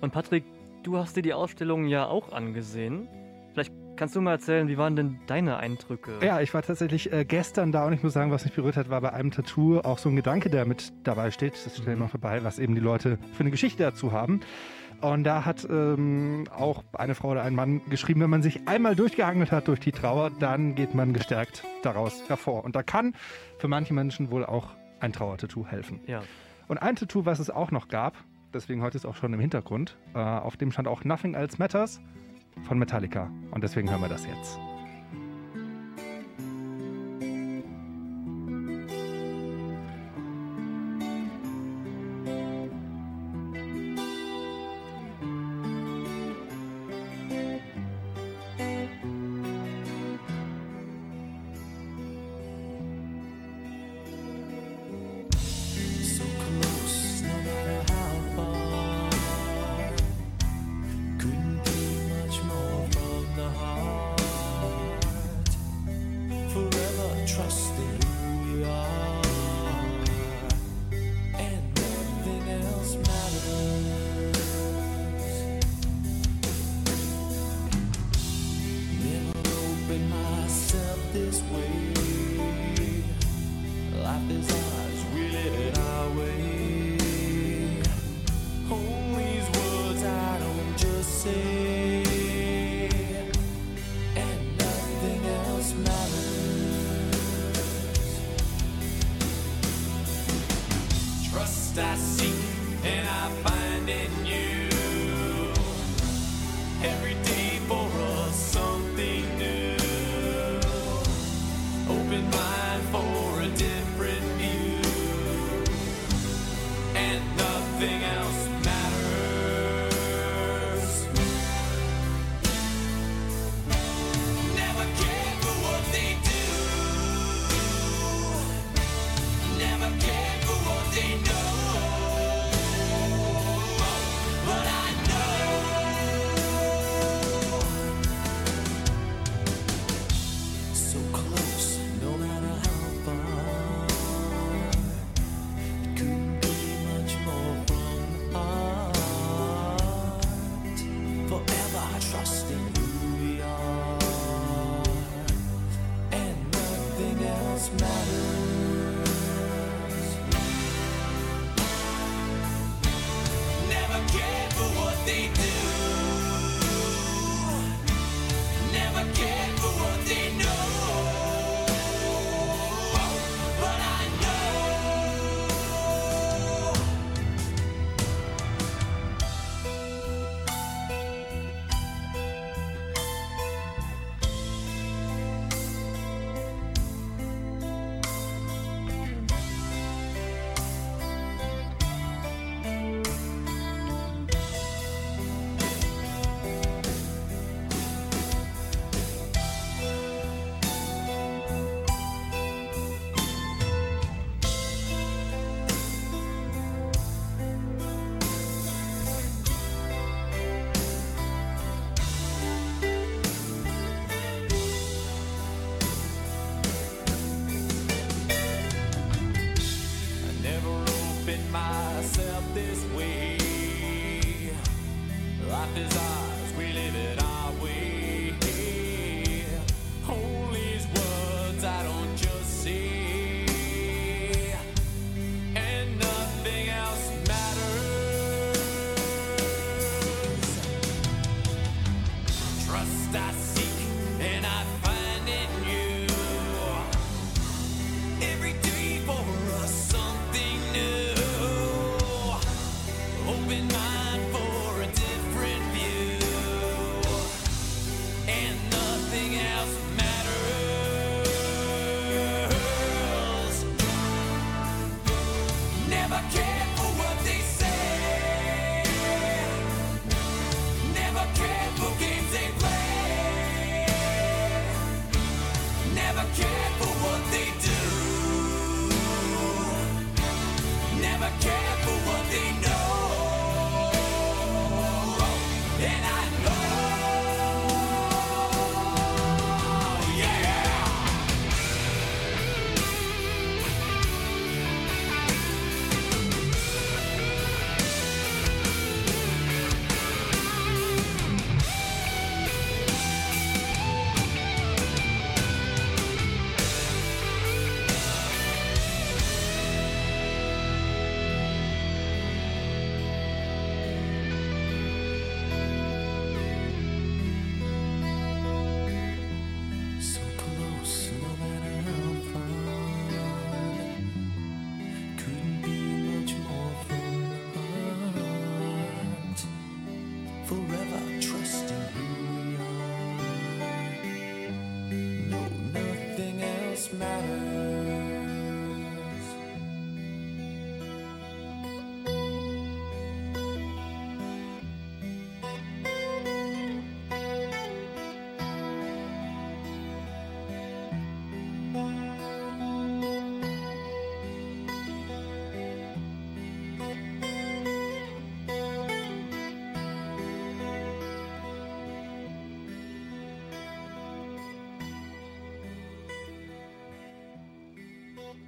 Und 0.00 0.10
Patrick, 0.10 0.44
du 0.82 0.96
hast 0.96 1.16
dir 1.16 1.22
die 1.22 1.34
Ausstellung 1.34 1.86
ja 1.86 2.06
auch 2.06 2.32
angesehen. 2.32 3.08
Vielleicht 3.54 3.72
kannst 3.96 4.16
du 4.16 4.20
mal 4.20 4.32
erzählen, 4.32 4.66
wie 4.66 4.76
waren 4.76 4.96
denn 4.96 5.20
deine 5.28 5.58
Eindrücke? 5.58 6.18
Ja, 6.20 6.40
ich 6.40 6.52
war 6.54 6.62
tatsächlich 6.62 7.12
äh, 7.12 7.24
gestern 7.24 7.70
da 7.70 7.86
und 7.86 7.92
ich 7.92 8.02
muss 8.02 8.12
sagen, 8.12 8.32
was 8.32 8.44
mich 8.44 8.52
berührt 8.52 8.76
hat, 8.76 8.90
war 8.90 9.00
bei 9.00 9.12
einem 9.12 9.30
Tattoo 9.30 9.78
auch 9.78 9.98
so 9.98 10.08
ein 10.08 10.16
Gedanke, 10.16 10.50
der 10.50 10.66
mit 10.66 10.92
dabei 11.04 11.30
steht. 11.30 11.54
Das 11.64 11.76
stellen 11.76 11.98
wir 11.98 12.04
noch 12.06 12.10
dabei, 12.10 12.42
was 12.42 12.58
eben 12.58 12.74
die 12.74 12.80
Leute 12.80 13.16
für 13.32 13.40
eine 13.40 13.52
Geschichte 13.52 13.84
dazu 13.84 14.10
haben. 14.10 14.40
Und 15.00 15.22
da 15.22 15.44
hat 15.44 15.64
ähm, 15.70 16.46
auch 16.50 16.82
eine 16.94 17.14
Frau 17.14 17.30
oder 17.30 17.42
ein 17.42 17.54
Mann 17.54 17.80
geschrieben, 17.88 18.20
wenn 18.22 18.30
man 18.30 18.42
sich 18.42 18.66
einmal 18.66 18.96
durchgehangelt 18.96 19.52
hat 19.52 19.68
durch 19.68 19.78
die 19.78 19.92
Trauer, 19.92 20.30
dann 20.40 20.74
geht 20.74 20.94
man 20.94 21.12
gestärkt 21.12 21.62
daraus 21.82 22.28
hervor. 22.28 22.64
Und 22.64 22.74
da 22.74 22.82
kann 22.82 23.14
für 23.58 23.68
manche 23.68 23.94
Menschen 23.94 24.32
wohl 24.32 24.44
auch 24.44 24.70
ein 24.98 25.12
Trauertattoo 25.12 25.64
helfen. 25.64 26.00
Ja. 26.06 26.22
Und 26.66 26.78
ein 26.78 26.96
Tattoo, 26.96 27.24
was 27.24 27.38
es 27.38 27.50
auch 27.50 27.70
noch 27.70 27.86
gab, 27.86 28.16
deswegen 28.52 28.82
heute 28.82 28.96
ist 28.96 29.06
auch 29.06 29.14
schon 29.14 29.32
im 29.32 29.40
Hintergrund, 29.40 29.96
äh, 30.14 30.18
auf 30.18 30.56
dem 30.56 30.72
stand 30.72 30.88
auch 30.88 31.04
Nothing 31.04 31.34
Else 31.34 31.56
Matters 31.58 32.00
von 32.62 32.78
Metallica. 32.78 33.30
Und 33.50 33.62
deswegen 33.64 33.90
hören 33.90 34.00
wir 34.00 34.08
das 34.08 34.26
jetzt. 34.26 34.58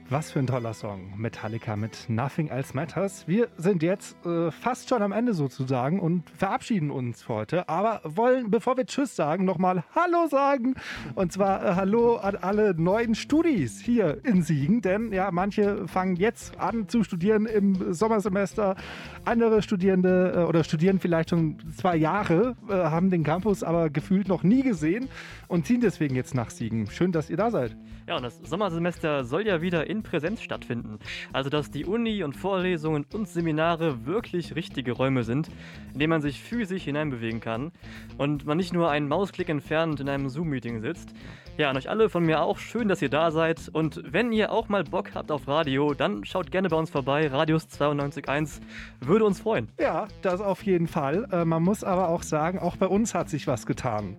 Was 0.09 0.30
für 0.30 0.38
ein 0.38 0.46
toller 0.46 0.72
Song. 0.72 1.14
Metallica 1.16 1.74
mit 1.74 2.09
Nothing 2.09 2.46
Else 2.46 2.76
Matters. 2.76 3.26
Wir 3.26 3.48
sind 3.57 3.82
jetzt 3.82 4.16
äh, 4.24 4.52
fast 4.52 4.88
schon 4.88 5.02
am 5.02 5.11
Ende 5.11 5.34
sozusagen 5.34 5.98
und 5.98 6.30
verabschieden 6.30 6.92
uns 6.92 7.28
heute. 7.28 7.68
Aber 7.68 8.02
wollen, 8.04 8.48
bevor 8.48 8.76
wir 8.76 8.86
Tschüss 8.86 9.16
sagen, 9.16 9.44
nochmal 9.44 9.82
Hallo 9.96 10.28
sagen. 10.28 10.76
Und 11.16 11.32
zwar 11.32 11.64
äh, 11.64 11.74
Hallo 11.74 12.18
an 12.18 12.36
alle 12.36 12.74
neuen 12.74 13.16
Studis 13.16 13.80
hier 13.80 14.24
in 14.24 14.42
Siegen. 14.42 14.80
Denn 14.80 15.12
ja, 15.12 15.32
manche 15.32 15.88
fangen 15.88 16.14
jetzt 16.14 16.57
an 16.61 16.88
zu 16.88 17.02
studieren 17.02 17.46
im 17.46 17.92
Sommersemester. 17.92 18.76
Andere 19.24 19.61
Studierende 19.61 20.34
äh, 20.36 20.44
oder 20.44 20.62
studieren 20.62 21.00
vielleicht 21.00 21.30
schon 21.30 21.59
zwei 21.76 21.96
Jahre, 21.96 22.54
äh, 22.68 22.74
haben 22.74 23.11
den 23.11 23.24
Campus 23.24 23.64
aber 23.64 23.90
gefühlt 23.90 24.28
noch 24.28 24.44
nie 24.44 24.62
gesehen 24.62 25.09
und 25.48 25.66
ziehen 25.66 25.80
deswegen 25.80 26.14
jetzt 26.14 26.32
nach 26.32 26.50
Siegen. 26.50 26.88
Schön, 26.92 27.11
dass 27.11 27.28
ihr 27.28 27.36
da 27.36 27.50
seid. 27.50 27.76
Ja, 28.09 28.16
und 28.16 28.22
das 28.22 28.38
Sommersemester 28.44 29.24
soll 29.24 29.48
ja 29.48 29.61
wieder 29.62 29.88
in 29.88 30.04
Präsenz 30.04 30.40
stattfinden. 30.40 31.00
Also, 31.32 31.50
dass 31.50 31.72
die 31.72 31.84
Uni 31.84 32.22
und 32.22 32.36
Vorlesungen 32.36 33.04
und 33.12 33.28
Seminare 33.28 34.07
wirklich 34.07 34.54
richtige 34.54 34.92
Räume 34.92 35.24
sind, 35.24 35.48
in 35.92 35.98
denen 35.98 36.11
man 36.11 36.22
sich 36.22 36.40
physisch 36.40 36.84
hineinbewegen 36.84 37.40
kann 37.40 37.72
und 38.16 38.46
man 38.46 38.59
nicht 38.59 38.72
nur 38.72 38.90
einen 38.90 39.09
Mausklick 39.09 39.48
entfernt 39.48 39.98
in 39.98 40.09
einem 40.09 40.28
Zoom-Meeting 40.28 40.82
sitzt. 40.82 41.14
Ja, 41.59 41.68
an 41.68 41.76
euch 41.76 41.90
alle 41.90 42.09
von 42.09 42.24
mir 42.24 42.42
auch 42.42 42.59
schön, 42.59 42.86
dass 42.86 43.02
ihr 43.02 43.09
da 43.09 43.32
seid. 43.32 43.68
Und 43.72 44.00
wenn 44.07 44.30
ihr 44.30 44.52
auch 44.52 44.68
mal 44.68 44.84
Bock 44.84 45.14
habt 45.14 45.32
auf 45.32 45.48
Radio, 45.48 45.92
dann 45.92 46.24
schaut 46.24 46.52
gerne 46.52 46.68
bei 46.68 46.76
uns 46.76 46.90
vorbei. 46.90 47.26
Radius 47.26 47.66
92.1 47.66 48.61
würde 49.00 49.24
uns 49.24 49.40
freuen. 49.40 49.68
Ja, 49.80 50.07
das 50.22 50.40
auf 50.40 50.62
jeden 50.62 50.86
Fall. 50.86 51.26
Äh, 51.32 51.44
man 51.44 51.64
muss 51.64 51.82
aber 51.82 52.11
auch 52.11 52.22
sagen, 52.22 52.61
auch 52.61 52.76
bei 52.76 52.86
uns 52.86 53.14
hat 53.14 53.30
sich 53.30 53.48
was 53.48 53.66
getan. 53.66 54.16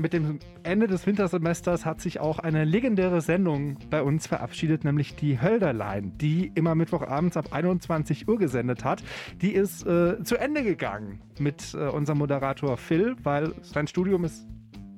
Mit 0.00 0.14
dem 0.14 0.38
Ende 0.62 0.86
des 0.86 1.06
Wintersemesters 1.06 1.84
hat 1.84 2.00
sich 2.00 2.20
auch 2.20 2.38
eine 2.38 2.64
legendäre 2.64 3.20
Sendung 3.20 3.76
bei 3.90 4.02
uns 4.02 4.26
verabschiedet, 4.26 4.82
nämlich 4.82 5.14
die 5.14 5.40
Hölderlein, 5.40 6.16
die 6.16 6.50
immer 6.54 6.74
Mittwochabends 6.74 7.36
ab 7.36 7.52
21 7.52 8.26
Uhr 8.26 8.38
gesendet 8.38 8.82
hat. 8.82 9.02
Die 9.42 9.52
ist 9.52 9.86
äh, 9.86 10.22
zu 10.22 10.36
Ende 10.36 10.62
gegangen 10.62 11.20
mit 11.38 11.74
äh, 11.74 11.88
unserem 11.88 12.18
Moderator 12.18 12.78
Phil, 12.78 13.14
weil 13.22 13.52
sein 13.60 13.86
Studium 13.86 14.24
ist 14.24 14.46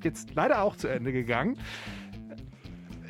jetzt 0.05 0.35
leider 0.35 0.63
auch 0.63 0.77
zu 0.77 0.87
Ende 0.87 1.13
gegangen. 1.13 1.57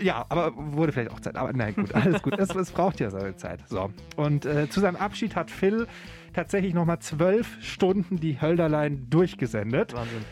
Ja, 0.01 0.25
aber 0.31 0.53
wurde 0.57 0.93
vielleicht 0.93 1.11
auch 1.11 1.21
Zeit. 1.21 1.37
Aber 1.37 1.53
nein, 1.53 1.75
gut, 1.75 1.95
alles 1.95 2.23
gut. 2.23 2.39
Es, 2.39 2.55
es 2.55 2.71
braucht 2.71 3.01
ja 3.01 3.11
seine 3.11 3.37
Zeit. 3.37 3.61
So. 3.69 3.91
Und 4.17 4.47
äh, 4.47 4.69
zu 4.71 4.81
seinem 4.81 4.97
Abschied 4.97 5.37
hat 5.37 5.51
Phil 5.51 5.87
tatsächlich 6.33 6.73
nochmal 6.73 7.01
zwölf 7.01 7.63
Stunden 7.63 8.19
die 8.19 8.41
Hölderlein 8.41 9.09
durchgesendet. 9.11 9.93
Wahnsinn. 9.95 10.25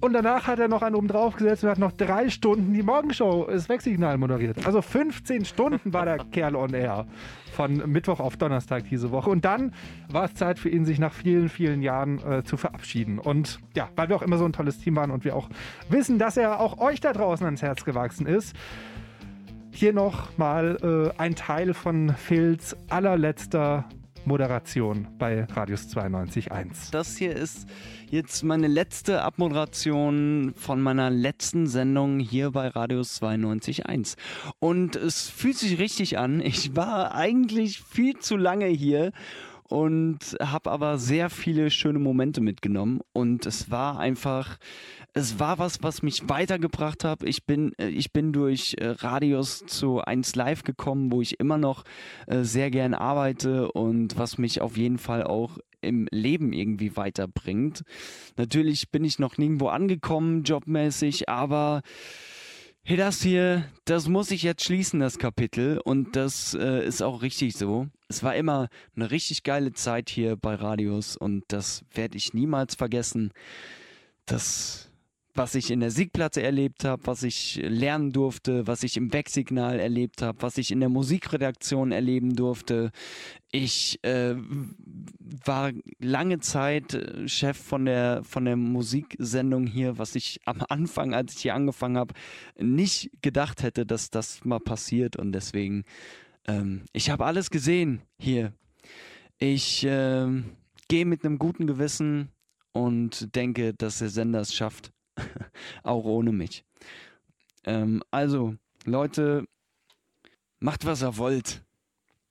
Und 0.00 0.12
danach 0.12 0.46
hat 0.46 0.58
er 0.60 0.68
noch 0.68 0.82
einen 0.82 0.94
oben 0.94 1.08
drauf 1.08 1.36
gesetzt 1.36 1.64
und 1.64 1.70
hat 1.70 1.78
noch 1.78 1.92
drei 1.92 2.28
Stunden 2.28 2.72
die 2.72 2.82
Morgenshow, 2.82 3.48
das 3.50 3.68
Wegsignal 3.68 4.16
moderiert. 4.16 4.64
Also 4.64 4.80
15 4.80 5.44
Stunden 5.44 5.92
war 5.92 6.04
der 6.04 6.18
Kerl 6.32 6.54
on 6.54 6.72
air. 6.72 7.06
Von 7.52 7.90
Mittwoch 7.90 8.20
auf 8.20 8.36
Donnerstag 8.36 8.84
diese 8.88 9.10
Woche. 9.10 9.30
Und 9.30 9.44
dann 9.44 9.72
war 10.08 10.24
es 10.24 10.34
Zeit 10.34 10.60
für 10.60 10.68
ihn, 10.68 10.84
sich 10.84 11.00
nach 11.00 11.12
vielen, 11.12 11.48
vielen 11.48 11.82
Jahren 11.82 12.18
äh, 12.18 12.44
zu 12.44 12.56
verabschieden. 12.56 13.18
Und 13.18 13.58
ja, 13.74 13.88
weil 13.96 14.08
wir 14.08 14.16
auch 14.16 14.22
immer 14.22 14.38
so 14.38 14.44
ein 14.44 14.52
tolles 14.52 14.78
Team 14.78 14.94
waren 14.94 15.10
und 15.10 15.24
wir 15.24 15.34
auch 15.34 15.48
wissen, 15.88 16.18
dass 16.18 16.36
er 16.36 16.60
auch 16.60 16.78
euch 16.78 17.00
da 17.00 17.12
draußen 17.12 17.44
ans 17.44 17.62
Herz 17.62 17.84
gewachsen 17.84 18.26
ist. 18.26 18.54
Hier 19.72 19.92
noch 19.92 20.36
mal 20.38 21.12
äh, 21.16 21.20
ein 21.20 21.34
Teil 21.34 21.74
von 21.74 22.14
Phils 22.14 22.76
allerletzter 22.88 23.84
Moderation 24.28 25.08
bei 25.18 25.44
Radius 25.44 25.88
92.1. 25.88 26.92
Das 26.92 27.16
hier 27.16 27.34
ist 27.34 27.66
jetzt 28.10 28.44
meine 28.44 28.68
letzte 28.68 29.22
Abmoderation 29.22 30.52
von 30.54 30.80
meiner 30.80 31.08
letzten 31.10 31.66
Sendung 31.66 32.20
hier 32.20 32.50
bei 32.50 32.68
Radius 32.68 33.20
92.1. 33.22 34.16
Und 34.60 34.96
es 34.96 35.30
fühlt 35.30 35.56
sich 35.56 35.78
richtig 35.78 36.18
an. 36.18 36.40
Ich 36.40 36.76
war 36.76 37.14
eigentlich 37.14 37.80
viel 37.80 38.18
zu 38.18 38.36
lange 38.36 38.66
hier 38.66 39.12
und 39.68 40.36
habe 40.40 40.70
aber 40.70 40.98
sehr 40.98 41.30
viele 41.30 41.70
schöne 41.70 41.98
Momente 41.98 42.40
mitgenommen. 42.40 43.00
Und 43.12 43.46
es 43.46 43.70
war 43.70 43.98
einfach, 43.98 44.58
es 45.18 45.40
war 45.40 45.58
was, 45.58 45.82
was 45.82 46.02
mich 46.02 46.28
weitergebracht 46.28 47.04
hat. 47.04 47.22
Ich 47.24 47.44
bin, 47.44 47.72
äh, 47.78 47.88
ich 47.88 48.12
bin 48.12 48.32
durch 48.32 48.76
äh, 48.78 48.86
Radius 48.88 49.66
zu 49.66 50.00
1 50.00 50.36
Live 50.36 50.62
gekommen, 50.62 51.10
wo 51.12 51.20
ich 51.20 51.40
immer 51.40 51.58
noch 51.58 51.84
äh, 52.26 52.42
sehr 52.42 52.70
gern 52.70 52.94
arbeite 52.94 53.70
und 53.72 54.16
was 54.16 54.38
mich 54.38 54.60
auf 54.60 54.76
jeden 54.76 54.98
Fall 54.98 55.24
auch 55.24 55.58
im 55.80 56.08
Leben 56.10 56.52
irgendwie 56.52 56.96
weiterbringt. 56.96 57.82
Natürlich 58.36 58.90
bin 58.90 59.04
ich 59.04 59.18
noch 59.18 59.38
nirgendwo 59.38 59.68
angekommen, 59.68 60.44
jobmäßig, 60.44 61.28
aber 61.28 61.82
Hey, 62.84 62.96
das 62.96 63.20
hier, 63.20 63.68
das 63.84 64.08
muss 64.08 64.30
ich 64.30 64.42
jetzt 64.42 64.64
schließen, 64.64 65.00
das 65.00 65.18
Kapitel. 65.18 65.78
Und 65.84 66.16
das 66.16 66.54
äh, 66.54 66.86
ist 66.86 67.02
auch 67.02 67.20
richtig 67.20 67.54
so. 67.54 67.88
Es 68.08 68.22
war 68.22 68.34
immer 68.34 68.68
eine 68.96 69.10
richtig 69.10 69.42
geile 69.42 69.74
Zeit 69.74 70.08
hier 70.08 70.36
bei 70.36 70.54
Radius 70.54 71.14
und 71.14 71.44
das 71.48 71.84
werde 71.92 72.16
ich 72.16 72.32
niemals 72.32 72.76
vergessen. 72.76 73.32
Das, 74.24 74.87
was 75.38 75.54
ich 75.54 75.70
in 75.70 75.80
der 75.80 75.92
Siegplatte 75.92 76.42
erlebt 76.42 76.84
habe, 76.84 77.06
was 77.06 77.22
ich 77.22 77.60
lernen 77.62 78.12
durfte, 78.12 78.66
was 78.66 78.82
ich 78.82 78.96
im 78.96 79.12
Wegsignal 79.12 79.78
erlebt 79.78 80.20
habe, 80.20 80.42
was 80.42 80.58
ich 80.58 80.72
in 80.72 80.80
der 80.80 80.88
Musikredaktion 80.88 81.92
erleben 81.92 82.34
durfte. 82.34 82.90
Ich 83.52 84.02
äh, 84.02 84.34
war 85.44 85.70
lange 86.00 86.40
Zeit 86.40 86.94
äh, 86.94 87.28
Chef 87.28 87.56
von 87.56 87.84
der, 87.84 88.24
von 88.24 88.44
der 88.44 88.56
Musiksendung 88.56 89.66
hier, 89.66 89.96
was 89.96 90.16
ich 90.16 90.40
am 90.44 90.62
Anfang, 90.68 91.14
als 91.14 91.36
ich 91.36 91.42
hier 91.42 91.54
angefangen 91.54 91.96
habe, 91.96 92.14
nicht 92.58 93.10
gedacht 93.22 93.62
hätte, 93.62 93.86
dass 93.86 94.10
das 94.10 94.44
mal 94.44 94.60
passiert. 94.60 95.16
Und 95.16 95.32
deswegen, 95.32 95.84
ähm, 96.48 96.82
ich 96.92 97.10
habe 97.10 97.24
alles 97.24 97.50
gesehen 97.50 98.02
hier. 98.18 98.52
Ich 99.38 99.86
ähm, 99.88 100.56
gehe 100.88 101.06
mit 101.06 101.24
einem 101.24 101.38
guten 101.38 101.68
Gewissen 101.68 102.30
und 102.72 103.34
denke, 103.36 103.72
dass 103.72 103.98
der 104.00 104.08
Sender 104.08 104.40
es 104.40 104.52
schafft, 104.52 104.92
auch 105.82 106.04
ohne 106.04 106.32
mich. 106.32 106.64
Ähm, 107.64 108.02
also, 108.10 108.54
Leute, 108.84 109.44
macht 110.60 110.86
was 110.86 111.02
ihr 111.02 111.16
wollt, 111.16 111.64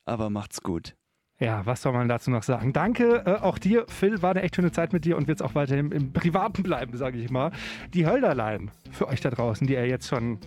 aber 0.06 0.30
macht's 0.30 0.62
gut. 0.62 0.96
Ja, 1.40 1.66
was 1.68 1.84
soll 1.84 1.94
man 1.94 2.08
dazu 2.08 2.32
noch 2.32 2.42
sagen? 2.42 2.74
Danke 2.74 3.24
äh, 3.26 3.36
auch 3.42 3.60
dir, 3.60 3.86
Phil. 3.90 4.24
War 4.24 4.32
eine 4.32 4.42
echt 4.42 4.56
schöne 4.56 4.72
Zeit 4.72 4.92
mit 4.92 5.06
dir 5.06 5.18
und 5.18 5.28
wird 5.28 5.40
es 5.40 5.46
auch 5.46 5.54
weiterhin 5.54 5.92
im 5.92 6.12
Privaten 6.12 6.64
bleiben, 6.64 6.98
sage 6.98 7.20
ich 7.20 7.30
mal. 7.30 7.52
Die 7.94 8.08
Hölderlein 8.08 8.72
für 8.92 9.08
euch 9.08 9.22
da 9.22 9.30
draußen, 9.30 9.68
die 9.68 9.74
ihr 9.74 9.86
jetzt 9.86 10.08
schon 10.08 10.40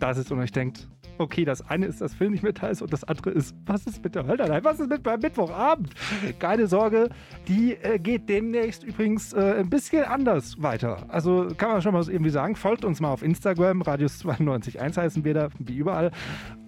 da 0.00 0.14
sitzt 0.14 0.32
und 0.32 0.40
euch 0.40 0.50
denkt, 0.50 0.88
okay, 1.18 1.44
das 1.44 1.68
eine 1.68 1.86
ist, 1.86 2.00
dass 2.00 2.14
Phil 2.14 2.30
nicht 2.30 2.42
mehr 2.42 2.52
da 2.52 2.68
ist 2.68 2.82
und 2.82 2.92
das 2.92 3.04
andere 3.04 3.30
ist, 3.30 3.54
was 3.66 3.86
ist 3.86 4.02
mit 4.02 4.14
der 4.14 4.26
Hölderlein? 4.26 4.64
Was 4.64 4.80
ist 4.80 4.88
mit 4.88 5.02
beim 5.02 5.20
Mittwochabend? 5.20 5.90
Keine 6.38 6.66
Sorge, 6.66 7.08
die 7.46 7.74
äh, 7.74 7.98
geht 7.98 8.28
demnächst 8.28 8.84
übrigens 8.84 9.32
äh, 9.32 9.56
ein 9.58 9.70
bisschen 9.70 10.04
anders 10.04 10.60
weiter. 10.62 11.04
Also 11.08 11.48
kann 11.56 11.70
man 11.70 11.82
schon 11.82 11.92
mal 11.92 12.02
so 12.02 12.10
irgendwie 12.10 12.30
sagen, 12.30 12.56
folgt 12.56 12.84
uns 12.84 13.00
mal 13.00 13.10
auf 13.10 13.22
Instagram, 13.22 13.82
Radius921 13.82 14.96
heißen 14.96 15.24
wir 15.24 15.34
da, 15.34 15.48
wie 15.58 15.76
überall. 15.76 16.10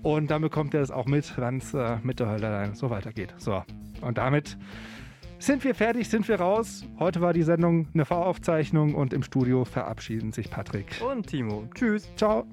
Und 0.02 0.30
dann 0.30 0.42
bekommt 0.42 0.74
ihr 0.74 0.80
es 0.80 0.90
auch 0.90 1.06
mit, 1.06 1.36
wenn 1.38 1.58
es 1.58 1.74
äh, 1.74 1.96
mit 2.02 2.20
der 2.20 2.28
Hölderlein 2.28 2.74
so 2.74 2.90
weitergeht. 2.90 3.34
So, 3.36 3.62
und 4.00 4.18
damit 4.18 4.56
sind 5.38 5.64
wir 5.64 5.74
fertig, 5.74 6.08
sind 6.08 6.28
wir 6.28 6.38
raus. 6.38 6.84
Heute 6.98 7.20
war 7.20 7.32
die 7.32 7.42
Sendung 7.42 7.88
eine 7.94 8.04
Voraufzeichnung 8.04 8.94
und 8.94 9.12
im 9.12 9.22
Studio 9.22 9.64
verabschieden 9.64 10.32
sich 10.32 10.50
Patrick. 10.50 11.00
Und 11.00 11.26
Timo. 11.26 11.66
Tschüss. 11.74 12.08
Ciao. 12.16 12.46